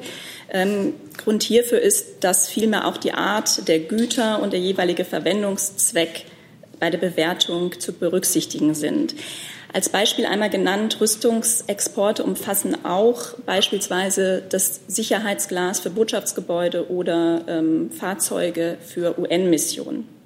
Ähm, 0.51 0.95
Grund 1.17 1.43
hierfür 1.43 1.81
ist, 1.81 2.23
dass 2.25 2.49
vielmehr 2.49 2.87
auch 2.87 2.97
die 2.97 3.13
Art 3.13 3.67
der 3.69 3.79
Güter 3.81 4.43
und 4.43 4.53
der 4.53 4.61
jeweilige 4.61 5.05
Verwendungszweck 5.05 6.25
bei 6.79 6.91
der 6.91 6.99
Bewertung 6.99 7.79
zu 7.81 7.93
berücksichtigen 7.93 8.75
sind. 8.75 9.15
Als 9.73 9.91
Beispiel 9.91 10.25
einmal 10.25 10.49
genannt, 10.49 10.99
Rüstungsexporte 11.01 12.25
umfassen 12.25 12.85
auch 12.85 13.35
beispielsweise 13.45 14.43
das 14.49 14.81
Sicherheitsglas 14.87 15.81
für 15.81 15.91
Botschaftsgebäude 15.91 16.91
oder 16.91 17.45
ähm, 17.47 17.91
Fahrzeuge 17.91 18.79
für 18.81 19.19
UN-Missionen. 19.19 20.18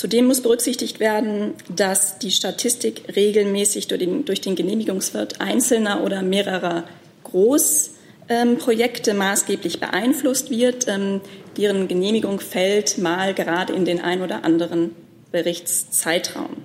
Zudem 0.00 0.28
muss 0.28 0.40
berücksichtigt 0.40 0.98
werden, 0.98 1.52
dass 1.68 2.18
die 2.18 2.30
Statistik 2.30 3.02
regelmäßig 3.14 3.86
durch 3.86 3.98
den, 3.98 4.24
durch 4.24 4.40
den 4.40 4.54
Genehmigungswirt 4.54 5.42
einzelner 5.42 6.02
oder 6.02 6.22
mehrerer 6.22 6.84
Großprojekte 7.24 9.10
ähm, 9.10 9.16
maßgeblich 9.18 9.78
beeinflusst 9.78 10.48
wird. 10.48 10.88
Ähm, 10.88 11.20
deren 11.58 11.86
Genehmigung 11.86 12.40
fällt 12.40 12.96
mal 12.96 13.34
gerade 13.34 13.74
in 13.74 13.84
den 13.84 14.00
ein 14.00 14.22
oder 14.22 14.42
anderen 14.42 14.96
Berichtszeitraum. 15.32 16.56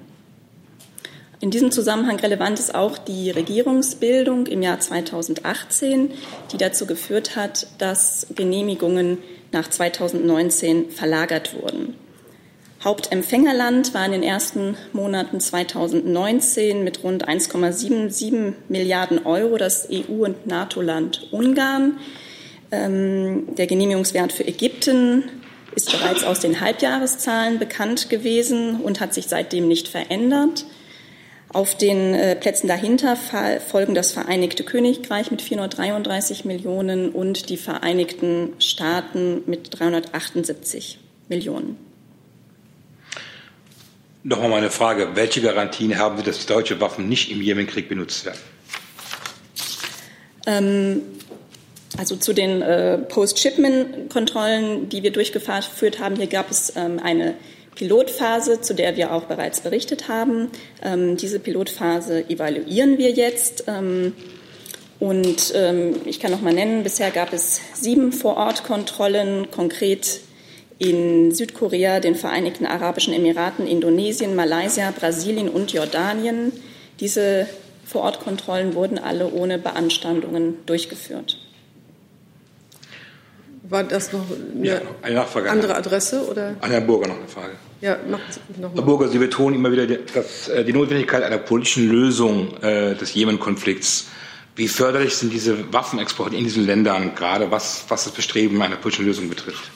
In 1.42 1.52
diesem 1.52 1.72
Zusammenhang 1.72 2.18
relevant 2.22 2.58
ist 2.58 2.74
auch 2.74 2.98
die 2.98 3.32
Regierungsbildung 3.32 4.48
im 4.48 4.62
Jahr 4.62 4.80
2018, 4.80 6.12
die 6.54 6.58
dazu 6.58 6.86
geführt 6.86 7.36
hat, 7.36 7.68
dass 7.80 8.28
Genehmigungen 8.34 9.18
nach 9.52 9.70
2019 9.70 10.90
verlagert 10.90 11.54
wurden. 11.62 11.96
Hauptempfängerland 12.86 13.96
war 13.96 14.06
in 14.06 14.12
den 14.12 14.22
ersten 14.22 14.78
Monaten 14.94 15.40
2019 15.40 16.84
mit 16.84 17.04
rund 17.04 17.28
1,77 17.28 18.54
Milliarden 18.70 19.26
Euro 19.26 19.58
das 19.58 19.90
EU- 19.92 20.24
und 20.24 20.46
NATO-Land 20.46 21.30
Ungarn. 21.32 21.98
Ähm, 22.72 23.56
der 23.56 23.66
Genehmigungswert 23.66 24.32
für 24.32 24.48
Ägypten 24.48 25.24
ist 25.74 25.92
bereits 25.92 26.24
aus 26.24 26.42
den 26.42 26.62
Halbjahreszahlen 26.62 27.58
bekannt 27.58 28.12
gewesen 28.12 28.80
und 28.82 29.00
hat 29.00 29.16
sich 29.16 29.26
seitdem 29.26 29.68
nicht 29.68 29.88
verändert. 29.88 30.66
Auf 31.50 31.76
den 31.76 32.14
äh, 32.14 32.36
Plätzen 32.36 32.68
dahinter 32.68 33.16
folgen 33.16 33.96
das 33.96 34.12
Vereinigte 34.12 34.64
Königreich 34.64 35.32
mit 35.32 35.42
433 35.42 36.46
Millionen 36.46 37.10
und 37.10 37.50
die 37.50 37.58
Vereinigten 37.58 38.54
Staaten 38.60 39.42
mit 39.48 39.80
378 39.80 41.00
Millionen. 41.30 41.85
Noch 44.28 44.42
einmal 44.42 44.58
eine 44.58 44.72
Frage. 44.72 45.10
Welche 45.14 45.40
Garantien 45.40 46.00
haben 46.00 46.18
Sie, 46.18 46.24
dass 46.24 46.48
deutsche 46.48 46.82
Waffen 46.82 47.08
nicht 47.08 47.30
im 47.30 47.44
Jemenkrieg 47.44 47.88
benutzt 47.88 48.26
werden? 48.26 48.40
Ähm, 50.48 51.02
also 51.96 52.16
zu 52.16 52.34
den 52.34 52.64
äh, 52.64 52.98
Post-Shipment-Kontrollen, 52.98 54.90
die 54.90 55.04
wir 55.04 55.12
durchgeführt 55.12 56.00
haben, 56.00 56.16
hier 56.16 56.26
gab 56.26 56.50
es 56.50 56.74
ähm, 56.76 57.00
eine 57.04 57.36
Pilotphase, 57.76 58.62
zu 58.62 58.74
der 58.74 58.98
wir 58.98 59.14
auch 59.14 59.26
bereits 59.26 59.62
berichtet 59.62 60.08
haben. 60.08 60.50
Ähm, 60.82 61.18
diese 61.18 61.38
Pilotphase 61.40 62.28
evaluieren 62.28 62.98
wir 62.98 63.12
jetzt. 63.12 63.66
Ähm, 63.68 64.14
und 65.00 65.54
ähm, 65.54 65.98
ich 66.06 66.20
kann 66.20 66.32
noch 66.32 66.42
mal 66.42 66.52
nennen, 66.52 66.82
bisher 66.82 67.12
gab 67.12 67.32
es 67.32 67.62
sieben 67.76 68.12
Vorortkontrollen, 68.12 69.52
konkret 69.52 70.22
in 70.78 71.34
Südkorea, 71.34 72.00
den 72.00 72.16
Vereinigten 72.16 72.66
Arabischen 72.66 73.14
Emiraten, 73.14 73.68
Indonesien, 73.68 74.36
Malaysia, 74.36 74.92
Brasilien 74.92 75.50
und 75.50 75.72
Jordanien. 75.72 76.52
Diese 77.00 77.48
Vorortkontrollen 77.86 78.74
wurden 78.74 78.98
alle 78.98 79.32
ohne 79.32 79.58
Beanstandungen 79.58 80.58
durchgeführt. 80.66 81.38
War 83.68 83.84
das 83.84 84.14
noch 84.14 84.26
eine, 84.30 84.68
ja, 84.68 84.82
eine 85.02 85.16
Nachfrage 85.16 85.50
andere 85.50 85.76
Adresse? 85.76 86.28
Oder? 86.30 86.56
An 86.62 86.70
Herrn 86.70 86.86
Burger 86.86 87.08
noch 87.08 87.18
eine 87.18 87.28
Frage. 87.28 87.54
Ja, 87.82 87.98
noch, 88.08 88.20
noch 88.60 88.76
Herr 88.76 88.82
Burger, 88.84 89.08
Sie 89.08 89.18
betonen 89.18 89.56
immer 89.56 89.72
wieder 89.72 89.88
dass, 89.88 90.50
äh, 90.50 90.64
die 90.64 90.74
Notwendigkeit 90.74 91.24
einer 91.24 91.38
politischen 91.38 91.90
Lösung 91.90 92.56
äh, 92.62 92.96
des 92.96 93.14
Jemen-Konflikts. 93.14 94.08
Wie 94.56 94.68
förderlich 94.68 95.16
sind 95.16 95.34
diese 95.34 95.74
Waffenexporte 95.74 96.36
in 96.36 96.44
diesen 96.44 96.66
Ländern, 96.66 97.16
gerade 97.16 97.52
was, 97.52 97.86
was 97.90 98.06
das 98.06 98.14
Bestreben 98.14 98.62
einer 98.62 98.78
politischen 98.78 99.06
Lösung 99.06 99.30
betrifft? 99.30 99.72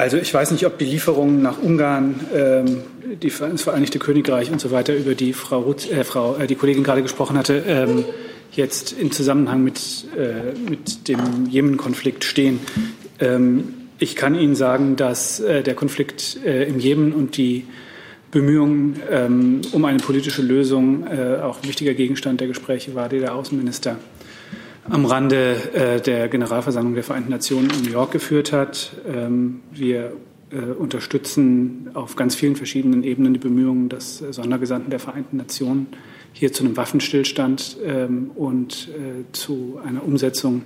Also 0.00 0.16
ich 0.16 0.32
weiß 0.32 0.50
nicht, 0.52 0.64
ob 0.64 0.78
die 0.78 0.86
Lieferungen 0.86 1.42
nach 1.42 1.58
Ungarn, 1.58 2.20
ähm, 2.34 2.82
die, 3.22 3.28
das 3.28 3.62
Vereinigte 3.62 3.98
Königreich 3.98 4.50
und 4.50 4.58
so 4.58 4.70
weiter, 4.70 4.96
über 4.96 5.14
die 5.14 5.34
Frau, 5.34 5.60
Ruth, 5.60 5.90
äh, 5.90 6.04
Frau 6.04 6.36
äh, 6.36 6.46
die 6.46 6.54
Kollegin 6.54 6.82
gerade 6.82 7.02
gesprochen 7.02 7.36
hatte, 7.36 7.62
ähm, 7.66 8.06
jetzt 8.52 8.92
in 8.92 9.12
Zusammenhang 9.12 9.62
mit, 9.62 10.06
äh, 10.16 10.58
mit 10.70 11.06
dem 11.06 11.46
Jemen-Konflikt 11.50 12.24
stehen. 12.24 12.60
Ähm, 13.18 13.74
ich 13.98 14.16
kann 14.16 14.34
Ihnen 14.34 14.54
sagen, 14.54 14.96
dass 14.96 15.38
äh, 15.40 15.62
der 15.62 15.74
Konflikt 15.74 16.38
äh, 16.46 16.64
im 16.64 16.78
Jemen 16.78 17.12
und 17.12 17.36
die 17.36 17.66
Bemühungen 18.30 19.02
ähm, 19.10 19.60
um 19.72 19.84
eine 19.84 19.98
politische 19.98 20.40
Lösung 20.40 21.06
äh, 21.06 21.42
auch 21.42 21.62
ein 21.62 21.68
wichtiger 21.68 21.92
Gegenstand 21.92 22.40
der 22.40 22.48
Gespräche 22.48 22.94
war, 22.94 23.10
die 23.10 23.18
der 23.18 23.34
Außenminister 23.34 23.98
am 24.88 25.04
Rande 25.04 25.56
äh, 25.74 26.00
der 26.00 26.28
Generalversammlung 26.28 26.94
der 26.94 27.04
Vereinten 27.04 27.30
Nationen 27.30 27.70
in 27.70 27.84
New 27.84 27.90
York 27.90 28.12
geführt 28.12 28.52
hat. 28.52 28.92
Ähm, 29.06 29.60
wir 29.72 30.12
äh, 30.50 30.56
unterstützen 30.56 31.90
auf 31.94 32.16
ganz 32.16 32.34
vielen 32.34 32.56
verschiedenen 32.56 33.04
Ebenen 33.04 33.34
die 33.34 33.40
Bemühungen 33.40 33.88
des 33.88 34.18
Sondergesandten 34.18 34.90
der 34.90 35.00
Vereinten 35.00 35.36
Nationen, 35.36 35.88
hier 36.32 36.52
zu 36.52 36.64
einem 36.64 36.76
Waffenstillstand 36.76 37.76
ähm, 37.84 38.30
und 38.34 38.88
äh, 38.88 39.24
zu 39.32 39.80
einer 39.84 40.04
Umsetzung 40.04 40.62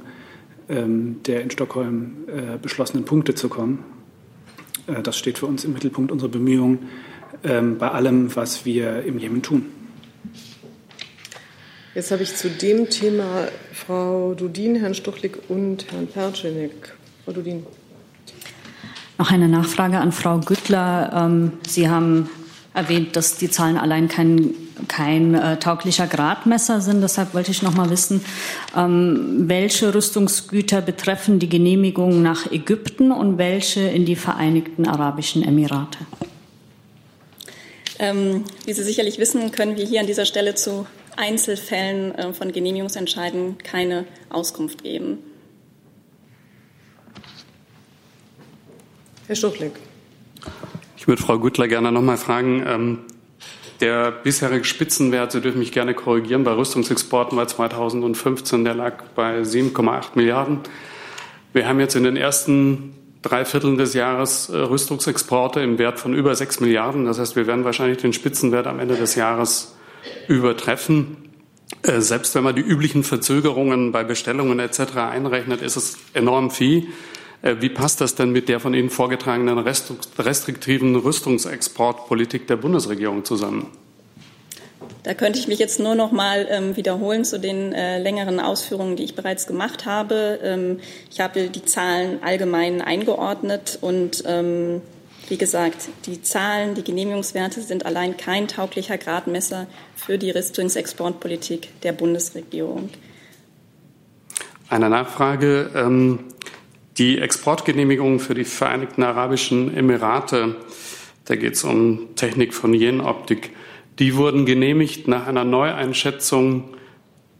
ähm, 0.68 1.20
der 1.26 1.42
in 1.42 1.50
Stockholm 1.50 2.12
äh, 2.26 2.58
beschlossenen 2.60 3.04
Punkte 3.04 3.34
zu 3.34 3.48
kommen. 3.48 3.84
Äh, 4.86 5.02
das 5.02 5.18
steht 5.18 5.38
für 5.38 5.46
uns 5.46 5.64
im 5.64 5.72
Mittelpunkt 5.72 6.10
unserer 6.10 6.30
Bemühungen 6.30 6.90
ähm, 7.42 7.78
bei 7.78 7.90
allem, 7.90 8.34
was 8.34 8.64
wir 8.64 9.02
im 9.02 9.18
Jemen 9.18 9.42
tun. 9.42 9.66
Jetzt 11.94 12.10
habe 12.10 12.24
ich 12.24 12.34
zu 12.34 12.50
dem 12.50 12.90
Thema 12.90 13.46
Frau 13.72 14.34
Dudin, 14.34 14.74
Herrn 14.74 14.94
Stuchlik 14.94 15.38
und 15.48 15.86
Herrn 15.92 16.08
Percinek. 16.08 16.92
Frau 17.24 17.30
Dudin. 17.30 17.64
Noch 19.16 19.30
eine 19.30 19.46
Nachfrage 19.46 19.98
an 19.98 20.10
Frau 20.10 20.38
Güttler. 20.38 21.12
Ähm, 21.14 21.52
Sie 21.68 21.88
haben 21.88 22.28
erwähnt, 22.74 23.14
dass 23.14 23.36
die 23.36 23.48
Zahlen 23.48 23.76
allein 23.76 24.08
kein, 24.08 24.54
kein 24.88 25.36
äh, 25.36 25.56
tauglicher 25.60 26.08
Gradmesser 26.08 26.80
sind. 26.80 27.00
Deshalb 27.00 27.32
wollte 27.32 27.52
ich 27.52 27.62
noch 27.62 27.76
mal 27.76 27.90
wissen, 27.90 28.24
ähm, 28.76 29.44
welche 29.46 29.94
Rüstungsgüter 29.94 30.82
betreffen 30.82 31.38
die 31.38 31.48
Genehmigung 31.48 32.22
nach 32.22 32.50
Ägypten 32.50 33.12
und 33.12 33.38
welche 33.38 33.82
in 33.82 34.04
die 34.04 34.16
Vereinigten 34.16 34.88
Arabischen 34.88 35.44
Emirate? 35.44 35.98
Ähm, 38.00 38.42
wie 38.64 38.72
Sie 38.72 38.82
sicherlich 38.82 39.20
wissen, 39.20 39.52
können 39.52 39.76
wir 39.76 39.86
hier 39.86 40.00
an 40.00 40.08
dieser 40.08 40.26
Stelle 40.26 40.56
zu 40.56 40.86
Einzelfällen 41.16 42.14
äh, 42.14 42.32
von 42.32 42.52
Genehmigungsentscheiden 42.52 43.58
keine 43.58 44.06
Auskunft 44.30 44.82
geben. 44.82 45.18
Herr 49.26 49.36
Stuchlik. 49.36 49.72
Ich 50.96 51.08
würde 51.08 51.22
Frau 51.22 51.38
Güttler 51.38 51.68
gerne 51.68 51.92
noch 51.92 52.02
mal 52.02 52.16
fragen. 52.16 52.64
Ähm, 52.66 52.98
der 53.80 54.10
bisherige 54.12 54.64
Spitzenwert, 54.64 55.32
Sie 55.32 55.40
dürfen 55.40 55.58
mich 55.58 55.72
gerne 55.72 55.94
korrigieren, 55.94 56.44
bei 56.44 56.52
Rüstungsexporten 56.52 57.36
war 57.36 57.48
2015, 57.48 58.64
der 58.64 58.74
lag 58.74 59.02
bei 59.14 59.40
7,8 59.40 60.10
Milliarden. 60.14 60.60
Wir 61.52 61.68
haben 61.68 61.80
jetzt 61.80 61.96
in 61.96 62.04
den 62.04 62.16
ersten 62.16 62.94
drei 63.22 63.44
Vierteln 63.44 63.78
des 63.78 63.94
Jahres 63.94 64.50
äh, 64.50 64.56
Rüstungsexporte 64.56 65.60
im 65.60 65.78
Wert 65.78 65.98
von 65.98 66.14
über 66.14 66.34
6 66.34 66.60
Milliarden. 66.60 67.06
Das 67.06 67.18
heißt, 67.18 67.36
wir 67.36 67.46
werden 67.46 67.64
wahrscheinlich 67.64 67.98
den 67.98 68.12
Spitzenwert 68.12 68.66
am 68.66 68.78
Ende 68.78 68.96
des 68.96 69.14
Jahres 69.14 69.73
übertreffen. 70.28 71.16
Äh, 71.82 72.00
selbst 72.00 72.34
wenn 72.34 72.44
man 72.44 72.54
die 72.54 72.62
üblichen 72.62 73.04
Verzögerungen 73.04 73.92
bei 73.92 74.04
Bestellungen 74.04 74.58
etc. 74.58 74.96
einrechnet, 74.96 75.62
ist 75.62 75.76
es 75.76 75.96
enorm 76.14 76.50
viel. 76.50 76.88
Äh, 77.42 77.56
wie 77.60 77.68
passt 77.68 78.00
das 78.00 78.14
denn 78.14 78.30
mit 78.30 78.48
der 78.48 78.60
von 78.60 78.74
Ihnen 78.74 78.90
vorgetragenen 78.90 79.58
restriktiven 79.58 80.96
Rüstungsexportpolitik 80.96 82.46
der 82.46 82.56
Bundesregierung 82.56 83.24
zusammen? 83.24 83.70
Da 85.02 85.12
könnte 85.12 85.38
ich 85.38 85.48
mich 85.48 85.58
jetzt 85.58 85.80
nur 85.80 85.94
noch 85.94 86.12
mal 86.12 86.46
ähm, 86.48 86.76
wiederholen 86.76 87.26
zu 87.26 87.38
den 87.38 87.74
äh, 87.74 87.98
längeren 87.98 88.40
Ausführungen, 88.40 88.96
die 88.96 89.04
ich 89.04 89.14
bereits 89.14 89.46
gemacht 89.46 89.84
habe. 89.84 90.40
Ähm, 90.42 90.80
ich 91.10 91.20
habe 91.20 91.48
die 91.48 91.64
Zahlen 91.64 92.22
allgemein 92.22 92.80
eingeordnet 92.80 93.78
und 93.82 94.24
ähm, 94.26 94.80
wie 95.28 95.38
gesagt, 95.38 95.88
die 96.06 96.22
Zahlen, 96.22 96.74
die 96.74 96.84
Genehmigungswerte 96.84 97.62
sind 97.62 97.86
allein 97.86 98.16
kein 98.16 98.48
tauglicher 98.48 98.98
Gradmesser 98.98 99.66
für 99.94 100.18
die 100.18 100.30
Rüstungsexportpolitik 100.30 101.80
der 101.82 101.92
Bundesregierung. 101.92 102.90
Eine 104.68 104.90
Nachfrage. 104.90 105.70
Ähm, 105.74 106.20
die 106.98 107.18
Exportgenehmigung 107.18 108.20
für 108.20 108.34
die 108.34 108.44
Vereinigten 108.44 109.02
Arabischen 109.02 109.76
Emirate, 109.76 110.56
da 111.24 111.36
geht 111.36 111.54
es 111.54 111.64
um 111.64 112.14
Technik 112.14 112.54
von 112.54 112.72
Jenoptik, 112.72 113.50
die 113.98 114.16
wurden 114.16 114.46
genehmigt 114.46 115.08
nach 115.08 115.26
einer 115.26 115.44
Neueinschätzung 115.44 116.70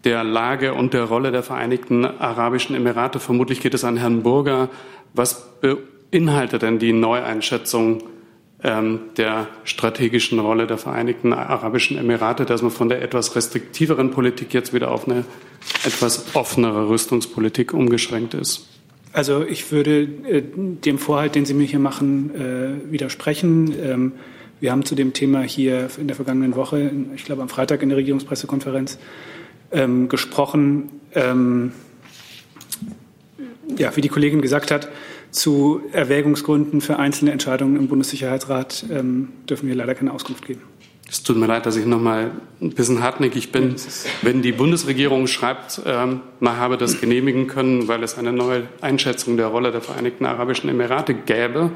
der 0.04 0.24
Lage 0.24 0.74
und 0.74 0.92
der 0.92 1.04
Rolle 1.04 1.32
der 1.32 1.42
Vereinigten 1.42 2.04
Arabischen 2.04 2.74
Emirate. 2.76 3.20
Vermutlich 3.20 3.60
geht 3.60 3.74
es 3.74 3.84
an 3.84 3.96
Herrn 3.96 4.22
Burger. 4.22 4.68
Was 5.12 5.48
beinhaltet 6.14 6.62
denn 6.62 6.78
die 6.78 6.92
Neueinschätzung 6.92 8.04
ähm, 8.62 9.00
der 9.16 9.48
strategischen 9.64 10.38
Rolle 10.38 10.68
der 10.68 10.78
Vereinigten 10.78 11.32
Arabischen 11.32 11.98
Emirate, 11.98 12.44
dass 12.44 12.62
man 12.62 12.70
von 12.70 12.88
der 12.88 13.02
etwas 13.02 13.34
restriktiveren 13.34 14.12
Politik 14.12 14.54
jetzt 14.54 14.72
wieder 14.72 14.92
auf 14.92 15.08
eine 15.08 15.24
etwas 15.84 16.36
offenere 16.36 16.88
Rüstungspolitik 16.88 17.74
umgeschränkt 17.74 18.34
ist? 18.34 18.68
Also 19.12 19.44
ich 19.44 19.72
würde 19.72 20.02
äh, 20.02 20.42
dem 20.44 20.98
Vorhalt, 20.98 21.34
den 21.34 21.46
Sie 21.46 21.54
mir 21.54 21.66
hier 21.66 21.80
machen, 21.80 22.30
äh, 22.36 22.92
widersprechen. 22.92 23.74
Ähm, 23.82 24.12
wir 24.60 24.70
haben 24.70 24.84
zu 24.84 24.94
dem 24.94 25.14
Thema 25.14 25.40
hier 25.42 25.88
in 25.98 26.06
der 26.06 26.14
vergangenen 26.14 26.54
Woche, 26.54 26.92
ich 27.16 27.24
glaube 27.24 27.42
am 27.42 27.48
Freitag 27.48 27.82
in 27.82 27.88
der 27.88 27.98
Regierungspressekonferenz, 27.98 28.98
ähm, 29.72 30.08
gesprochen. 30.08 30.90
Ähm, 31.12 31.72
ja, 33.76 33.96
wie 33.96 34.00
die 34.00 34.08
Kollegin 34.08 34.42
gesagt 34.42 34.70
hat, 34.70 34.88
zu 35.34 35.82
Erwägungsgründen 35.92 36.80
für 36.80 36.98
einzelne 36.98 37.32
Entscheidungen 37.32 37.76
im 37.76 37.88
Bundessicherheitsrat 37.88 38.86
ähm, 38.90 39.30
dürfen 39.48 39.68
wir 39.68 39.74
leider 39.74 39.94
keine 39.94 40.12
Auskunft 40.12 40.46
geben. 40.46 40.62
Es 41.08 41.22
tut 41.22 41.36
mir 41.36 41.46
leid, 41.46 41.66
dass 41.66 41.76
ich 41.76 41.84
noch 41.84 42.00
mal 42.00 42.30
ein 42.62 42.70
bisschen 42.70 43.02
hartnäckig 43.02 43.52
bin. 43.52 43.76
Wenn 44.22 44.42
die 44.42 44.52
Bundesregierung 44.52 45.26
schreibt, 45.26 45.82
ähm, 45.84 46.20
man 46.40 46.56
habe 46.56 46.78
das 46.78 47.00
genehmigen 47.00 47.46
können, 47.46 47.88
weil 47.88 48.02
es 48.02 48.16
eine 48.16 48.32
neue 48.32 48.68
Einschätzung 48.80 49.36
der 49.36 49.48
Rolle 49.48 49.70
der 49.70 49.80
Vereinigten 49.80 50.24
Arabischen 50.24 50.70
Emirate 50.70 51.14
gäbe, 51.14 51.72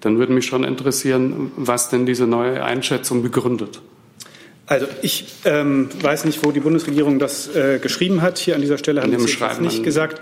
dann 0.00 0.18
würde 0.18 0.32
mich 0.32 0.46
schon 0.46 0.62
interessieren, 0.62 1.50
was 1.56 1.88
denn 1.88 2.06
diese 2.06 2.26
neue 2.26 2.62
Einschätzung 2.62 3.22
begründet. 3.22 3.80
Also 4.68 4.86
ich 5.00 5.24
ähm, 5.46 5.88
weiß 6.02 6.26
nicht, 6.26 6.44
wo 6.44 6.52
die 6.52 6.60
Bundesregierung 6.60 7.18
das 7.18 7.54
äh, 7.56 7.78
geschrieben 7.78 8.20
hat. 8.20 8.36
Hier 8.36 8.54
an 8.54 8.60
dieser 8.60 8.76
Stelle 8.76 9.00
haben 9.00 9.18
Sie 9.18 9.36
das 9.38 9.60
nicht 9.60 9.82
gesagt. 9.82 10.20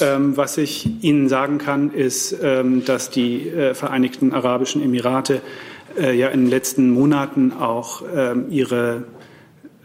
Ähm, 0.00 0.36
was 0.36 0.58
ich 0.58 0.88
Ihnen 1.00 1.28
sagen 1.28 1.58
kann, 1.58 1.92
ist, 1.92 2.36
ähm, 2.40 2.84
dass 2.84 3.10
die 3.10 3.48
äh, 3.48 3.74
Vereinigten 3.74 4.32
Arabischen 4.32 4.80
Emirate 4.80 5.40
äh, 5.98 6.16
ja 6.16 6.28
in 6.28 6.42
den 6.42 6.50
letzten 6.50 6.90
Monaten 6.90 7.52
auch 7.52 8.02
ähm, 8.14 8.46
ihre, 8.48 9.06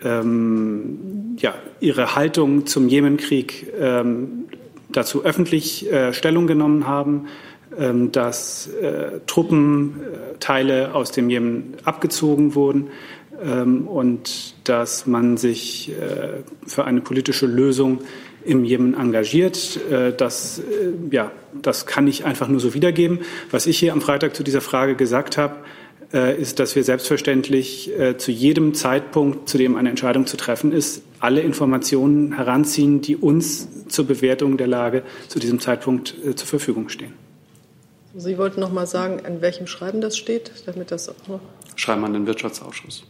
ähm, 0.04 1.36
ja, 1.40 1.56
ihre 1.80 2.16
Haltung 2.16 2.68
zum 2.68 2.88
Jemenkrieg 2.88 3.74
ähm, 3.80 4.46
dazu 4.90 5.26
öffentlich 5.26 5.92
äh, 5.92 6.14
Stellung 6.14 6.46
genommen 6.46 6.88
haben, 6.88 7.28
dass 8.14 8.68
äh, 8.68 9.20
Truppenteile 9.28 10.96
aus 10.96 11.12
dem 11.12 11.30
Jemen 11.30 11.74
abgezogen 11.84 12.56
wurden 12.56 12.88
und 13.38 14.56
dass 14.64 15.06
man 15.06 15.38
sich 15.38 15.92
äh, 15.92 16.44
für 16.66 16.86
eine 16.86 17.02
politische 17.02 17.46
Lösung 17.46 18.00
im 18.46 18.64
Jemen 18.64 18.94
engagiert. 18.94 19.80
Äh, 19.90 20.14
das, 20.14 20.60
äh, 20.60 20.64
ja, 21.14 21.32
das 21.62 21.86
kann 21.86 22.08
ich 22.08 22.26
einfach 22.26 22.48
nur 22.48 22.60
so 22.60 22.74
wiedergeben. 22.74 23.20
Was 23.52 23.68
ich 23.68 23.78
hier 23.78 23.94
am 23.94 24.02
Freitag 24.02 24.36
zu 24.36 24.44
dieser 24.44 24.62
Frage 24.62 24.96
gesagt 24.96 25.38
habe, 25.38 25.56
ist, 26.12 26.60
dass 26.60 26.76
wir 26.76 26.84
selbstverständlich 26.84 27.92
äh, 28.00 28.16
zu 28.16 28.32
jedem 28.32 28.74
Zeitpunkt, 28.74 29.50
zu 29.50 29.58
dem 29.58 29.76
eine 29.76 29.90
Entscheidung 29.90 30.28
zu 30.28 30.38
treffen 30.38 30.72
ist, 30.72 31.02
alle 31.20 31.42
Informationen 31.42 32.36
heranziehen, 32.36 33.02
die 33.02 33.16
uns 33.16 33.68
zur 33.88 34.06
Bewertung 34.06 34.58
der 34.58 34.68
Lage 34.68 35.04
zu 35.28 35.40
diesem 35.40 35.60
Zeitpunkt 35.60 36.16
äh, 36.24 36.36
zur 36.36 36.48
Verfügung 36.48 36.90
stehen. 36.90 37.14
Sie 38.16 38.38
wollten 38.38 38.62
noch 38.62 38.72
mal 38.72 38.86
sagen, 38.86 39.26
an 39.26 39.42
welchem 39.42 39.68
Schreiben 39.68 40.00
das 40.00 40.16
steht, 40.16 40.52
damit 40.68 40.92
das 40.92 41.10
auch 41.10 41.28
noch. 41.28 41.42
Schreiben 41.76 42.06
an 42.06 42.14
den 42.14 42.28
Wirtschaftsausschuss. 42.28 43.04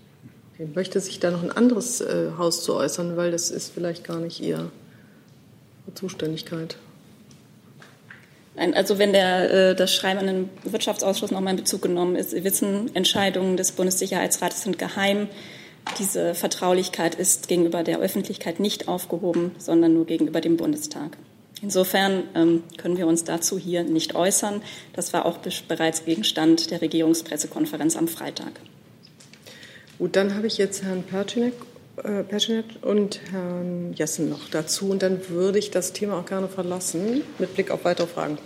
Möchte 0.74 0.99
sich 1.01 1.20
da 1.20 1.32
noch 1.32 1.43
ein 1.43 1.51
anderes 1.51 1.99
äh, 1.99 2.32
Haus 2.38 2.64
zu 2.64 2.76
äußern, 2.76 3.18
weil 3.18 3.32
das 3.32 3.51
ist 3.51 3.74
vielleicht 3.74 4.06
gar 4.06 4.20
nicht 4.20 4.39
Ihre 4.39 4.72
Zuständigkeit. 5.93 6.78
Nein, 8.56 8.74
also 8.74 8.97
wenn 8.97 9.12
der, 9.12 9.51
äh, 9.51 9.76
das 9.76 9.93
Schreiben 9.93 10.20
an 10.20 10.28
den 10.28 10.49
Wirtschaftsausschuss 10.64 11.32
nochmal 11.32 11.51
in 11.51 11.58
Bezug 11.58 11.82
genommen 11.82 12.16
ist, 12.16 12.32
Sie 12.32 12.43
wissen, 12.45 12.95
Entscheidungen 12.95 13.58
des 13.58 13.74
Bundessicherheitsrates 13.74 14.64
sind 14.64 14.80
geheim. 14.80 15.28
Diese 15.99 16.34
Vertraulichkeit 16.34 17.16
ist 17.16 17.47
gegenüber 17.47 17.84
der 17.84 17.99
Öffentlichkeit 17.99 18.60
nicht 18.60 18.88
aufgehoben, 18.88 19.51
sondern 19.58 19.93
nur 19.93 20.06
gegenüber 20.06 20.41
dem 20.41 20.58
Bundestag. 20.58 21.18
Insofern 21.62 22.24
ähm, 22.34 22.64
können 22.78 22.97
wir 22.97 23.08
uns 23.08 23.24
dazu 23.24 23.60
hier 23.60 23.84
nicht 23.84 24.16
äußern. 24.16 24.62
Das 24.93 25.14
war 25.14 25.26
auch 25.26 25.39
bereits 25.68 26.06
Gegenstand 26.06 26.72
der 26.72 26.82
Regierungspressekonferenz 26.82 27.97
am 27.97 28.08
Freitag. 28.08 28.53
Gut, 29.98 30.16
dann 30.16 30.36
habe 30.36 30.48
ich 30.48 30.58
jetzt 30.58 30.84
Herrn 30.84 31.04
Percinek 31.04 31.54
äh, 32.04 32.24
Peschenet 32.24 32.84
und 32.84 33.22
Herrn 33.32 33.93
Jessen 33.93 34.30
noch 34.30 34.50
dazu. 34.52 34.89
Und 34.89 35.02
dann 35.02 35.30
würde 35.30 35.60
ich 35.60 35.72
das 35.72 35.93
Thema 35.93 36.16
auch 36.18 36.26
gerne 36.26 36.48
verlassen 36.48 37.22
mit 37.39 37.54
Blick 37.54 37.72
auf 37.72 37.86
weitere 37.86 38.08
Fragen. 38.08 38.38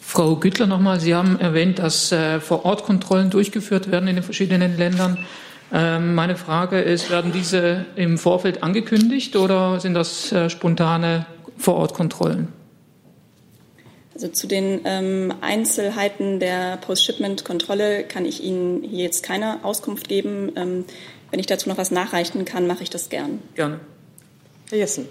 Frau 0.00 0.36
Güttler 0.36 0.66
nochmal, 0.66 1.00
Sie 1.00 1.14
haben 1.14 1.38
erwähnt, 1.40 1.78
dass 1.78 2.12
äh, 2.12 2.40
vor 2.40 2.64
Ort 2.64 2.84
Kontrollen 2.84 3.30
durchgeführt 3.30 3.90
werden 3.90 4.08
in 4.08 4.16
den 4.16 4.24
verschiedenen 4.24 4.76
Ländern. 4.76 5.18
Ähm, 5.72 6.14
meine 6.14 6.36
Frage 6.36 6.80
ist, 6.80 7.10
werden 7.10 7.32
diese 7.32 7.86
im 7.96 8.18
Vorfeld 8.18 8.62
angekündigt 8.62 9.36
oder 9.36 9.80
sind 9.80 9.94
das 9.94 10.32
äh, 10.32 10.50
spontane 10.50 11.26
Vorortkontrollen? 11.56 12.48
Also 14.20 14.32
zu 14.32 14.46
den 14.46 14.82
ähm, 14.84 15.32
Einzelheiten 15.40 16.40
der 16.40 16.76
Post-Shipment-Kontrolle 16.76 18.04
kann 18.04 18.26
ich 18.26 18.42
Ihnen 18.42 18.82
hier 18.82 19.04
jetzt 19.04 19.22
keine 19.22 19.64
Auskunft 19.64 20.10
geben. 20.10 20.52
Ähm, 20.56 20.84
wenn 21.30 21.40
ich 21.40 21.46
dazu 21.46 21.70
noch 21.70 21.78
was 21.78 21.90
nachreichen 21.90 22.44
kann, 22.44 22.66
mache 22.66 22.82
ich 22.82 22.90
das 22.90 23.08
gern. 23.08 23.38
Gerne. 23.54 23.80
Herr 24.68 24.76
Jessen. 24.76 25.08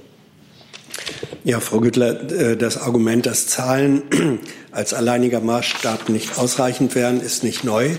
Ja, 1.44 1.60
Frau 1.60 1.80
Güttler, 1.80 2.32
äh, 2.32 2.56
das 2.56 2.78
Argument, 2.78 3.26
dass 3.26 3.48
Zahlen 3.48 4.04
als 4.72 4.94
alleiniger 4.94 5.40
Maßstab 5.40 6.10
nicht 6.10 6.38
ausreichend 6.38 6.94
wären, 6.94 7.20
ist 7.20 7.44
nicht 7.44 7.64
neu. 7.64 7.90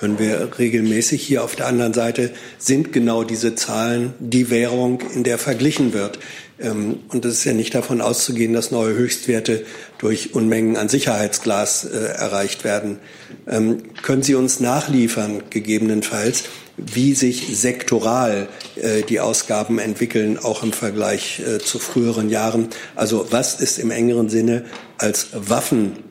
Hören 0.00 0.18
wir 0.18 0.50
regelmäßig. 0.58 1.22
Hier 1.22 1.44
auf 1.44 1.56
der 1.56 1.66
anderen 1.66 1.94
Seite 1.94 2.30
sind 2.58 2.92
genau 2.92 3.24
diese 3.24 3.54
Zahlen 3.54 4.12
die 4.18 4.50
Währung, 4.50 5.00
in 5.14 5.24
der 5.24 5.38
verglichen 5.38 5.94
wird. 5.94 6.18
Ähm, 6.60 7.00
und 7.08 7.24
es 7.24 7.34
ist 7.34 7.44
ja 7.44 7.52
nicht 7.52 7.74
davon 7.74 8.00
auszugehen, 8.00 8.52
dass 8.52 8.70
neue 8.70 8.94
Höchstwerte 8.94 9.64
durch 9.98 10.34
Unmengen 10.34 10.76
an 10.76 10.88
Sicherheitsglas 10.88 11.84
äh, 11.84 11.96
erreicht 11.96 12.64
werden. 12.64 12.98
Ähm, 13.46 13.82
können 14.02 14.22
Sie 14.22 14.34
uns 14.34 14.60
nachliefern, 14.60 15.44
gegebenenfalls, 15.50 16.44
wie 16.76 17.14
sich 17.14 17.58
sektoral 17.58 18.48
äh, 18.76 19.02
die 19.02 19.20
Ausgaben 19.20 19.78
entwickeln, 19.78 20.38
auch 20.38 20.62
im 20.62 20.72
Vergleich 20.72 21.40
äh, 21.40 21.58
zu 21.58 21.78
früheren 21.78 22.28
Jahren? 22.28 22.68
Also 22.94 23.28
was 23.30 23.60
ist 23.60 23.78
im 23.78 23.90
engeren 23.90 24.28
Sinne 24.28 24.64
als 24.98 25.28
Waffen 25.32 26.04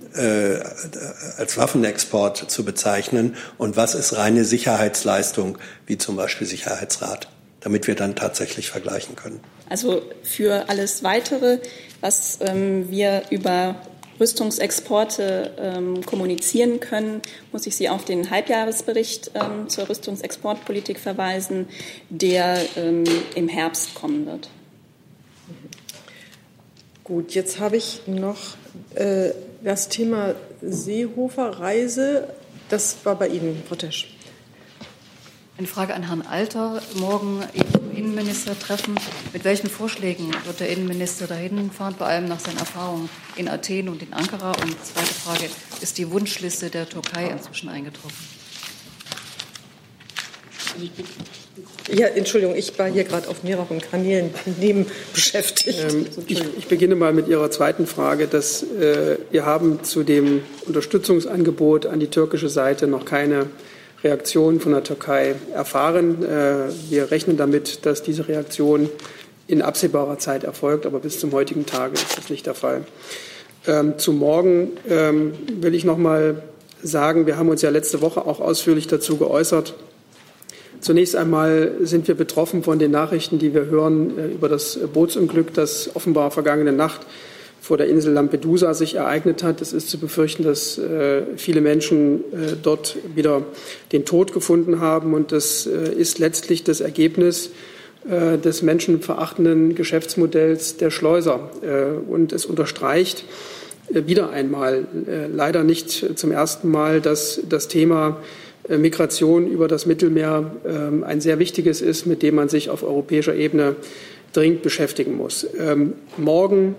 als 1.38 1.58
Waffenexport 1.58 2.50
zu 2.50 2.66
bezeichnen 2.66 3.36
und 3.60 3.78
was 3.78 3.94
ist 3.94 4.18
reine 4.18 4.46
Sicherheitsleistung, 4.46 5.60
wie 5.86 6.00
zum 6.00 6.16
Beispiel 6.16 6.48
Sicherheitsrat, 6.48 7.28
damit 7.62 7.88
wir 7.88 7.96
dann 7.96 8.16
tatsächlich 8.16 8.70
vergleichen 8.70 9.16
können. 9.16 9.40
Also 9.70 10.02
für 10.24 10.70
alles 10.70 11.04
Weitere, 11.04 11.60
was 12.02 12.40
ähm, 12.42 12.90
wir 12.90 13.24
über 13.30 13.76
Rüstungsexporte 14.20 15.52
ähm, 15.60 16.06
kommunizieren 16.06 16.80
können, 16.80 17.22
muss 17.52 17.68
ich 17.68 17.76
Sie 17.76 17.90
auf 17.90 18.06
den 18.06 18.30
Halbjahresbericht 18.30 19.32
ähm, 19.36 19.70
zur 19.70 19.90
Rüstungsexportpolitik 19.90 21.00
verweisen, 21.00 21.68
der 22.10 22.60
ähm, 22.76 23.04
im 23.36 23.48
Herbst 23.48 23.94
kommen 23.96 24.26
wird. 24.26 24.50
Gut, 27.04 27.34
jetzt 27.36 27.60
habe 27.60 27.78
ich 27.78 28.02
noch 28.08 28.58
äh, 28.96 29.30
das 29.64 29.88
Thema 29.88 30.36
Seehofer-Reise. 30.62 32.28
Das 32.70 32.98
war 33.04 33.16
bei 33.16 33.28
Ihnen, 33.28 33.64
Frau 33.68 33.76
Tesch. 33.76 34.17
Eine 35.58 35.66
Frage 35.66 35.96
an 35.96 36.04
Herrn 36.04 36.22
Alter. 36.22 36.84
Morgen 37.00 37.42
Innenminister 37.96 38.58
treffen. 38.60 38.94
Mit 39.34 39.44
welchen 39.44 39.72
Vorschlägen 39.72 40.32
wird 40.46 40.60
der 40.60 40.70
Innenminister 40.70 41.26
dahin 41.26 41.72
fahren, 41.72 41.96
vor 41.98 42.06
allem 42.06 42.26
nach 42.26 42.40
seinen 42.40 42.60
Erfahrungen 42.60 43.10
in 43.38 43.48
Athen 43.48 43.90
und 43.90 44.04
in 44.04 44.14
Ankara? 44.14 44.52
Und 44.52 44.76
zweite 44.86 45.14
Frage, 45.16 45.46
ist 45.82 45.98
die 45.98 46.12
Wunschliste 46.12 46.70
der 46.70 46.88
Türkei 46.88 47.32
inzwischen 47.32 47.70
eingetroffen? 47.70 48.16
Ja, 51.92 52.06
Entschuldigung, 52.06 52.56
ich 52.56 52.78
war 52.78 52.88
hier 52.88 53.06
gerade 53.06 53.28
auf 53.28 53.42
mehreren 53.42 53.82
Kanälen 53.82 54.30
neben 54.60 54.86
beschäftigt. 55.14 55.80
Ähm, 55.90 56.06
ich, 56.28 56.40
ich, 56.56 56.68
beginne 56.68 56.94
mal 56.94 57.14
mit 57.14 57.28
Ihrer 57.28 57.50
zweiten 57.50 57.88
Frage. 57.88 58.28
Dass, 58.28 58.62
äh, 58.62 59.18
wir 59.32 59.48
haben 59.48 59.84
zu 59.84 60.04
dem 60.04 60.44
Unterstützungsangebot 60.68 61.88
an 61.88 62.00
die 62.00 62.12
türkische 62.12 62.50
Seite 62.50 62.86
noch 62.86 63.06
keine 63.06 63.48
Reaktion 64.04 64.60
von 64.60 64.74
der 64.74 64.84
Türkei 64.84 65.36
erfahren. 65.54 66.24
Äh, 66.24 66.72
wir 66.90 67.12
rechnen 67.12 67.38
damit, 67.38 67.86
dass 67.86 68.04
diese 68.04 68.28
Reaktion 68.28 68.90
in 69.48 69.62
absehbarer 69.62 70.20
Zeit 70.20 70.44
erfolgt, 70.44 70.86
aber 70.86 71.00
bis 71.00 71.20
zum 71.20 71.32
heutigen 71.32 71.66
Tage 71.66 71.94
ist 71.94 72.18
das 72.18 72.30
nicht 72.30 72.46
der 72.46 72.54
Fall. 72.54 72.84
Ähm, 73.66 73.98
zu 73.98 74.14
morgen 74.14 74.72
ähm, 74.90 75.34
will 75.62 75.74
ich 75.74 75.86
noch 75.86 75.98
mal 75.98 76.44
sagen, 76.84 77.26
wir 77.26 77.38
haben 77.38 77.50
uns 77.50 77.62
ja 77.62 77.70
letzte 77.70 78.02
Woche 78.02 78.26
auch 78.26 78.40
ausführlich 78.40 78.88
dazu 78.88 79.18
geäußert. 79.18 79.74
Zunächst 80.80 81.16
einmal 81.16 81.72
sind 81.82 82.08
wir 82.08 82.16
betroffen 82.16 82.64
von 82.64 82.78
den 82.78 82.92
Nachrichten, 82.92 83.40
die 83.40 83.54
wir 83.54 83.66
hören 83.66 84.18
äh, 84.18 84.28
über 84.28 84.48
das 84.48 84.78
Bootsunglück, 84.94 85.54
das 85.54 85.96
offenbar 85.96 86.30
vergangene 86.32 86.72
Nacht 86.72 87.02
vor 87.68 87.76
der 87.76 87.88
Insel 87.88 88.14
Lampedusa 88.14 88.74
sich 88.74 88.96
ereignet 88.96 89.44
hat. 89.44 89.62
Es 89.62 89.74
ist 89.74 89.90
zu 89.90 89.98
befürchten, 90.00 90.44
dass 90.44 90.78
äh, 90.78 91.24
viele 91.36 91.60
Menschen 91.60 92.20
äh, 92.32 92.56
dort 92.64 92.96
wieder 93.14 93.44
den 93.92 94.06
Tod 94.06 94.32
gefunden 94.32 94.80
haben. 94.80 95.14
Und 95.14 95.34
das 95.34 95.68
äh, 95.68 95.94
ist 95.94 96.18
letztlich 96.18 96.64
das 96.64 96.80
Ergebnis 96.80 97.50
äh, 98.10 98.38
des 98.38 98.62
menschenverachtenden 98.62 99.76
Geschäftsmodells 99.76 100.78
der 100.78 100.92
Schleuser. 100.92 101.50
Äh, 101.62 102.10
und 102.10 102.32
es 102.32 102.46
unterstreicht 102.46 103.26
äh, 103.94 104.04
wieder 104.06 104.30
einmal, 104.30 104.88
leider 105.34 105.66
nicht 105.66 106.18
zum 106.18 106.32
ersten 106.32 106.72
Mal, 106.72 107.02
dass 107.02 107.42
das 107.50 107.68
Thema 107.68 108.22
Migration 108.70 109.46
über 109.46 109.68
das 109.68 109.86
Mittelmeer 109.86 110.52
ähm, 110.66 111.04
ein 111.04 111.20
sehr 111.20 111.38
wichtiges 111.40 111.82
ist, 111.82 112.06
mit 112.06 112.22
dem 112.22 112.36
man 112.36 112.48
sich 112.48 112.70
auf 112.70 112.84
europäischer 112.84 113.36
Ebene 113.36 113.76
dringend 114.32 114.62
beschäftigen 114.62 115.18
muss. 115.18 115.46
Ähm, 115.58 115.94
morgen 116.18 116.76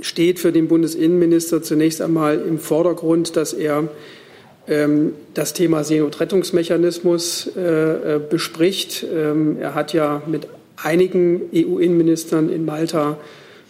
steht 0.00 0.38
für 0.38 0.52
den 0.52 0.68
Bundesinnenminister 0.68 1.62
zunächst 1.62 2.00
einmal 2.00 2.40
im 2.40 2.58
Vordergrund, 2.58 3.36
dass 3.36 3.52
er 3.52 3.88
ähm, 4.68 5.12
das 5.34 5.52
Thema 5.52 5.84
Seenotrettungsmechanismus 5.84 7.50
äh, 7.56 7.60
äh, 8.16 8.20
bespricht. 8.20 9.04
Ähm, 9.12 9.56
er 9.60 9.74
hat 9.74 9.92
ja 9.92 10.22
mit 10.26 10.48
einigen 10.76 11.42
EU-Innenministern 11.54 12.50
in 12.50 12.64
Malta 12.64 13.18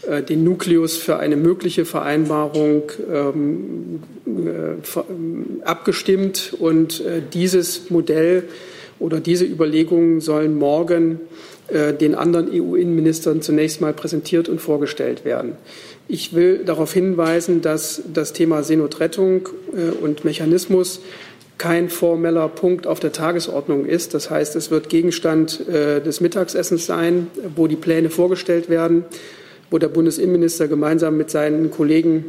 äh, 0.06 0.22
den 0.22 0.44
Nukleus 0.44 0.96
für 0.96 1.18
eine 1.18 1.36
mögliche 1.36 1.84
Vereinbarung 1.84 2.82
ähm, 3.12 4.00
äh, 4.26 5.62
abgestimmt. 5.64 6.54
Und 6.58 7.00
äh, 7.00 7.22
dieses 7.32 7.90
Modell 7.90 8.44
oder 8.98 9.20
diese 9.20 9.44
Überlegungen 9.44 10.20
sollen 10.20 10.56
morgen 10.56 11.20
äh, 11.68 11.94
den 11.94 12.14
anderen 12.14 12.48
EU-Innenministern 12.52 13.42
zunächst 13.42 13.80
mal 13.80 13.92
präsentiert 13.92 14.48
und 14.48 14.60
vorgestellt 14.60 15.24
werden. 15.24 15.52
Ich 16.12 16.34
will 16.34 16.64
darauf 16.64 16.92
hinweisen, 16.92 17.62
dass 17.62 18.02
das 18.12 18.32
Thema 18.32 18.64
Seenotrettung 18.64 19.48
äh, 19.72 19.90
und 19.90 20.24
Mechanismus 20.24 21.02
kein 21.56 21.88
formeller 21.88 22.48
Punkt 22.48 22.88
auf 22.88 22.98
der 22.98 23.12
Tagesordnung 23.12 23.86
ist. 23.86 24.12
Das 24.12 24.28
heißt, 24.28 24.56
es 24.56 24.72
wird 24.72 24.88
Gegenstand 24.88 25.68
äh, 25.68 26.00
des 26.00 26.20
Mittagsessens 26.20 26.84
sein, 26.84 27.28
wo 27.54 27.68
die 27.68 27.76
Pläne 27.76 28.10
vorgestellt 28.10 28.68
werden, 28.68 29.04
wo 29.70 29.78
der 29.78 29.86
Bundesinnenminister 29.86 30.66
gemeinsam 30.66 31.16
mit 31.16 31.30
seinen 31.30 31.70
Kollegen 31.70 32.24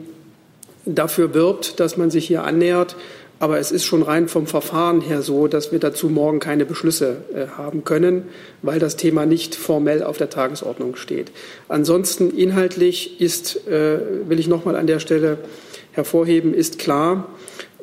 dafür 0.85 1.33
wirbt, 1.33 1.79
dass 1.79 1.97
man 1.97 2.11
sich 2.11 2.27
hier 2.27 2.43
annähert. 2.43 2.95
Aber 3.41 3.57
es 3.57 3.71
ist 3.71 3.85
schon 3.85 4.03
rein 4.03 4.27
vom 4.27 4.45
Verfahren 4.45 5.01
her 5.01 5.23
so, 5.23 5.47
dass 5.47 5.71
wir 5.71 5.79
dazu 5.79 6.09
morgen 6.09 6.39
keine 6.39 6.63
Beschlüsse 6.63 7.23
äh, 7.33 7.47
haben 7.57 7.83
können, 7.83 8.25
weil 8.61 8.77
das 8.77 8.97
Thema 8.97 9.25
nicht 9.25 9.55
formell 9.55 10.03
auf 10.03 10.17
der 10.17 10.29
Tagesordnung 10.29 10.95
steht. 10.95 11.31
Ansonsten 11.67 12.29
inhaltlich 12.29 13.19
ist, 13.19 13.67
äh, 13.67 13.97
will 14.27 14.39
ich 14.39 14.47
noch 14.47 14.63
mal 14.63 14.75
an 14.75 14.85
der 14.85 14.99
Stelle 14.99 15.39
hervorheben, 15.91 16.53
ist 16.53 16.77
klar, 16.77 17.29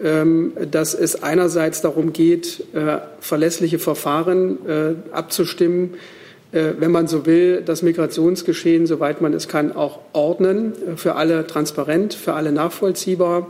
ähm, 0.01 0.53
dass 0.71 0.95
es 0.95 1.25
einerseits 1.25 1.83
darum 1.83 2.13
geht, 2.13 2.63
äh, 2.73 2.99
verlässliche 3.19 3.81
Verfahren 3.81 4.59
abzustimmen, 5.11 5.95
wenn 6.53 6.93
man 6.93 7.09
so 7.09 7.27
will, 7.27 7.63
das 7.63 7.83
Migrationsgeschehen, 7.83 8.87
soweit 8.87 9.21
man 9.21 9.35
es 9.35 9.49
kann, 9.49 9.73
auch 9.73 9.99
ordnen, 10.15 10.73
für 10.97 11.17
alle 11.17 11.47
transparent, 11.47 12.15
für 12.15 12.33
alle 12.33 12.53
nachvollziehbar 12.53 13.49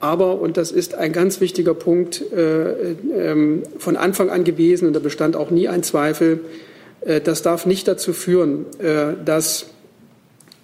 aber, 0.00 0.40
und 0.40 0.56
das 0.56 0.70
ist 0.70 0.94
ein 0.94 1.12
ganz 1.12 1.40
wichtiger 1.40 1.74
Punkt, 1.74 2.22
äh, 2.32 2.92
äh, 2.92 3.62
von 3.78 3.96
Anfang 3.96 4.30
an 4.30 4.44
gewesen, 4.44 4.86
und 4.86 4.94
da 4.94 5.00
bestand 5.00 5.36
auch 5.36 5.50
nie 5.50 5.68
ein 5.68 5.82
Zweifel, 5.82 6.40
äh, 7.00 7.20
das 7.20 7.42
darf 7.42 7.66
nicht 7.66 7.88
dazu 7.88 8.12
führen, 8.12 8.66
äh, 8.78 9.14
dass 9.24 9.66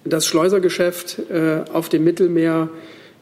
das 0.07 0.27
Schleusergeschäft 0.27 1.19
auf 1.73 1.89
dem 1.89 2.03
Mittelmeer 2.03 2.69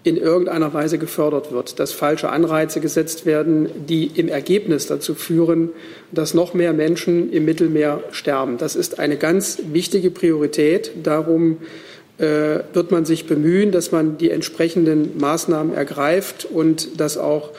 in 0.04 0.18
irgendeiner 0.18 0.74
Weise 0.74 0.98
gefördert 0.98 1.54
wird, 1.54 1.80
dass 1.80 1.94
falsche 1.94 2.30
Anreize 2.30 2.82
gesetzt 2.82 3.26
werden, 3.26 3.70
die 3.88 4.08
im 4.08 4.28
Ergebnis 4.28 4.88
dazu 4.88 5.16
führen, 5.16 5.70
dass 6.12 6.34
noch 6.34 6.54
mehr 6.54 6.74
Menschen 6.74 7.32
im 7.32 7.46
Mittelmeer 7.46 8.04
sterben. 8.12 8.58
Das 8.58 8.76
ist 8.76 9.00
eine 9.00 9.16
ganz 9.16 9.60
wichtige 9.72 10.12
Priorität. 10.12 10.92
Darum 11.04 11.60
wird 12.20 12.92
man 12.92 13.06
sich 13.06 13.26
bemühen, 13.26 13.72
dass 13.72 13.92
man 13.92 14.20
die 14.20 14.30
entsprechenden 14.30 15.18
Maßnahmen 15.18 15.74
ergreift 15.74 16.46
und 16.46 17.00
dass 17.02 17.18
auch 17.18 17.50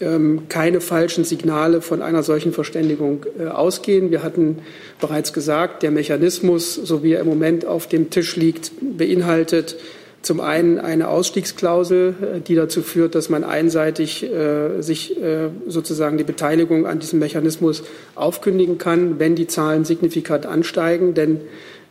ähm, 0.00 0.42
keine 0.48 0.80
falschen 0.80 1.24
Signale 1.24 1.80
von 1.80 2.02
einer 2.02 2.22
solchen 2.22 2.52
Verständigung 2.52 3.24
äh, 3.38 3.46
ausgehen. 3.46 4.10
Wir 4.10 4.22
hatten 4.22 4.58
bereits 5.00 5.32
gesagt, 5.32 5.82
der 5.82 5.90
Mechanismus, 5.90 6.74
so 6.74 7.02
wie 7.02 7.12
er 7.12 7.20
im 7.20 7.26
Moment 7.26 7.64
auf 7.64 7.86
dem 7.86 8.10
Tisch 8.10 8.36
liegt, 8.36 8.72
beinhaltet 8.98 9.76
zum 10.20 10.40
einen 10.40 10.78
eine 10.78 11.08
Ausstiegsklausel, 11.08 12.14
äh, 12.20 12.40
die 12.40 12.56
dazu 12.56 12.82
führt, 12.82 13.14
dass 13.14 13.30
man 13.30 13.42
einseitig 13.42 14.22
äh, 14.22 14.82
sich 14.82 15.16
äh, 15.22 15.48
sozusagen 15.66 16.18
die 16.18 16.24
Beteiligung 16.24 16.86
an 16.86 16.98
diesem 16.98 17.18
Mechanismus 17.18 17.82
aufkündigen 18.16 18.76
kann, 18.76 19.18
wenn 19.18 19.34
die 19.34 19.46
Zahlen 19.46 19.86
signifikant 19.86 20.44
ansteigen. 20.44 21.14
Denn 21.14 21.40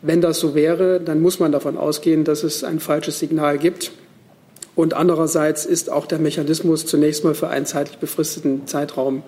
wenn 0.05 0.21
das 0.21 0.39
so 0.39 0.55
wäre, 0.55 0.99
dann 0.99 1.21
muss 1.21 1.39
man 1.39 1.51
davon 1.51 1.77
ausgehen, 1.77 2.23
dass 2.23 2.43
es 2.43 2.63
ein 2.63 2.79
falsches 2.79 3.19
Signal 3.19 3.57
gibt. 3.57 3.91
Und 4.75 4.93
andererseits 4.93 5.65
ist 5.65 5.89
auch 5.89 6.05
der 6.05 6.19
Mechanismus 6.19 6.85
zunächst 6.85 7.23
mal 7.23 7.33
für 7.33 7.47
einen 7.47 7.65
zeitlich 7.65 7.97
befristeten 7.97 8.67
Zeitraum 8.67 9.23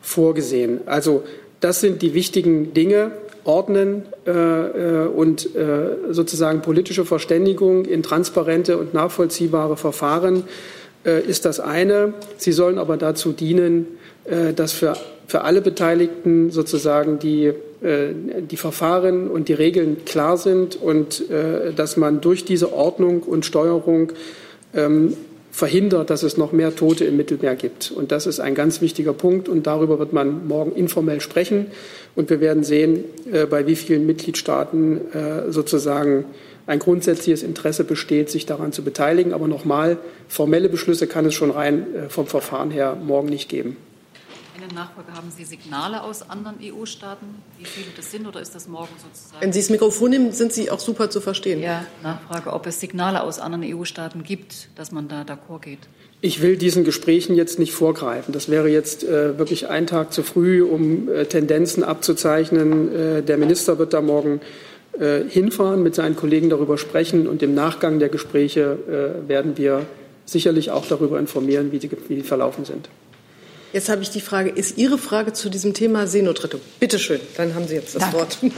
vorgesehen. 0.00 0.80
Also 0.86 1.22
das 1.60 1.80
sind 1.80 2.02
die 2.02 2.14
wichtigen 2.14 2.74
Dinge. 2.74 3.12
Ordnen 3.44 4.02
äh, 4.26 4.30
äh, 4.32 5.06
und 5.06 5.54
äh, 5.54 6.12
sozusagen 6.12 6.62
politische 6.62 7.04
Verständigung 7.04 7.84
in 7.84 8.02
transparente 8.02 8.76
und 8.76 8.92
nachvollziehbare 8.92 9.76
Verfahren 9.76 10.42
äh, 11.04 11.20
ist 11.22 11.44
das 11.44 11.60
eine. 11.60 12.14
Sie 12.38 12.50
sollen 12.50 12.78
aber 12.78 12.96
dazu 12.96 13.32
dienen, 13.32 13.86
äh, 14.24 14.52
dass 14.52 14.72
für, 14.72 14.96
für 15.28 15.42
alle 15.42 15.60
Beteiligten 15.60 16.50
sozusagen 16.50 17.20
die, 17.20 17.52
die 17.86 18.56
Verfahren 18.56 19.28
und 19.28 19.48
die 19.48 19.52
Regeln 19.52 20.04
klar 20.04 20.36
sind 20.36 20.74
und 20.74 21.24
dass 21.76 21.96
man 21.96 22.20
durch 22.20 22.44
diese 22.44 22.72
Ordnung 22.72 23.22
und 23.22 23.46
Steuerung 23.46 24.12
ähm, 24.74 25.14
verhindert, 25.56 26.10
dass 26.10 26.22
es 26.22 26.36
noch 26.36 26.52
mehr 26.52 26.76
Tote 26.76 27.06
im 27.06 27.16
Mittelmeer 27.16 27.56
gibt. 27.56 27.90
Und 27.90 28.12
das 28.12 28.26
ist 28.26 28.40
ein 28.40 28.54
ganz 28.54 28.82
wichtiger 28.82 29.14
Punkt. 29.14 29.48
Und 29.48 29.66
darüber 29.66 29.98
wird 29.98 30.12
man 30.12 30.46
morgen 30.46 30.72
informell 30.72 31.22
sprechen. 31.22 31.68
Und 32.14 32.28
wir 32.28 32.40
werden 32.40 32.62
sehen, 32.62 33.04
äh, 33.32 33.46
bei 33.46 33.66
wie 33.66 33.74
vielen 33.74 34.04
Mitgliedstaaten 34.04 35.00
äh, 35.14 35.50
sozusagen 35.50 36.26
ein 36.66 36.78
grundsätzliches 36.78 37.42
Interesse 37.42 37.84
besteht, 37.84 38.28
sich 38.28 38.44
daran 38.44 38.72
zu 38.72 38.82
beteiligen. 38.82 39.32
Aber 39.32 39.48
nochmal, 39.48 39.96
formelle 40.28 40.68
Beschlüsse 40.68 41.06
kann 41.06 41.24
es 41.24 41.32
schon 41.32 41.50
rein 41.50 41.86
äh, 41.94 42.08
vom 42.10 42.26
Verfahren 42.26 42.70
her 42.70 42.94
morgen 43.02 43.30
nicht 43.30 43.48
geben. 43.48 43.78
Eine 44.56 44.72
Nachfrage, 44.72 45.12
haben 45.12 45.30
Sie 45.36 45.44
Signale 45.44 46.02
aus 46.02 46.30
anderen 46.30 46.56
EU-Staaten, 46.62 47.26
wie 47.58 47.66
viele 47.66 47.88
das 47.94 48.10
sind, 48.10 48.26
oder 48.26 48.40
ist 48.40 48.54
das 48.54 48.68
morgen 48.68 48.94
sozusagen? 48.96 49.42
Wenn 49.42 49.52
Sie 49.52 49.60
das 49.60 49.68
Mikrofon 49.68 50.08
nehmen, 50.10 50.32
sind 50.32 50.50
Sie 50.50 50.70
auch 50.70 50.80
super 50.80 51.10
zu 51.10 51.20
verstehen. 51.20 51.60
Ja, 51.60 51.84
Nachfrage, 52.02 52.54
ob 52.54 52.66
es 52.66 52.80
Signale 52.80 53.22
aus 53.22 53.38
anderen 53.38 53.76
EU-Staaten 53.76 54.22
gibt, 54.22 54.68
dass 54.76 54.92
man 54.92 55.08
da 55.08 55.22
d'accord 55.22 55.60
geht. 55.60 55.80
Ich 56.22 56.40
will 56.40 56.56
diesen 56.56 56.84
Gesprächen 56.84 57.36
jetzt 57.36 57.58
nicht 57.58 57.74
vorgreifen. 57.74 58.32
Das 58.32 58.48
wäre 58.48 58.70
jetzt 58.70 59.04
äh, 59.04 59.36
wirklich 59.36 59.68
ein 59.68 59.86
Tag 59.86 60.14
zu 60.14 60.22
früh, 60.22 60.62
um 60.62 61.10
äh, 61.10 61.26
Tendenzen 61.26 61.84
abzuzeichnen. 61.84 62.94
Äh, 62.94 63.22
der 63.22 63.36
Minister 63.36 63.78
wird 63.78 63.92
da 63.92 64.00
morgen 64.00 64.40
äh, 64.98 65.22
hinfahren, 65.28 65.82
mit 65.82 65.94
seinen 65.94 66.16
Kollegen 66.16 66.48
darüber 66.48 66.78
sprechen 66.78 67.28
und 67.28 67.42
im 67.42 67.54
Nachgang 67.54 67.98
der 67.98 68.08
Gespräche 68.08 68.78
äh, 69.26 69.28
werden 69.28 69.58
wir 69.58 69.84
sicherlich 70.24 70.70
auch 70.70 70.86
darüber 70.86 71.18
informieren, 71.18 71.72
wie 71.72 71.78
die, 71.78 71.90
wie 72.08 72.16
die 72.16 72.22
verlaufen 72.22 72.64
sind. 72.64 72.88
Jetzt 73.76 73.90
habe 73.90 74.00
ich 74.00 74.08
die 74.08 74.22
Frage, 74.22 74.48
ist 74.48 74.78
Ihre 74.78 74.96
Frage 74.96 75.34
zu 75.34 75.50
diesem 75.50 75.74
Thema 75.74 76.06
Seenotrettung? 76.06 76.62
Bitte 76.80 76.98
schön, 76.98 77.20
dann 77.36 77.54
haben 77.54 77.68
Sie 77.68 77.74
jetzt 77.74 77.94
das 77.94 78.04
Danke. 78.04 78.16
Wort. 78.16 78.38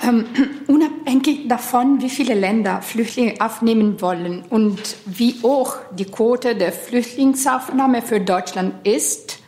Ähm, 0.00 0.26
unabhängig 0.68 1.48
davon, 1.48 2.00
wie 2.00 2.08
viele 2.08 2.34
Länder 2.34 2.80
Flüchtlinge 2.80 3.34
aufnehmen 3.40 4.00
wollen 4.00 4.44
und 4.48 4.78
wie 5.04 5.34
hoch 5.42 5.76
die 5.90 6.04
Quote 6.04 6.54
der 6.54 6.72
Flüchtlingsaufnahme 6.72 8.00
für 8.00 8.20
Deutschland 8.20 8.86
ist, 8.86 9.38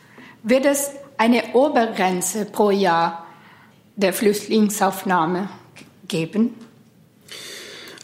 wird 0.43 0.65
es 0.65 0.91
eine 1.17 1.41
Obergrenze 1.53 2.45
pro 2.45 2.69
Jahr 2.69 3.25
der 3.95 4.11
Flüchtlingsaufnahme 4.13 5.49
geben? 6.09 6.53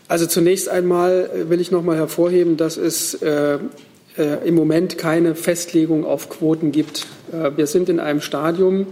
Also 0.07 0.25
zunächst 0.25 0.69
einmal 0.69 1.49
will 1.49 1.59
ich 1.59 1.69
noch 1.69 1.83
mal 1.83 1.97
hervorheben, 1.97 2.55
dass 2.55 2.77
es 2.77 3.13
äh, 3.15 3.59
äh, 4.17 4.47
im 4.47 4.55
Moment 4.55 4.97
keine 4.97 5.35
Festlegung 5.35 6.05
auf 6.05 6.29
Quoten 6.29 6.71
gibt. 6.71 7.05
Äh, 7.31 7.51
wir 7.55 7.67
sind 7.67 7.89
in 7.89 7.99
einem 7.99 8.21
Stadium, 8.21 8.87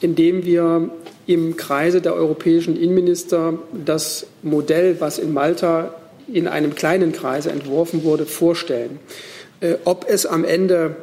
in 0.00 0.14
dem 0.14 0.44
wir 0.44 0.90
im 1.26 1.56
Kreise 1.56 2.00
der 2.00 2.14
europäischen 2.14 2.76
Innenminister 2.76 3.58
das 3.84 4.26
Modell, 4.42 4.96
was 5.00 5.18
in 5.18 5.32
Malta 5.32 5.94
in 6.32 6.48
einem 6.48 6.74
kleinen 6.74 7.12
Kreise 7.12 7.50
entworfen 7.50 8.04
wurde, 8.04 8.24
vorstellen. 8.24 8.98
Äh, 9.60 9.74
ob 9.84 10.06
es 10.08 10.26
am 10.26 10.44
Ende 10.44 10.96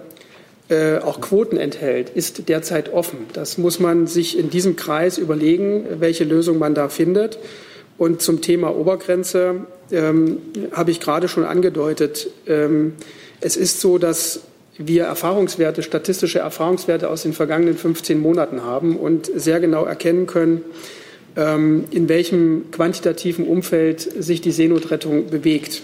auch 1.04 1.20
Quoten 1.20 1.58
enthält, 1.58 2.12
ist 2.12 2.48
derzeit 2.48 2.94
offen. 2.94 3.26
Das 3.34 3.58
muss 3.58 3.82
man 3.82 4.08
sich 4.08 4.40
in 4.40 4.50
diesem 4.50 4.78
Kreis 4.78 5.18
überlegen, 5.18 5.84
welche 6.00 6.24
Lösung 6.24 6.60
man 6.60 6.74
da 6.74 6.88
findet. 6.88 7.40
Und 7.98 8.22
zum 8.22 8.40
Thema 8.40 8.74
Obergrenze 8.74 9.66
ähm, 9.92 10.38
habe 10.72 10.92
ich 10.92 11.02
gerade 11.02 11.28
schon 11.28 11.44
angedeutet. 11.44 12.30
Ähm, 12.48 12.94
es 13.42 13.58
ist 13.58 13.82
so, 13.82 13.98
dass 13.98 14.42
wir 14.78 15.04
Erfahrungswerte, 15.04 15.84
statistische 15.84 16.40
Erfahrungswerte 16.40 17.10
aus 17.10 17.24
den 17.24 17.34
vergangenen 17.34 17.76
15 17.76 18.20
Monaten 18.20 18.64
haben 18.64 18.96
und 18.98 19.30
sehr 19.36 19.60
genau 19.60 19.84
erkennen 19.86 20.28
können, 20.28 20.62
ähm, 21.36 21.86
in 21.92 22.10
welchem 22.10 22.72
quantitativen 22.72 23.46
Umfeld 23.48 24.02
sich 24.02 24.42
die 24.42 24.52
Seenotrettung 24.52 25.28
bewegt. 25.28 25.82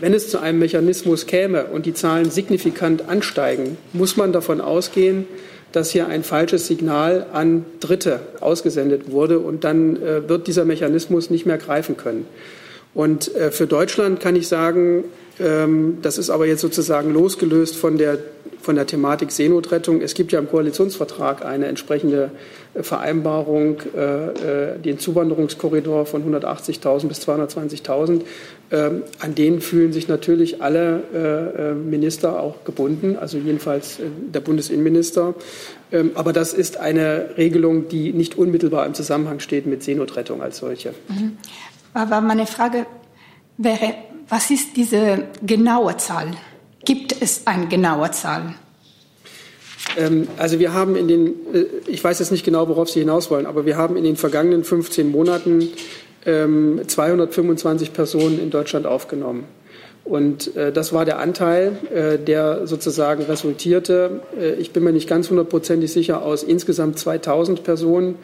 Wenn 0.00 0.14
es 0.14 0.30
zu 0.30 0.38
einem 0.38 0.58
Mechanismus 0.58 1.26
käme 1.26 1.66
und 1.66 1.86
die 1.86 1.94
Zahlen 1.94 2.30
signifikant 2.30 3.08
ansteigen, 3.08 3.76
muss 3.92 4.16
man 4.16 4.32
davon 4.32 4.60
ausgehen, 4.60 5.26
dass 5.72 5.90
hier 5.90 6.08
ein 6.08 6.24
falsches 6.24 6.66
Signal 6.66 7.26
an 7.32 7.64
Dritte 7.80 8.20
ausgesendet 8.40 9.10
wurde 9.10 9.38
und 9.38 9.62
dann 9.64 9.96
äh, 10.02 10.28
wird 10.28 10.46
dieser 10.46 10.64
Mechanismus 10.64 11.30
nicht 11.30 11.46
mehr 11.46 11.58
greifen 11.58 11.96
können. 11.96 12.26
Und 12.94 13.34
äh, 13.34 13.50
für 13.50 13.66
Deutschland 13.66 14.20
kann 14.20 14.36
ich 14.36 14.48
sagen, 14.48 15.04
ähm, 15.40 15.98
das 16.02 16.18
ist 16.18 16.28
aber 16.28 16.46
jetzt 16.46 16.60
sozusagen 16.60 17.12
losgelöst 17.12 17.76
von 17.76 17.96
der, 17.96 18.18
von 18.60 18.74
der 18.74 18.86
Thematik 18.86 19.30
Seenotrettung. 19.30 20.02
Es 20.02 20.14
gibt 20.14 20.32
ja 20.32 20.38
im 20.38 20.48
Koalitionsvertrag 20.48 21.44
eine 21.44 21.66
entsprechende 21.66 22.30
äh, 22.74 22.82
Vereinbarung, 22.82 23.78
äh, 23.80 24.78
den 24.78 24.98
Zuwanderungskorridor 24.98 26.04
von 26.04 26.24
180.000 26.30 27.08
bis 27.08 27.26
220.000. 27.26 28.22
Ähm, 28.72 29.02
an 29.18 29.34
den 29.34 29.60
fühlen 29.60 29.92
sich 29.92 30.06
natürlich 30.06 30.62
alle 30.62 31.74
Minister 31.74 32.40
auch 32.40 32.64
gebunden, 32.64 33.16
also 33.16 33.38
jedenfalls 33.38 33.98
der 34.32 34.40
Bundesinnenminister. 34.40 35.34
Ähm, 35.92 36.12
aber 36.14 36.32
das 36.32 36.52
ist 36.52 36.76
eine 36.76 37.30
Regelung, 37.36 37.88
die 37.88 38.12
nicht 38.12 38.38
unmittelbar 38.38 38.86
im 38.86 38.94
Zusammenhang 38.94 39.40
steht 39.40 39.66
mit 39.66 39.82
Seenotrettung 39.82 40.42
als 40.42 40.58
solche. 40.58 40.90
Mhm. 41.08 41.36
Aber 41.94 42.20
meine 42.20 42.46
Frage 42.46 42.86
wäre, 43.56 43.94
was 44.28 44.50
ist 44.50 44.76
diese 44.76 45.24
genaue 45.42 45.96
Zahl? 45.96 46.30
Gibt 46.84 47.20
es 47.20 47.46
eine 47.46 47.66
genaue 47.66 48.10
Zahl? 48.12 48.54
Ähm, 49.96 50.28
also 50.36 50.58
wir 50.58 50.72
haben 50.72 50.96
in 50.96 51.08
den, 51.08 51.26
äh, 51.52 51.66
ich 51.86 52.02
weiß 52.02 52.18
jetzt 52.20 52.30
nicht 52.30 52.44
genau, 52.44 52.68
worauf 52.68 52.88
Sie 52.88 53.00
hinaus 53.00 53.30
wollen, 53.30 53.46
aber 53.46 53.66
wir 53.66 53.76
haben 53.76 53.96
in 53.96 54.04
den 54.04 54.16
vergangenen 54.16 54.64
15 54.64 55.10
Monaten 55.10 55.68
225 56.22 57.88
ähm, 57.88 57.94
Personen 57.94 58.38
in 58.38 58.50
Deutschland 58.50 58.86
aufgenommen. 58.86 59.44
Und 60.04 60.54
äh, 60.54 60.70
das 60.70 60.92
war 60.92 61.06
der 61.06 61.18
Anteil, 61.18 61.78
äh, 61.94 62.18
der 62.18 62.66
sozusagen 62.66 63.22
resultierte, 63.22 64.20
ich 64.58 64.72
bin 64.72 64.84
mir 64.84 64.92
nicht 64.92 65.08
ganz 65.08 65.30
hundertprozentig 65.30 65.90
sicher, 65.90 66.22
aus 66.22 66.42
insgesamt 66.42 66.98
2000 66.98 67.62
Personen, 67.62 68.16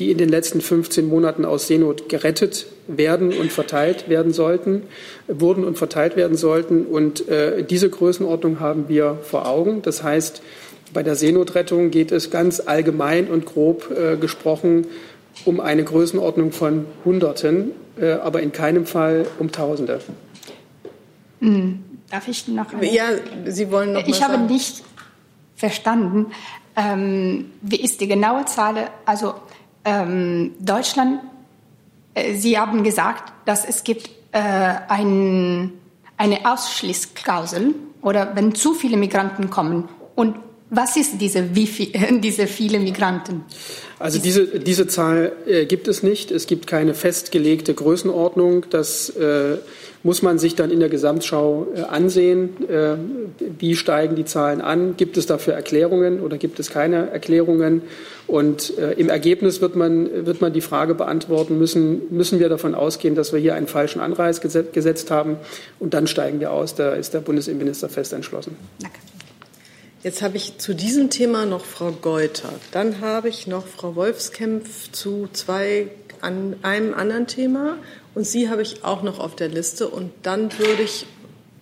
die 0.00 0.10
in 0.10 0.18
den 0.18 0.30
letzten 0.30 0.60
15 0.60 1.06
Monaten 1.06 1.44
aus 1.44 1.66
Seenot 1.66 2.08
gerettet 2.08 2.66
werden 2.88 3.32
und 3.32 3.52
verteilt 3.52 4.08
werden 4.08 4.32
sollten, 4.32 4.82
wurden 5.28 5.62
und 5.62 5.76
verteilt 5.76 6.16
werden 6.16 6.36
sollten. 6.36 6.86
Und 6.86 7.28
äh, 7.28 7.62
diese 7.62 7.90
Größenordnung 7.90 8.58
haben 8.60 8.88
wir 8.88 9.18
vor 9.22 9.46
Augen. 9.46 9.82
Das 9.82 10.02
heißt, 10.02 10.42
bei 10.94 11.02
der 11.02 11.14
Seenotrettung 11.14 11.90
geht 11.90 12.12
es 12.12 12.30
ganz 12.30 12.60
allgemein 12.60 13.28
und 13.28 13.44
grob 13.44 13.90
äh, 13.90 14.16
gesprochen 14.16 14.86
um 15.44 15.60
eine 15.60 15.84
Größenordnung 15.84 16.52
von 16.52 16.86
Hunderten, 17.04 17.72
äh, 17.98 18.12
aber 18.12 18.42
in 18.42 18.52
keinem 18.52 18.86
Fall 18.86 19.26
um 19.38 19.52
Tausende. 19.52 20.00
Hm. 21.40 21.84
Darf 22.10 22.26
ich 22.26 22.48
noch? 22.48 22.72
Eine? 22.72 22.92
Ja, 22.92 23.04
Sie 23.46 23.70
wollen 23.70 23.92
noch. 23.92 24.06
Ich 24.06 24.22
habe 24.22 24.38
nicht 24.38 24.82
verstanden. 25.54 26.26
Ähm, 26.74 27.52
wie 27.62 27.80
ist 27.80 28.00
die 28.00 28.08
genaue 28.08 28.46
Zahl? 28.46 28.88
Also 29.04 29.34
ähm, 29.84 30.52
Deutschland, 30.60 31.20
äh, 32.14 32.34
Sie 32.34 32.58
haben 32.58 32.82
gesagt, 32.84 33.32
dass 33.44 33.64
es 33.64 33.84
gibt 33.84 34.10
äh, 34.32 34.40
ein, 34.88 35.72
eine 36.16 36.50
Ausschließklausel 36.50 37.74
oder 38.02 38.34
wenn 38.36 38.54
zu 38.54 38.74
viele 38.74 38.96
Migranten 38.96 39.50
kommen. 39.50 39.88
Und 40.14 40.36
was 40.70 40.96
ist 40.96 41.20
diese, 41.20 41.54
wie 41.54 41.66
viel, 41.66 41.92
diese 42.20 42.46
viele 42.46 42.78
Migranten? 42.78 43.44
Also 43.98 44.18
diese, 44.18 44.46
diese 44.60 44.86
Zahl 44.86 45.32
äh, 45.46 45.66
gibt 45.66 45.88
es 45.88 46.02
nicht. 46.02 46.30
Es 46.30 46.46
gibt 46.46 46.66
keine 46.66 46.94
festgelegte 46.94 47.74
Größenordnung. 47.74 48.64
Das 48.70 49.10
äh, 49.10 49.58
muss 50.02 50.22
man 50.22 50.38
sich 50.38 50.54
dann 50.54 50.70
in 50.70 50.80
der 50.80 50.88
Gesamtschau 50.88 51.66
äh, 51.74 51.82
ansehen. 51.82 52.68
Äh, 52.68 52.94
wie 53.58 53.74
steigen 53.74 54.14
die 54.14 54.24
Zahlen 54.24 54.60
an? 54.60 54.96
Gibt 54.96 55.16
es 55.16 55.26
dafür 55.26 55.54
Erklärungen 55.54 56.20
oder 56.20 56.38
gibt 56.38 56.60
es 56.60 56.70
keine 56.70 57.10
Erklärungen? 57.10 57.82
Und 58.26 58.78
äh, 58.78 58.92
im 58.92 59.08
Ergebnis 59.08 59.60
wird 59.60 59.74
man, 59.74 60.24
wird 60.24 60.40
man 60.40 60.52
die 60.52 60.60
Frage 60.60 60.94
beantworten 60.94 61.58
müssen, 61.58 62.02
müssen 62.10 62.38
wir 62.38 62.48
davon 62.48 62.76
ausgehen, 62.76 63.16
dass 63.16 63.32
wir 63.32 63.40
hier 63.40 63.54
einen 63.54 63.66
falschen 63.66 64.00
Anreiz 64.00 64.40
gesetzt 64.40 65.10
haben? 65.10 65.36
Und 65.80 65.94
dann 65.94 66.06
steigen 66.06 66.38
wir 66.38 66.52
aus. 66.52 66.76
Da 66.76 66.92
ist 66.92 67.12
der 67.12 67.20
Bundesinnenminister 67.20 67.88
fest 67.88 68.12
entschlossen. 68.12 68.56
Danke. 68.80 68.98
Jetzt 70.02 70.22
habe 70.22 70.38
ich 70.38 70.56
zu 70.56 70.74
diesem 70.74 71.10
Thema 71.10 71.44
noch 71.44 71.62
Frau 71.62 71.92
Geuter. 71.92 72.48
Dann 72.72 73.02
habe 73.02 73.28
ich 73.28 73.46
noch 73.46 73.66
Frau 73.66 73.96
Wolfskämpf 73.96 74.90
zu 74.92 75.28
zwei 75.34 75.88
an 76.22 76.56
einem 76.62 76.94
anderen 76.94 77.26
Thema. 77.26 77.76
Und 78.14 78.26
Sie 78.26 78.48
habe 78.48 78.62
ich 78.62 78.82
auch 78.82 79.02
noch 79.02 79.18
auf 79.18 79.36
der 79.36 79.48
Liste. 79.48 79.88
Und 79.88 80.10
dann 80.22 80.58
würde 80.58 80.82
ich 80.84 81.06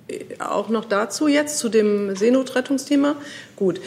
äh, 0.07 0.21
auch 0.39 0.69
noch 0.69 0.85
dazu 0.85 1.27
jetzt 1.27 1.59
zu 1.59 1.69
dem 1.69 2.15
Seenotrettungsthema. 2.15 3.17
Gut. 3.57 3.81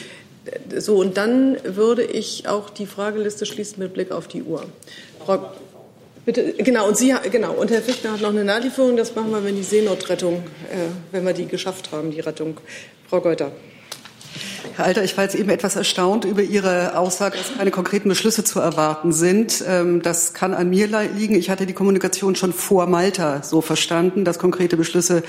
So, 0.76 0.98
und 0.98 1.16
dann 1.16 1.58
würde 1.64 2.04
ich 2.04 2.50
auch 2.50 2.70
die 2.70 2.88
Frageliste 2.88 3.46
schließen 3.46 3.82
mit 3.82 3.94
Blick 3.94 4.12
auf 4.12 4.28
die 4.28 4.44
Uhr. 4.44 4.66
Frau, 5.26 5.50
bitte, 6.26 6.56
genau, 6.58 6.90
und 6.90 6.98
Sie, 6.98 7.14
genau, 7.32 7.54
und 7.54 7.72
Herr 7.72 7.82
Fichtner 7.82 8.14
hat 8.14 8.22
noch 8.22 8.32
eine 8.32 8.44
Nachlieferung. 8.44 8.98
Das 8.98 9.16
machen 9.16 9.32
wir, 9.32 9.46
wenn 9.46 9.56
die 9.56 9.64
Seenotrettung, 9.64 10.40
äh, 10.70 10.90
wenn 11.14 11.26
wir 11.26 11.34
die 11.34 11.46
geschafft 11.46 11.94
haben, 11.94 12.12
die 12.12 12.20
Rettung. 12.20 12.58
Frau 13.08 13.22
Geuter. 13.22 13.54
Herr 14.76 14.86
Alter, 14.86 15.04
ich 15.04 15.18
war 15.18 15.26
jetzt 15.26 15.36
eben 15.36 15.50
etwas 15.50 15.76
erstaunt 15.76 16.24
über 16.24 16.42
Ihre 16.42 16.98
Aussage, 16.98 17.38
dass 17.38 17.58
keine 17.58 17.72
konkreten 17.72 18.10
Beschlüsse 18.10 18.44
zu 18.44 18.60
erwarten 18.60 19.12
sind. 19.12 19.64
Ähm, 19.68 20.02
das 20.02 20.34
kann 20.34 20.54
an 20.54 20.70
mir 20.70 20.88
liegen. 20.88 21.36
Ich 21.36 21.50
hatte 21.50 21.66
die 21.66 21.74
Kommunikation 21.74 22.36
schon 22.36 22.54
vor 22.54 22.88
Malta 22.88 23.44
so 23.44 23.62
verstanden, 23.62 24.24
dass 24.24 24.40
konkrete 24.40 24.78
Beschlüsse 24.78 25.24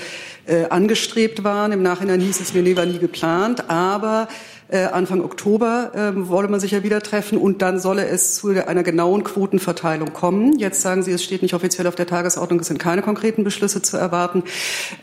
äh, 0.45 0.65
angestrebt 0.69 1.43
waren. 1.43 1.71
Im 1.71 1.81
Nachhinein 1.81 2.21
hieß 2.21 2.39
es 2.39 2.53
mir, 2.53 2.61
nee, 2.61 2.77
war 2.77 2.85
nie 2.85 2.99
geplant. 2.99 3.69
Aber 3.69 4.27
äh, 4.69 4.85
Anfang 4.85 5.23
Oktober 5.23 5.91
äh, 5.93 6.29
wolle 6.29 6.47
man 6.47 6.59
sich 6.59 6.71
ja 6.71 6.83
wieder 6.83 7.01
treffen 7.01 7.37
und 7.37 7.61
dann 7.61 7.79
solle 7.79 8.07
es 8.07 8.35
zu 8.35 8.49
einer 8.49 8.83
genauen 8.83 9.23
Quotenverteilung 9.23 10.13
kommen. 10.13 10.57
Jetzt 10.57 10.81
sagen 10.81 11.03
Sie, 11.03 11.11
es 11.11 11.23
steht 11.23 11.41
nicht 11.41 11.53
offiziell 11.53 11.87
auf 11.87 11.95
der 11.95 12.07
Tagesordnung, 12.07 12.59
es 12.59 12.67
sind 12.67 12.79
keine 12.79 13.01
konkreten 13.01 13.43
Beschlüsse 13.43 13.81
zu 13.81 13.97
erwarten. 13.97 14.43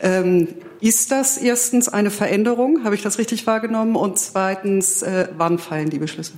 Ähm, 0.01 0.47
ist 0.79 1.11
das 1.11 1.37
erstens 1.37 1.89
eine 1.89 2.09
Veränderung? 2.09 2.83
Habe 2.83 2.95
ich 2.95 3.03
das 3.03 3.19
richtig 3.19 3.45
wahrgenommen? 3.45 3.95
Und 3.95 4.17
zweitens, 4.17 5.03
äh, 5.03 5.27
wann 5.37 5.59
fallen 5.59 5.89
die 5.89 5.99
Beschlüsse? 5.99 6.33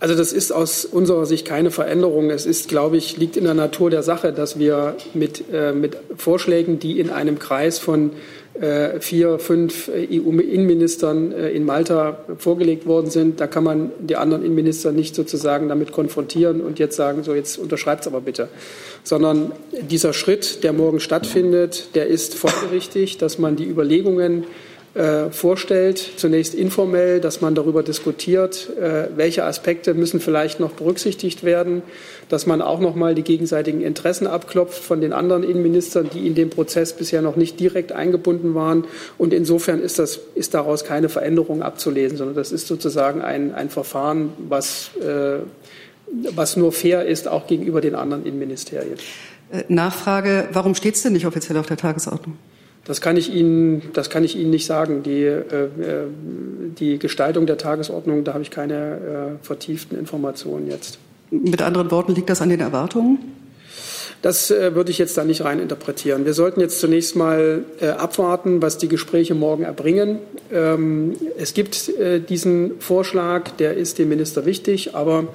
Also 0.00 0.14
das 0.14 0.32
ist 0.32 0.52
aus 0.52 0.84
unserer 0.84 1.26
Sicht 1.26 1.44
keine 1.44 1.72
Veränderung. 1.72 2.30
Es 2.30 2.46
ist, 2.46 2.68
glaube 2.68 2.96
ich, 2.96 3.16
liegt 3.16 3.36
in 3.36 3.44
der 3.44 3.54
Natur 3.54 3.90
der 3.90 4.04
Sache, 4.04 4.32
dass 4.32 4.58
wir 4.58 4.96
mit, 5.12 5.44
äh, 5.52 5.72
mit 5.72 5.96
Vorschlägen, 6.16 6.78
die 6.78 7.00
in 7.00 7.10
einem 7.10 7.40
Kreis 7.40 7.78
von 7.78 8.12
vier, 9.00 9.38
fünf 9.38 9.88
EU-Innenministern 9.88 11.32
äh, 11.32 11.50
in 11.50 11.64
Malta 11.64 12.18
vorgelegt 12.38 12.86
worden 12.86 13.10
sind. 13.10 13.40
Da 13.40 13.46
kann 13.46 13.62
man 13.62 13.92
die 14.00 14.16
anderen 14.16 14.44
Innenminister 14.44 14.90
nicht 14.92 15.14
sozusagen 15.14 15.68
damit 15.68 15.92
konfrontieren 15.92 16.60
und 16.60 16.78
jetzt 16.78 16.96
sagen, 16.96 17.22
so 17.22 17.34
jetzt 17.34 17.58
unterschreibt 17.58 18.02
es 18.02 18.06
aber 18.08 18.20
bitte. 18.20 18.48
Sondern 19.04 19.52
dieser 19.90 20.12
Schritt, 20.12 20.64
der 20.64 20.72
morgen 20.72 21.00
stattfindet, 21.00 21.94
der 21.94 22.08
ist 22.08 22.34
folgerichtig, 22.34 23.18
dass 23.18 23.38
man 23.38 23.56
die 23.56 23.66
Überlegungen 23.66 24.44
äh, 24.98 25.30
vorstellt, 25.30 26.04
zunächst 26.16 26.54
informell, 26.54 27.20
dass 27.20 27.40
man 27.40 27.54
darüber 27.54 27.84
diskutiert, 27.84 28.68
äh, 28.76 29.04
welche 29.14 29.44
Aspekte 29.44 29.94
müssen 29.94 30.18
vielleicht 30.18 30.58
noch 30.58 30.72
berücksichtigt 30.72 31.44
werden, 31.44 31.82
dass 32.28 32.46
man 32.46 32.60
auch 32.60 32.80
noch 32.80 32.96
mal 32.96 33.14
die 33.14 33.22
gegenseitigen 33.22 33.80
Interessen 33.80 34.26
abklopft 34.26 34.82
von 34.82 35.00
den 35.00 35.12
anderen 35.12 35.44
Innenministern, 35.44 36.10
die 36.12 36.26
in 36.26 36.34
dem 36.34 36.50
Prozess 36.50 36.94
bisher 36.94 37.22
noch 37.22 37.36
nicht 37.36 37.60
direkt 37.60 37.92
eingebunden 37.92 38.56
waren. 38.56 38.86
Und 39.18 39.32
insofern 39.32 39.80
ist, 39.80 40.00
das, 40.00 40.18
ist 40.34 40.54
daraus 40.54 40.84
keine 40.84 41.08
Veränderung 41.08 41.62
abzulesen, 41.62 42.18
sondern 42.18 42.34
das 42.34 42.50
ist 42.50 42.66
sozusagen 42.66 43.22
ein, 43.22 43.54
ein 43.54 43.70
Verfahren, 43.70 44.32
was, 44.48 44.90
äh, 45.00 45.38
was 46.34 46.56
nur 46.56 46.72
fair 46.72 47.06
ist, 47.06 47.28
auch 47.28 47.46
gegenüber 47.46 47.80
den 47.80 47.94
anderen 47.94 48.26
Innenministerien. 48.26 48.96
Äh, 49.52 49.62
Nachfrage, 49.68 50.48
warum 50.52 50.74
steht 50.74 50.96
es 50.96 51.02
denn 51.02 51.12
nicht 51.12 51.26
offiziell 51.26 51.56
auf 51.56 51.66
der 51.66 51.76
Tagesordnung? 51.76 52.36
Das 52.88 53.02
kann 53.02 53.18
ich 53.18 53.32
Ihnen, 53.32 53.82
das 53.92 54.08
kann 54.08 54.24
ich 54.24 54.34
Ihnen 54.34 54.50
nicht 54.50 54.64
sagen. 54.64 55.02
Die, 55.02 55.22
äh, 55.22 55.42
äh, 55.42 55.68
die 56.80 56.98
Gestaltung 56.98 57.46
der 57.46 57.58
Tagesordnung, 57.58 58.24
da 58.24 58.32
habe 58.32 58.42
ich 58.42 58.50
keine 58.50 59.38
äh, 59.42 59.44
vertieften 59.44 59.96
Informationen 59.98 60.68
jetzt. 60.68 60.98
Mit 61.30 61.60
anderen 61.60 61.90
Worten, 61.90 62.14
liegt 62.14 62.30
das 62.30 62.40
an 62.40 62.48
den 62.48 62.60
Erwartungen? 62.60 63.18
Das 64.22 64.50
äh, 64.50 64.74
würde 64.74 64.90
ich 64.90 64.96
jetzt 64.96 65.18
da 65.18 65.24
nicht 65.24 65.44
rein 65.44 65.60
interpretieren. 65.60 66.24
Wir 66.24 66.32
sollten 66.32 66.60
jetzt 66.60 66.80
zunächst 66.80 67.14
mal 67.14 67.62
äh, 67.80 67.88
abwarten, 67.88 68.62
was 68.62 68.78
die 68.78 68.88
Gespräche 68.88 69.34
morgen 69.34 69.64
erbringen. 69.64 70.18
Ähm, 70.50 71.14
es 71.36 71.52
gibt 71.52 71.90
äh, 71.90 72.20
diesen 72.20 72.80
Vorschlag, 72.80 73.50
der 73.58 73.76
ist 73.76 73.98
dem 73.98 74.08
Minister 74.08 74.46
wichtig, 74.46 74.96
aber 74.96 75.28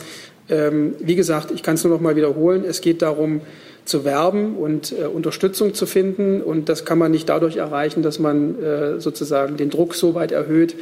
ähm, 0.49 0.95
wie 0.99 1.15
gesagt, 1.15 1.51
ich 1.51 1.61
kann 1.61 1.75
es 1.75 1.83
nur 1.83 1.93
noch 1.93 2.01
mal 2.01 2.15
wiederholen. 2.15 2.65
Es 2.67 2.81
geht 2.81 3.03
darum, 3.03 3.41
zu 3.85 4.05
werben 4.05 4.55
und 4.55 4.91
äh, 4.91 5.05
Unterstützung 5.05 5.73
zu 5.73 5.85
finden. 5.85 6.41
Und 6.41 6.69
das 6.69 6.85
kann 6.85 6.97
man 6.97 7.11
nicht 7.11 7.29
dadurch 7.29 7.57
erreichen, 7.57 8.03
dass 8.03 8.19
man 8.19 8.61
äh, 8.61 8.99
sozusagen 8.99 9.57
den 9.57 9.69
Druck 9.69 9.95
so 9.95 10.15
weit 10.15 10.31
erhöht, 10.31 10.75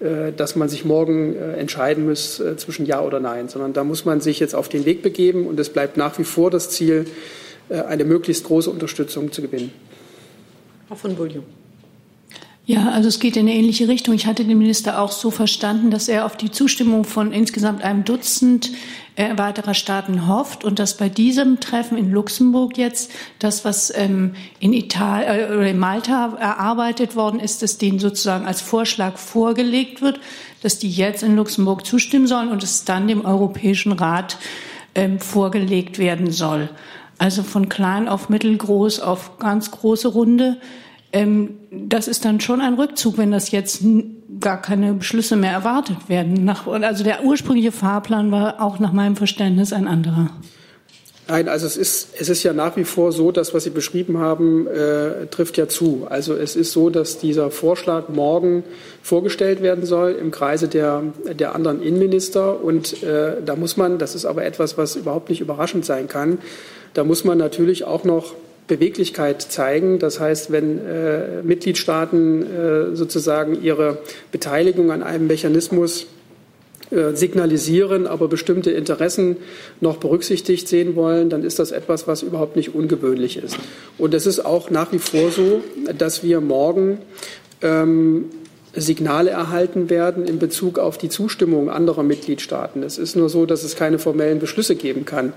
äh, 0.00 0.32
dass 0.36 0.56
man 0.56 0.68
sich 0.68 0.84
morgen 0.84 1.34
äh, 1.34 1.54
entscheiden 1.54 2.06
muss 2.06 2.40
äh, 2.40 2.56
zwischen 2.56 2.86
Ja 2.86 3.02
oder 3.02 3.20
Nein, 3.20 3.48
sondern 3.48 3.72
da 3.72 3.84
muss 3.84 4.04
man 4.04 4.20
sich 4.20 4.40
jetzt 4.40 4.54
auf 4.54 4.68
den 4.68 4.84
Weg 4.84 5.02
begeben. 5.02 5.46
Und 5.46 5.58
es 5.60 5.70
bleibt 5.70 5.96
nach 5.96 6.18
wie 6.18 6.24
vor 6.24 6.50
das 6.50 6.70
Ziel, 6.70 7.06
äh, 7.68 7.80
eine 7.82 8.04
möglichst 8.04 8.44
große 8.44 8.70
Unterstützung 8.70 9.32
zu 9.32 9.42
gewinnen. 9.42 9.72
Frau 10.88 10.94
von 10.94 11.14
Bullion. 11.14 11.57
Ja, 12.68 12.90
also 12.90 13.08
es 13.08 13.18
geht 13.18 13.38
in 13.38 13.48
eine 13.48 13.56
ähnliche 13.56 13.88
Richtung. 13.88 14.12
Ich 14.12 14.26
hatte 14.26 14.44
den 14.44 14.58
Minister 14.58 15.00
auch 15.00 15.10
so 15.10 15.30
verstanden, 15.30 15.90
dass 15.90 16.06
er 16.06 16.26
auf 16.26 16.36
die 16.36 16.50
Zustimmung 16.50 17.04
von 17.04 17.32
insgesamt 17.32 17.82
einem 17.82 18.04
Dutzend 18.04 18.72
äh, 19.16 19.38
weiterer 19.38 19.72
Staaten 19.72 20.28
hofft 20.28 20.64
und 20.64 20.78
dass 20.78 20.98
bei 20.98 21.08
diesem 21.08 21.60
Treffen 21.60 21.96
in 21.96 22.12
Luxemburg 22.12 22.76
jetzt 22.76 23.10
das, 23.38 23.64
was 23.64 23.90
ähm, 23.96 24.34
in 24.60 24.74
Italien 24.74 25.50
äh, 25.50 25.54
oder 25.54 25.70
in 25.70 25.78
Malta 25.78 26.36
erarbeitet 26.38 27.16
worden 27.16 27.40
ist, 27.40 27.62
dass 27.62 27.78
denen 27.78 28.00
sozusagen 28.00 28.44
als 28.44 28.60
Vorschlag 28.60 29.16
vorgelegt 29.16 30.02
wird, 30.02 30.20
dass 30.60 30.78
die 30.78 30.90
jetzt 30.90 31.22
in 31.22 31.36
Luxemburg 31.36 31.86
zustimmen 31.86 32.26
sollen 32.26 32.50
und 32.50 32.62
es 32.62 32.84
dann 32.84 33.08
dem 33.08 33.24
Europäischen 33.24 33.92
Rat 33.92 34.36
ähm, 34.94 35.20
vorgelegt 35.20 35.98
werden 35.98 36.30
soll. 36.30 36.68
Also 37.16 37.44
von 37.44 37.70
klein 37.70 38.08
auf 38.08 38.28
mittelgroß 38.28 39.00
auf 39.00 39.38
ganz 39.38 39.70
große 39.70 40.08
Runde. 40.08 40.58
Ähm, 41.12 41.56
das 41.70 42.08
ist 42.08 42.24
dann 42.24 42.40
schon 42.40 42.60
ein 42.60 42.74
Rückzug, 42.74 43.18
wenn 43.18 43.30
das 43.30 43.50
jetzt 43.50 43.82
gar 44.40 44.60
keine 44.60 44.92
Beschlüsse 44.92 45.36
mehr 45.36 45.52
erwartet 45.52 46.08
werden. 46.08 46.44
Nach, 46.44 46.66
also 46.66 47.02
der 47.02 47.24
ursprüngliche 47.24 47.72
Fahrplan 47.72 48.30
war 48.30 48.60
auch 48.62 48.78
nach 48.78 48.92
meinem 48.92 49.16
Verständnis 49.16 49.72
ein 49.72 49.88
anderer. 49.88 50.30
Nein, 51.30 51.46
also 51.50 51.66
es 51.66 51.76
ist, 51.76 52.08
es 52.18 52.30
ist 52.30 52.42
ja 52.42 52.54
nach 52.54 52.78
wie 52.78 52.84
vor 52.84 53.12
so, 53.12 53.32
dass 53.32 53.52
was 53.52 53.64
Sie 53.64 53.70
beschrieben 53.70 54.16
haben, 54.16 54.66
äh, 54.66 55.26
trifft 55.26 55.58
ja 55.58 55.68
zu. 55.68 56.06
Also 56.08 56.34
es 56.34 56.56
ist 56.56 56.72
so, 56.72 56.88
dass 56.88 57.18
dieser 57.18 57.50
Vorschlag 57.50 58.08
morgen 58.08 58.64
vorgestellt 59.02 59.60
werden 59.60 59.84
soll 59.84 60.12
im 60.12 60.30
Kreise 60.30 60.68
der, 60.68 61.02
der 61.38 61.54
anderen 61.54 61.82
Innenminister. 61.82 62.64
Und 62.64 63.02
äh, 63.02 63.42
da 63.44 63.56
muss 63.56 63.76
man, 63.76 63.98
das 63.98 64.14
ist 64.14 64.24
aber 64.24 64.46
etwas, 64.46 64.78
was 64.78 64.96
überhaupt 64.96 65.28
nicht 65.28 65.42
überraschend 65.42 65.84
sein 65.84 66.08
kann, 66.08 66.38
da 66.94 67.04
muss 67.04 67.24
man 67.24 67.36
natürlich 67.36 67.84
auch 67.84 68.04
noch 68.04 68.34
Beweglichkeit 68.68 69.42
zeigen. 69.42 69.98
Das 69.98 70.20
heißt, 70.20 70.52
wenn 70.52 70.78
äh, 70.86 71.42
Mitgliedstaaten 71.42 72.42
äh, 72.42 72.96
sozusagen 72.96 73.60
ihre 73.62 73.98
Beteiligung 74.30 74.92
an 74.92 75.02
einem 75.02 75.26
Mechanismus 75.26 76.06
äh, 76.90 77.14
signalisieren, 77.14 78.06
aber 78.06 78.28
bestimmte 78.28 78.70
Interessen 78.70 79.38
noch 79.80 79.96
berücksichtigt 79.96 80.68
sehen 80.68 80.94
wollen, 80.94 81.28
dann 81.28 81.42
ist 81.42 81.58
das 81.58 81.72
etwas, 81.72 82.06
was 82.06 82.22
überhaupt 82.22 82.56
nicht 82.56 82.74
ungewöhnlich 82.74 83.36
ist. 83.36 83.58
Und 83.98 84.14
es 84.14 84.26
ist 84.26 84.40
auch 84.40 84.70
nach 84.70 84.92
wie 84.92 84.98
vor 84.98 85.30
so, 85.30 85.62
dass 85.96 86.22
wir 86.22 86.40
morgen 86.40 86.98
ähm, 87.62 88.26
Signale 88.80 89.30
erhalten 89.30 89.90
werden 89.90 90.26
in 90.26 90.38
Bezug 90.38 90.78
auf 90.78 90.98
die 90.98 91.08
Zustimmung 91.08 91.70
anderer 91.70 92.02
Mitgliedstaaten. 92.02 92.82
Es 92.82 92.98
ist 92.98 93.16
nur 93.16 93.28
so, 93.28 93.46
dass 93.46 93.62
es 93.62 93.76
keine 93.76 93.98
formellen 93.98 94.38
Beschlüsse 94.38 94.76
geben 94.76 95.04
kann. 95.04 95.32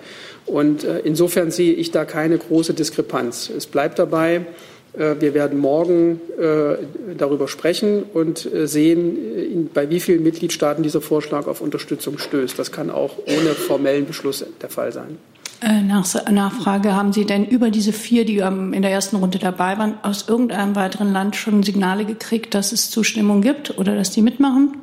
Und 0.45 0.83
äh, 0.83 0.99
insofern 0.99 1.51
sehe 1.51 1.73
ich 1.73 1.91
da 1.91 2.05
keine 2.05 2.37
große 2.37 2.73
Diskrepanz. 2.73 3.49
Es 3.49 3.67
bleibt 3.67 3.99
dabei, 3.99 4.45
äh, 4.93 5.15
wir 5.19 5.33
werden 5.33 5.59
morgen 5.59 6.21
äh, 6.37 6.77
darüber 7.17 7.47
sprechen 7.47 8.03
und 8.13 8.49
sehen, 8.53 9.69
bei 9.73 9.89
wie 9.89 9.99
vielen 9.99 10.23
Mitgliedstaaten 10.23 10.83
dieser 10.83 11.01
Vorschlag 11.01 11.47
auf 11.47 11.61
Unterstützung 11.61 12.17
stößt. 12.17 12.57
Das 12.57 12.71
kann 12.71 12.89
auch 12.89 13.17
ohne 13.27 13.49
formellen 13.49 14.05
Beschluss 14.05 14.45
der 14.61 14.69
Fall 14.69 14.91
sein. 14.91 15.17
Nachfrage, 15.63 16.95
haben 16.95 17.13
Sie 17.13 17.25
denn 17.25 17.45
über 17.45 17.69
diese 17.69 17.93
vier, 17.93 18.25
die 18.25 18.37
in 18.37 18.81
der 18.81 18.91
ersten 18.91 19.17
Runde 19.17 19.37
dabei 19.37 19.77
waren, 19.77 19.95
aus 20.01 20.27
irgendeinem 20.27 20.75
weiteren 20.75 21.13
Land 21.13 21.35
schon 21.35 21.63
Signale 21.63 22.05
gekriegt, 22.05 22.53
dass 22.53 22.71
es 22.71 22.89
Zustimmung 22.89 23.41
gibt 23.41 23.77
oder 23.77 23.95
dass 23.95 24.11
die 24.11 24.21
mitmachen? 24.21 24.75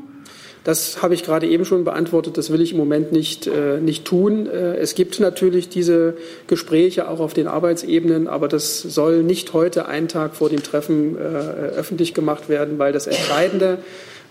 Das 0.68 1.02
habe 1.02 1.14
ich 1.14 1.22
gerade 1.22 1.48
eben 1.48 1.64
schon 1.64 1.84
beantwortet. 1.84 2.36
Das 2.36 2.50
will 2.50 2.60
ich 2.60 2.72
im 2.72 2.78
Moment 2.78 3.10
nicht, 3.10 3.46
äh, 3.46 3.80
nicht 3.80 4.04
tun. 4.04 4.46
Äh, 4.46 4.76
es 4.76 4.94
gibt 4.94 5.18
natürlich 5.18 5.68
diese 5.70 6.14
Gespräche 6.46 7.08
auch 7.08 7.20
auf 7.20 7.32
den 7.32 7.46
Arbeitsebenen, 7.46 8.28
aber 8.28 8.48
das 8.48 8.82
soll 8.82 9.22
nicht 9.22 9.54
heute, 9.54 9.88
einen 9.88 10.08
Tag 10.08 10.36
vor 10.36 10.50
dem 10.50 10.62
Treffen, 10.62 11.16
äh, 11.16 11.20
öffentlich 11.20 12.12
gemacht 12.12 12.48
werden, 12.48 12.78
weil 12.78 12.92
das 12.92 13.06
Entscheidende 13.06 13.78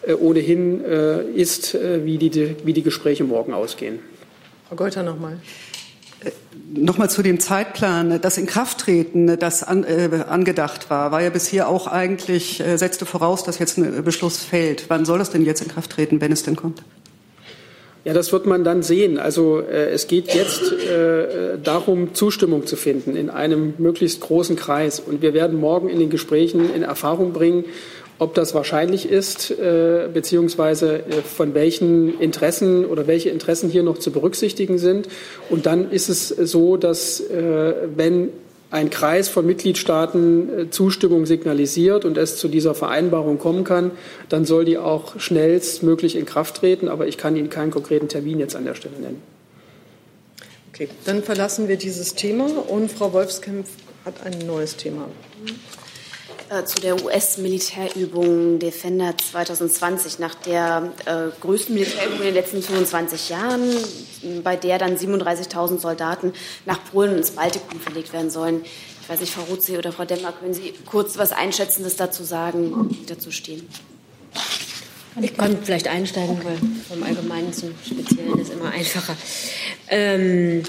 äh, 0.06 0.14
ohnehin 0.14 0.86
äh, 0.86 1.24
ist, 1.24 1.74
äh, 1.74 2.06
wie, 2.06 2.18
die, 2.18 2.56
wie 2.64 2.74
die 2.74 2.84
Gespräche 2.84 3.24
morgen 3.24 3.54
ausgehen. 3.54 4.00
Frau 4.68 4.76
Geuter 4.76 5.02
nochmal. 5.02 5.40
Nochmal 6.70 7.10
zu 7.10 7.22
dem 7.24 7.40
Zeitplan. 7.40 8.20
Das 8.22 8.38
Inkrafttreten, 8.38 9.40
das 9.40 9.64
an, 9.64 9.86
äh, 9.86 10.10
angedacht 10.28 10.90
war, 10.90 11.12
war 11.14 11.22
ja 11.22 11.30
bisher 11.30 11.70
auch 11.70 11.88
eigentlich, 11.88 12.60
äh, 12.60 12.76
setzte 12.78 13.06
voraus, 13.06 13.44
dass 13.44 13.58
jetzt 13.58 13.78
ein 13.78 14.04
Beschluss 14.04 14.40
fällt. 14.40 14.90
Wann 14.90 15.06
soll 15.06 15.18
das 15.18 15.30
denn 15.30 15.46
jetzt 15.46 15.62
in 15.62 15.70
Kraft 15.70 15.92
treten, 15.92 16.20
wenn 16.20 16.34
es 16.34 16.44
denn 16.44 16.58
kommt? 16.58 16.84
Ja, 18.04 18.14
das 18.14 18.32
wird 18.34 18.46
man 18.46 18.64
dann 18.66 18.84
sehen. 18.84 19.18
Also 19.18 19.60
äh, 19.62 19.92
es 19.92 20.08
geht 20.08 20.34
jetzt 20.34 20.74
äh, 20.74 21.58
darum, 21.62 22.14
Zustimmung 22.14 22.66
zu 22.66 22.76
finden 22.76 23.16
in 23.16 23.30
einem 23.30 23.74
möglichst 23.78 24.20
großen 24.22 24.58
Kreis. 24.58 25.00
Und 25.00 25.22
wir 25.22 25.34
werden 25.34 25.60
morgen 25.60 25.88
in 25.88 26.00
den 26.00 26.10
Gesprächen 26.10 26.74
in 26.74 26.84
Erfahrung 26.84 27.34
bringen, 27.34 27.64
ob 28.20 28.34
das 28.34 28.54
wahrscheinlich 28.54 29.10
ist, 29.10 29.52
äh, 29.52 30.10
beziehungsweise 30.12 31.00
äh, 31.00 31.22
von 31.22 31.54
welchen 31.54 32.20
Interessen 32.20 32.86
oder 32.86 33.08
welche 33.08 33.30
Interessen 33.30 33.70
hier 33.70 33.84
noch 33.84 33.98
zu 33.98 34.12
berücksichtigen 34.12 34.78
sind. 34.78 35.08
Und 35.50 35.66
dann 35.66 35.92
ist 35.92 36.10
es 36.10 36.30
so, 36.30 36.78
dass 36.78 37.20
äh, 37.20 37.74
wenn 37.96 38.30
ein 38.70 38.90
Kreis 38.90 39.30
von 39.30 39.46
Mitgliedstaaten 39.46 40.60
äh, 40.60 40.70
Zustimmung 40.70 41.26
signalisiert 41.26 42.06
und 42.06 42.18
es 42.18 42.38
zu 42.38 42.48
dieser 42.48 42.76
Vereinbarung 42.76 43.38
kommen 43.38 43.64
kann, 43.64 43.92
dann 44.30 44.46
soll 44.46 44.66
die 44.66 44.78
auch 44.78 45.20
schnellstmöglich 45.20 46.16
in 46.16 46.26
Kraft 46.26 46.58
treten. 46.58 46.90
Aber 46.90 47.08
ich 47.08 47.18
kann 47.18 47.36
Ihnen 47.36 47.50
keinen 47.50 47.72
konkreten 47.72 48.10
Termin 48.10 48.40
jetzt 48.40 48.56
an 48.56 48.66
der 48.66 48.76
Stelle 48.76 49.00
nennen. 49.00 49.22
Okay, 50.74 50.90
dann 51.06 51.24
verlassen 51.24 51.68
wir 51.68 51.78
dieses 51.78 52.16
Thema 52.16 52.46
und 52.68 52.92
Frau 52.92 53.14
Wolfskämpf 53.14 53.70
hat 54.06 54.16
ein 54.26 54.46
neues 54.46 54.76
Thema. 54.76 55.08
Äh, 56.50 56.64
zu 56.64 56.80
der 56.80 57.04
US-Militärübung 57.04 58.60
Defender 58.60 59.14
2020, 59.18 60.20
nach 60.20 60.34
der 60.34 60.94
äh, 61.06 61.42
größten 61.42 61.76
Militärübung 61.76 62.20
in 62.20 62.26
den 62.26 62.34
letzten 62.36 62.62
25 62.62 63.30
Jahren, 63.30 63.70
bei 64.44 64.56
der 64.56 64.78
dann 64.78 64.96
37.000 64.96 65.80
Soldaten 65.80 66.32
nach 66.66 66.80
Polen 66.90 67.12
und 67.12 67.18
ins 67.18 67.32
Baltikum 67.32 67.82
verlegt 67.82 68.14
werden 68.14 68.30
sollen. 68.30 68.64
Ich 69.02 69.10
weiß 69.10 69.20
nicht, 69.20 69.34
Frau 69.34 69.44
Rutzi 69.44 69.78
oder 69.78 69.92
Frau 69.92 70.06
Demmer, 70.06 70.32
können 70.32 70.54
Sie 70.54 70.74
kurz 70.86 71.18
was 71.18 71.34
Einschätzendes 71.34 71.98
dazu 71.98 72.24
sagen, 72.24 72.92
wie 72.92 73.06
dazu 73.06 73.30
stehen? 73.30 73.68
Ich 75.22 75.36
kann 75.36 75.58
vielleicht 75.64 75.90
einsteigen, 75.90 76.40
weil 76.46 76.58
vom 76.88 77.04
Allgemeinen 77.04 77.52
zum 77.52 77.74
Speziellen 77.86 78.40
ist 78.40 78.54
immer 78.54 78.70
einfacher. 78.70 79.18
Ähm, 79.90 80.64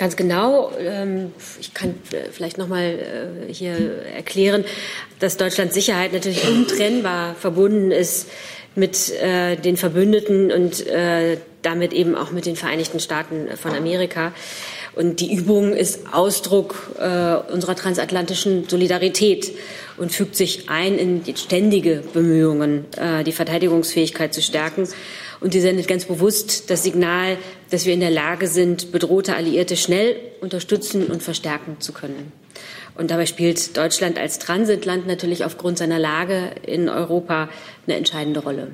Ganz 0.00 0.16
genau. 0.16 0.72
Ähm, 0.78 1.30
ich 1.60 1.74
kann 1.74 1.90
äh, 2.12 2.30
vielleicht 2.32 2.56
noch 2.56 2.68
mal 2.68 3.44
äh, 3.48 3.52
hier 3.52 4.02
erklären, 4.16 4.64
dass 5.18 5.36
Deutschlands 5.36 5.74
Sicherheit 5.74 6.14
natürlich 6.14 6.48
untrennbar 6.48 7.34
verbunden 7.34 7.90
ist 7.90 8.26
mit 8.74 9.12
äh, 9.20 9.56
den 9.56 9.76
Verbündeten 9.76 10.50
und 10.52 10.86
damit 11.60 11.92
eben 11.92 12.14
auch 12.14 12.30
mit 12.30 12.46
den 12.46 12.56
Vereinigten 12.56 12.98
Staaten 12.98 13.48
von 13.58 13.74
Amerika. 13.74 14.32
Und 14.96 15.20
die 15.20 15.34
Übung 15.34 15.74
ist 15.74 16.00
Ausdruck 16.12 16.96
unserer 17.52 17.74
transatlantischen 17.76 18.66
Solidarität 18.68 19.52
und 19.98 20.12
fügt 20.12 20.36
sich 20.36 20.70
ein 20.70 20.96
in 20.98 21.22
die 21.22 21.36
ständige 21.36 22.02
Bemühungen, 22.14 22.86
die 23.26 23.32
Verteidigungsfähigkeit 23.32 24.32
zu 24.32 24.40
stärken 24.40 24.88
und 25.40 25.54
die 25.54 25.60
sendet 25.60 25.88
ganz 25.88 26.04
bewusst 26.04 26.70
das 26.70 26.82
Signal, 26.82 27.38
dass 27.70 27.86
wir 27.86 27.94
in 27.94 28.00
der 28.00 28.10
Lage 28.10 28.46
sind, 28.46 28.92
bedrohte 28.92 29.34
Alliierte 29.34 29.76
schnell 29.76 30.16
unterstützen 30.40 31.06
und 31.06 31.22
verstärken 31.22 31.76
zu 31.80 31.92
können. 31.92 32.32
Und 32.94 33.10
dabei 33.10 33.24
spielt 33.26 33.76
Deutschland 33.76 34.18
als 34.18 34.38
Transitland 34.38 35.06
natürlich 35.06 35.44
aufgrund 35.44 35.78
seiner 35.78 35.98
Lage 35.98 36.50
in 36.66 36.88
Europa 36.88 37.48
eine 37.86 37.96
entscheidende 37.96 38.40
Rolle. 38.40 38.68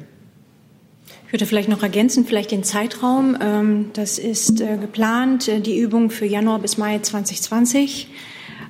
Ich 1.26 1.32
würde 1.32 1.46
vielleicht 1.46 1.68
noch 1.68 1.82
ergänzen, 1.82 2.24
vielleicht 2.24 2.50
den 2.50 2.64
Zeitraum. 2.64 3.36
Ähm, 3.40 3.90
das 3.92 4.18
ist 4.18 4.60
äh, 4.60 4.76
geplant, 4.76 5.48
äh, 5.48 5.60
die 5.60 5.78
Übung 5.78 6.10
für 6.10 6.24
Januar 6.24 6.60
bis 6.60 6.78
Mai 6.78 6.98
2020. 6.98 8.08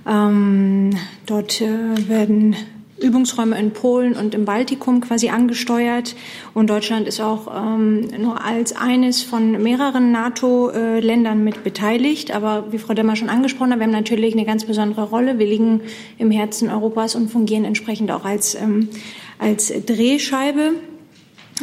Ähm, 0.06 0.96
dort 1.26 1.60
äh, 1.60 2.08
werden 2.08 2.56
Übungsräume 2.98 3.58
in 3.58 3.72
Polen 3.72 4.14
und 4.14 4.34
im 4.34 4.44
Baltikum 4.44 5.00
quasi 5.00 5.28
angesteuert. 5.28 6.14
Und 6.54 6.70
Deutschland 6.70 7.06
ist 7.06 7.20
auch 7.20 7.48
ähm, 7.54 8.08
nur 8.18 8.42
als 8.42 8.74
eines 8.74 9.22
von 9.22 9.62
mehreren 9.62 10.12
NATO-Ländern 10.12 11.44
mit 11.44 11.62
beteiligt. 11.62 12.34
Aber 12.34 12.72
wie 12.72 12.78
Frau 12.78 12.94
Demmer 12.94 13.16
schon 13.16 13.28
angesprochen 13.28 13.72
hat, 13.72 13.78
wir 13.78 13.84
haben 13.84 13.92
natürlich 13.92 14.34
eine 14.34 14.46
ganz 14.46 14.64
besondere 14.64 15.04
Rolle. 15.04 15.38
Wir 15.38 15.46
liegen 15.46 15.82
im 16.18 16.30
Herzen 16.30 16.70
Europas 16.70 17.14
und 17.14 17.30
fungieren 17.30 17.64
entsprechend 17.64 18.10
auch 18.10 18.24
als, 18.24 18.54
ähm, 18.54 18.88
als 19.38 19.72
Drehscheibe. 19.84 20.72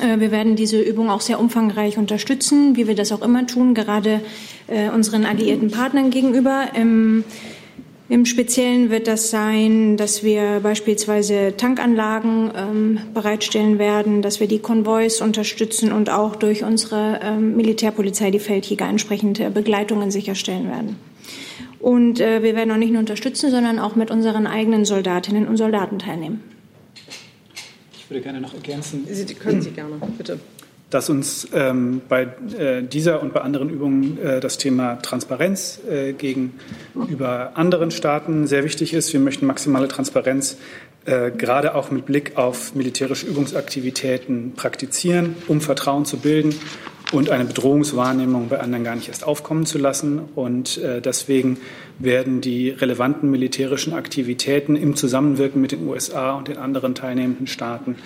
Äh, 0.01 0.19
wir 0.19 0.31
werden 0.31 0.55
diese 0.55 0.79
Übung 0.81 1.09
auch 1.09 1.21
sehr 1.21 1.39
umfangreich 1.39 1.97
unterstützen, 1.97 2.75
wie 2.75 2.87
wir 2.87 2.95
das 2.95 3.11
auch 3.11 3.21
immer 3.21 3.47
tun, 3.47 3.73
gerade 3.73 4.21
äh, 4.67 4.89
unseren 4.89 5.25
alliierten 5.25 5.71
Partnern 5.71 6.09
gegenüber. 6.09 6.67
Im 8.09 8.25
Speziellen 8.25 8.89
wird 8.89 9.07
das 9.07 9.29
sein, 9.29 9.95
dass 9.95 10.23
wir 10.23 10.59
beispielsweise 10.61 11.55
Tankanlagen 11.55 12.51
ähm, 12.55 12.99
bereitstellen 13.13 13.79
werden, 13.79 14.21
dass 14.21 14.41
wir 14.41 14.47
die 14.47 14.59
Konvois 14.59 15.21
unterstützen 15.21 15.93
und 15.93 16.09
auch 16.09 16.35
durch 16.35 16.63
unsere 16.63 17.21
ähm, 17.23 17.55
Militärpolizei, 17.55 18.29
die 18.29 18.39
Feldjäger, 18.39 18.87
entsprechende 18.87 19.49
Begleitungen 19.49 20.11
sicherstellen 20.11 20.67
werden. 20.67 20.97
Und 21.79 22.19
äh, 22.19 22.43
wir 22.43 22.55
werden 22.55 22.71
auch 22.71 22.77
nicht 22.77 22.91
nur 22.91 22.99
unterstützen, 22.99 23.51
sondern 23.51 23.79
auch 23.79 23.95
mit 23.95 24.11
unseren 24.11 24.47
eigenen 24.47 24.83
Soldatinnen 24.83 25.47
und 25.47 25.55
Soldaten 25.55 25.97
teilnehmen. 25.97 26.43
Ich 27.97 28.09
würde 28.09 28.21
gerne 28.21 28.41
noch 28.41 28.53
ergänzen. 28.53 29.07
Sie 29.09 29.33
können 29.33 29.61
Sie 29.61 29.71
gerne, 29.71 29.95
bitte 30.17 30.39
dass 30.93 31.09
uns 31.09 31.47
ähm, 31.53 32.01
bei 32.07 32.27
äh, 32.57 32.83
dieser 32.83 33.21
und 33.21 33.33
bei 33.33 33.41
anderen 33.41 33.69
Übungen 33.69 34.17
äh, 34.19 34.39
das 34.39 34.57
Thema 34.57 34.95
Transparenz 35.01 35.79
äh, 35.89 36.13
gegenüber 36.13 37.51
anderen 37.55 37.91
Staaten 37.91 38.47
sehr 38.47 38.63
wichtig 38.63 38.93
ist. 38.93 39.11
Wir 39.13 39.19
möchten 39.19 39.45
maximale 39.45 39.87
Transparenz 39.87 40.57
äh, 41.05 41.31
gerade 41.31 41.75
auch 41.75 41.91
mit 41.91 42.05
Blick 42.05 42.37
auf 42.37 42.75
militärische 42.75 43.25
Übungsaktivitäten 43.25 44.53
praktizieren, 44.55 45.35
um 45.47 45.59
Vertrauen 45.59 46.05
zu 46.05 46.17
bilden 46.17 46.55
und 47.11 47.29
eine 47.29 47.45
Bedrohungswahrnehmung 47.45 48.47
bei 48.49 48.59
anderen 48.59 48.83
gar 48.83 48.95
nicht 48.95 49.07
erst 49.07 49.23
aufkommen 49.23 49.65
zu 49.65 49.77
lassen. 49.77 50.19
Und 50.35 50.77
äh, 50.77 51.01
deswegen 51.01 51.57
werden 51.99 52.41
die 52.41 52.69
relevanten 52.69 53.29
militärischen 53.29 53.93
Aktivitäten 53.93 54.75
im 54.75 54.95
Zusammenwirken 54.95 55.61
mit 55.61 55.71
den 55.71 55.87
USA 55.87 56.33
und 56.33 56.47
den 56.47 56.57
anderen 56.57 56.95
teilnehmenden 56.95 57.47
Staaten 57.47 57.97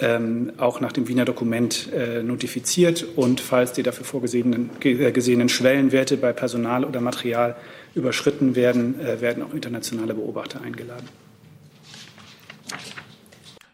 ähm, 0.00 0.52
auch 0.58 0.80
nach 0.80 0.92
dem 0.92 1.08
Wiener 1.08 1.24
Dokument 1.24 1.90
äh, 1.92 2.22
notifiziert 2.22 3.04
und 3.16 3.40
falls 3.40 3.72
die 3.72 3.82
dafür 3.82 4.04
vorgesehenen 4.04 4.70
äh, 4.82 5.12
gesehenen 5.12 5.48
Schwellenwerte 5.48 6.16
bei 6.16 6.32
Personal 6.32 6.84
oder 6.84 7.00
Material 7.00 7.56
überschritten 7.94 8.56
werden, 8.56 9.00
äh, 9.00 9.20
werden 9.20 9.42
auch 9.42 9.54
internationale 9.54 10.14
Beobachter 10.14 10.60
eingeladen. 10.60 11.08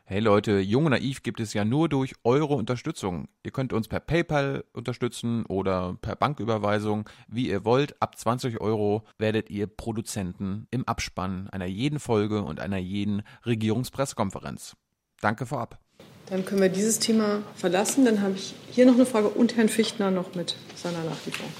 Hey 0.06 0.20
Leute, 0.20 0.58
Jung 0.58 0.84
und 0.84 0.90
Naiv 0.90 1.22
gibt 1.22 1.40
es 1.40 1.54
ja 1.54 1.64
nur 1.64 1.88
durch 1.88 2.12
eure 2.24 2.54
Unterstützung. 2.54 3.26
Ihr 3.42 3.52
könnt 3.52 3.72
uns 3.72 3.88
per 3.88 4.00
PayPal 4.00 4.64
unterstützen 4.74 5.46
oder 5.46 5.96
per 6.02 6.14
Banküberweisung, 6.14 7.08
wie 7.26 7.48
ihr 7.48 7.64
wollt. 7.64 8.00
Ab 8.02 8.18
20 8.18 8.60
Euro 8.60 9.04
werdet 9.16 9.48
ihr 9.48 9.66
Produzenten 9.66 10.66
im 10.70 10.86
Abspann 10.86 11.48
einer 11.50 11.64
jeden 11.64 11.98
Folge 11.98 12.42
und 12.42 12.60
einer 12.60 12.76
jeden 12.76 13.22
Regierungspressekonferenz. 13.46 14.76
Danke 15.22 15.46
vorab. 15.46 15.83
Dann 16.30 16.44
können 16.44 16.62
wir 16.62 16.68
dieses 16.68 16.98
Thema 16.98 17.42
verlassen. 17.54 18.04
Dann 18.04 18.22
habe 18.22 18.34
ich 18.36 18.54
hier 18.70 18.86
noch 18.86 18.94
eine 18.94 19.06
Frage 19.06 19.28
und 19.28 19.56
Herrn 19.56 19.68
Fichtner 19.68 20.10
noch 20.10 20.34
mit 20.34 20.56
seiner 20.74 21.04
Nachlieferung. 21.04 21.50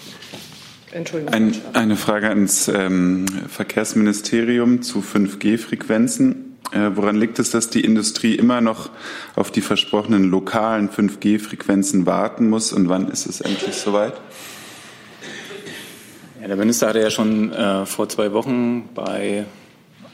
Entschuldigung. 0.93 1.35
Ein, 1.35 1.55
eine 1.73 1.97
Frage 1.97 2.29
ans 2.29 2.69
ähm, 2.69 3.27
Verkehrsministerium 3.49 4.83
zu 4.83 5.01
5G-Frequenzen. 5.01 6.57
Äh, 6.73 6.91
woran 6.95 7.17
liegt 7.17 7.39
es, 7.39 7.51
dass 7.51 7.69
die 7.69 7.85
Industrie 7.85 8.37
immer 8.37 8.61
noch 8.61 8.91
auf 9.35 9.51
die 9.51 9.61
versprochenen 9.61 10.31
lokalen 10.31 10.89
5G-Frequenzen 10.89 12.07
warten 12.07 12.49
muss 12.49 12.73
und 12.73 12.89
wann 12.89 13.09
ist 13.09 13.27
es 13.27 13.41
endlich 13.41 13.75
soweit? 13.75 14.15
Ja, 16.41 16.49
der 16.49 16.57
Minister 16.57 16.89
hatte 16.89 17.01
ja 17.01 17.11
schon 17.11 17.53
äh, 17.53 17.87
vor 17.87 18.09
zwei 18.09 18.33
Wochen 18.33 18.89
bei 18.95 19.47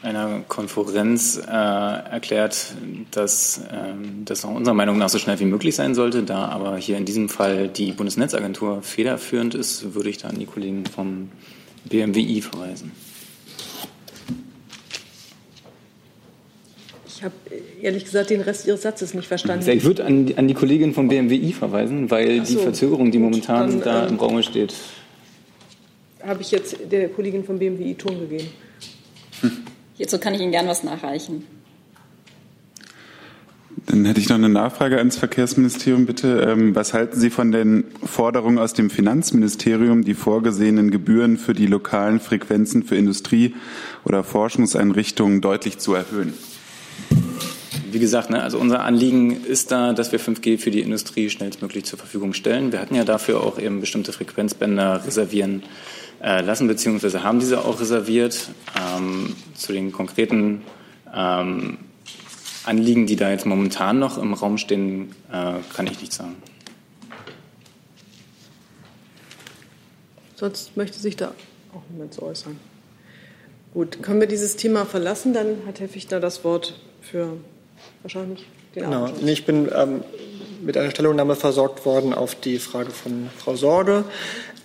einer 0.03 0.41
Konferenz 0.49 1.37
äh, 1.37 1.51
erklärt, 1.51 2.75
dass 3.11 3.61
ähm, 3.71 4.23
das 4.25 4.45
nach 4.45 4.51
unserer 4.51 4.75
Meinung 4.75 4.97
nach 4.99 5.11
so 5.11 5.19
schnell 5.19 5.39
wie 5.41 5.45
möglich 5.45 5.75
sein 5.75 5.95
sollte. 5.95 6.23
Da 6.23 6.47
aber 6.47 6.77
hier 6.79 6.97
in 6.97 7.05
diesem 7.05 7.29
Fall 7.29 7.69
die 7.69 7.93
Bundesnetzagentur 7.93 8.83
federführend 8.83 9.55
ist, 9.55 9.95
würde 9.95 10.09
ich 10.09 10.19
da 10.19 10.29
an 10.29 10.39
die 10.39 10.47
Kollegen 10.47 10.87
vom 10.87 11.31
BMWI 11.85 12.41
verweisen. 12.41 12.93
Ich 17.07 17.23
habe 17.23 17.35
ehrlich 17.83 18.07
gesagt 18.07 18.31
den 18.31 18.41
Rest 18.41 18.67
Ihres 18.67 18.81
Satzes 18.81 19.13
nicht 19.13 19.29
verstanden. 19.29 19.69
Ich 19.69 19.85
würde 19.85 20.07
an, 20.07 20.33
an 20.37 20.49
die 20.49 20.55
Kollegin 20.55 20.95
vom 20.95 21.09
BMWI 21.09 21.53
verweisen, 21.53 22.11
weil 22.11 22.47
so, 22.47 22.55
die 22.55 22.63
Verzögerung, 22.63 23.11
die 23.11 23.19
momentan 23.19 23.69
dann, 23.69 23.81
da 23.83 24.03
ähm, 24.05 24.15
im 24.15 24.17
Raum 24.19 24.43
steht. 24.43 24.73
Habe 26.23 26.41
ich 26.41 26.51
jetzt 26.51 26.79
der 26.91 27.11
Kollegin 27.11 27.45
vom 27.45 27.59
BMWI 27.59 27.95
Ton 27.97 28.21
gegeben? 28.21 28.49
Hierzu 30.01 30.17
kann 30.17 30.33
ich 30.33 30.41
Ihnen 30.41 30.51
gern 30.51 30.67
was 30.67 30.83
nachreichen. 30.83 31.45
Dann 33.85 34.07
hätte 34.07 34.19
ich 34.19 34.31
noch 34.31 34.37
eine 34.37 34.49
Nachfrage 34.49 34.97
ans 34.97 35.19
Verkehrsministerium, 35.19 36.07
bitte. 36.07 36.41
Ähm, 36.41 36.75
was 36.75 36.95
halten 36.95 37.21
Sie 37.21 37.29
von 37.29 37.53
den 37.53 37.85
Forderungen 38.03 38.59
aus 38.59 38.73
dem 38.73 38.89
Finanzministerium, 38.89 40.03
die 40.03 40.15
vorgesehenen 40.15 40.91
Gebühren 40.91 41.37
für 41.37 41.53
die 41.53 41.67
lokalen 41.67 42.19
Frequenzen 42.19 42.83
für 42.83 42.97
Industrie- 42.97 43.55
oder 44.03 44.25
Forschungseinrichtungen 44.25 45.43
deutlich 45.43 45.77
zu 45.77 45.93
erhöhen? 45.93 46.33
Wie 47.93 47.99
gesagt, 47.99 48.31
ne, 48.31 48.43
also 48.43 48.59
unser 48.59 48.83
Anliegen 48.85 49.45
ist 49.45 49.71
da, 49.71 49.93
dass 49.93 50.13
wir 50.13 50.19
5G 50.19 50.57
für 50.57 50.71
die 50.71 50.81
Industrie 50.81 51.29
schnellstmöglich 51.29 51.85
zur 51.85 51.99
Verfügung 51.99 52.33
stellen. 52.33 52.73
Wir 52.73 52.81
hatten 52.81 52.95
ja 52.95 53.05
dafür 53.05 53.43
auch 53.43 53.59
eben 53.59 53.81
bestimmte 53.81 54.13
Frequenzbänder 54.15 55.05
reservieren 55.05 55.63
äh, 56.23 56.41
lassen, 56.43 56.69
beziehungsweise 56.69 57.23
haben 57.23 57.41
diese 57.41 57.65
auch 57.65 57.81
reserviert. 57.81 58.51
Ähm, 58.79 59.37
zu 59.55 59.73
den 59.73 59.93
konkreten 59.93 60.63
ähm, 61.15 61.79
Anliegen, 62.65 63.07
die 63.07 63.17
da 63.17 63.31
jetzt 63.31 63.47
momentan 63.47 63.99
noch 63.99 64.19
im 64.19 64.35
Raum 64.35 64.59
stehen, 64.59 65.15
äh, 65.33 65.55
kann 65.75 65.87
ich 65.87 66.01
nicht 66.01 66.13
sagen. 66.13 66.37
Sonst 70.37 70.77
möchte 70.77 70.99
sich 70.99 71.17
da 71.17 71.33
auch 71.75 71.83
niemand 71.91 72.15
zu 72.15 72.23
äußern. 72.23 72.59
Gut, 73.75 74.03
können 74.03 74.21
wir 74.21 74.27
dieses 74.27 74.57
Thema 74.57 74.85
verlassen? 74.87 75.33
Dann 75.33 75.59
hat 75.67 75.81
Herr 75.81 75.89
Fichtner 75.89 76.19
das 76.19 76.45
Wort 76.45 76.81
für 77.03 77.37
wahrscheinlich 78.03 78.47
den 78.75 78.85
genau. 78.85 79.11
Ich 79.25 79.45
bin 79.45 79.71
ähm, 79.75 80.03
mit 80.63 80.77
einer 80.77 80.91
Stellungnahme 80.91 81.37
versorgt 81.37 81.85
worden 81.85 82.13
auf 82.13 82.35
die 82.35 82.59
Frage 82.59 82.91
von 82.91 83.31
Frau 83.37 83.55
Sorge. 83.57 84.05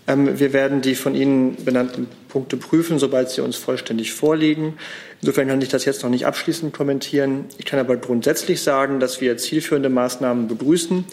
Ähm, 0.07 0.39
wir 0.39 0.53
werden 0.53 0.81
die 0.81 0.95
von 0.95 1.15
Ihnen 1.15 1.55
benannten 1.63 2.07
Punkte 2.29 2.57
prüfen, 2.57 2.99
sobald 2.99 3.29
sie 3.29 3.41
uns 3.41 3.55
vollständig 3.55 4.13
vorliegen. 4.13 4.77
Insofern 5.21 5.47
kann 5.47 5.61
ich 5.61 5.69
das 5.69 5.85
jetzt 5.85 6.03
noch 6.03 6.09
nicht 6.09 6.25
abschließend 6.25 6.73
kommentieren. 6.73 7.45
Ich 7.57 7.65
kann 7.65 7.79
aber 7.79 7.97
grundsätzlich 7.97 8.61
sagen, 8.61 8.99
dass 8.99 9.21
wir 9.21 9.37
zielführende 9.37 9.89
Maßnahmen 9.89 10.47
begrüßen, 10.47 11.05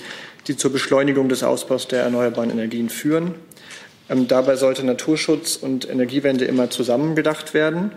die 0.49 0.57
zur 0.57 0.73
Beschleunigung 0.73 1.29
des 1.29 1.43
Ausbaus 1.43 1.89
der 1.89 2.03
erneuerbaren 2.03 2.51
Energien 2.51 2.89
führen. 2.89 3.35
Ähm, 4.11 4.29
dabei 4.29 4.57
sollte 4.57 4.85
Naturschutz 4.85 5.57
und 5.57 5.89
Energiewende 5.89 6.45
immer 6.45 6.71
zusammen 6.71 7.15
gedacht 7.15 7.55
werden. 7.55 7.93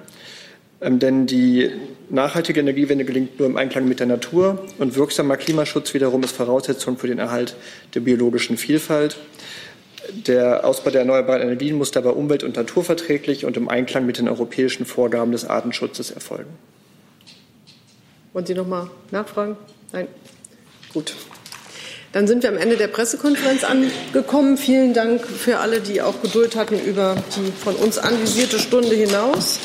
Ähm, 0.81 0.99
denn 0.99 1.25
die 1.25 1.71
nachhaltige 2.09 2.59
Energiewende 2.59 3.05
gelingt 3.05 3.39
nur 3.39 3.47
im 3.47 3.57
Einklang 3.57 3.87
mit 3.87 3.99
der 3.99 4.07
Natur 4.07 4.65
und 4.77 4.95
wirksamer 4.95 5.35
Klimaschutz 5.35 5.93
wiederum 5.93 6.23
ist 6.23 6.35
Voraussetzung 6.35 6.97
für 6.97 7.07
den 7.07 7.19
Erhalt 7.19 7.55
der 7.95 8.01
biologischen 8.01 8.57
Vielfalt. 8.57 9.17
Der 10.11 10.65
Ausbau 10.65 10.91
der 10.91 11.01
erneuerbaren 11.01 11.41
Energien 11.41 11.75
muss 11.75 11.91
dabei 11.91 12.11
umwelt- 12.11 12.43
und 12.43 12.55
naturverträglich 12.55 13.45
und 13.45 13.57
im 13.57 13.69
Einklang 13.69 14.05
mit 14.05 14.17
den 14.17 14.27
europäischen 14.27 14.85
Vorgaben 14.85 15.31
des 15.31 15.45
Artenschutzes 15.45 16.11
erfolgen. 16.11 16.51
Wollen 18.33 18.45
Sie 18.45 18.53
noch 18.53 18.67
mal 18.67 18.89
nachfragen? 19.11 19.55
Nein? 19.93 20.07
Gut. 20.93 21.15
Dann 22.11 22.27
sind 22.27 22.43
wir 22.43 22.49
am 22.49 22.57
Ende 22.57 22.77
der 22.77 22.87
Pressekonferenz 22.87 23.63
angekommen. 23.63 24.57
Vielen 24.57 24.93
Dank 24.93 25.25
für 25.25 25.59
alle, 25.59 25.81
die 25.81 26.01
auch 26.01 26.21
Geduld 26.21 26.55
hatten 26.55 26.79
über 26.79 27.15
die 27.35 27.51
von 27.51 27.75
uns 27.75 27.97
anvisierte 27.97 28.59
Stunde 28.59 28.95
hinaus. 28.95 29.59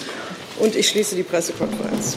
Und 0.59 0.75
ich 0.77 0.89
schließe 0.89 1.15
die 1.15 1.23
Pressekonferenz. 1.23 2.17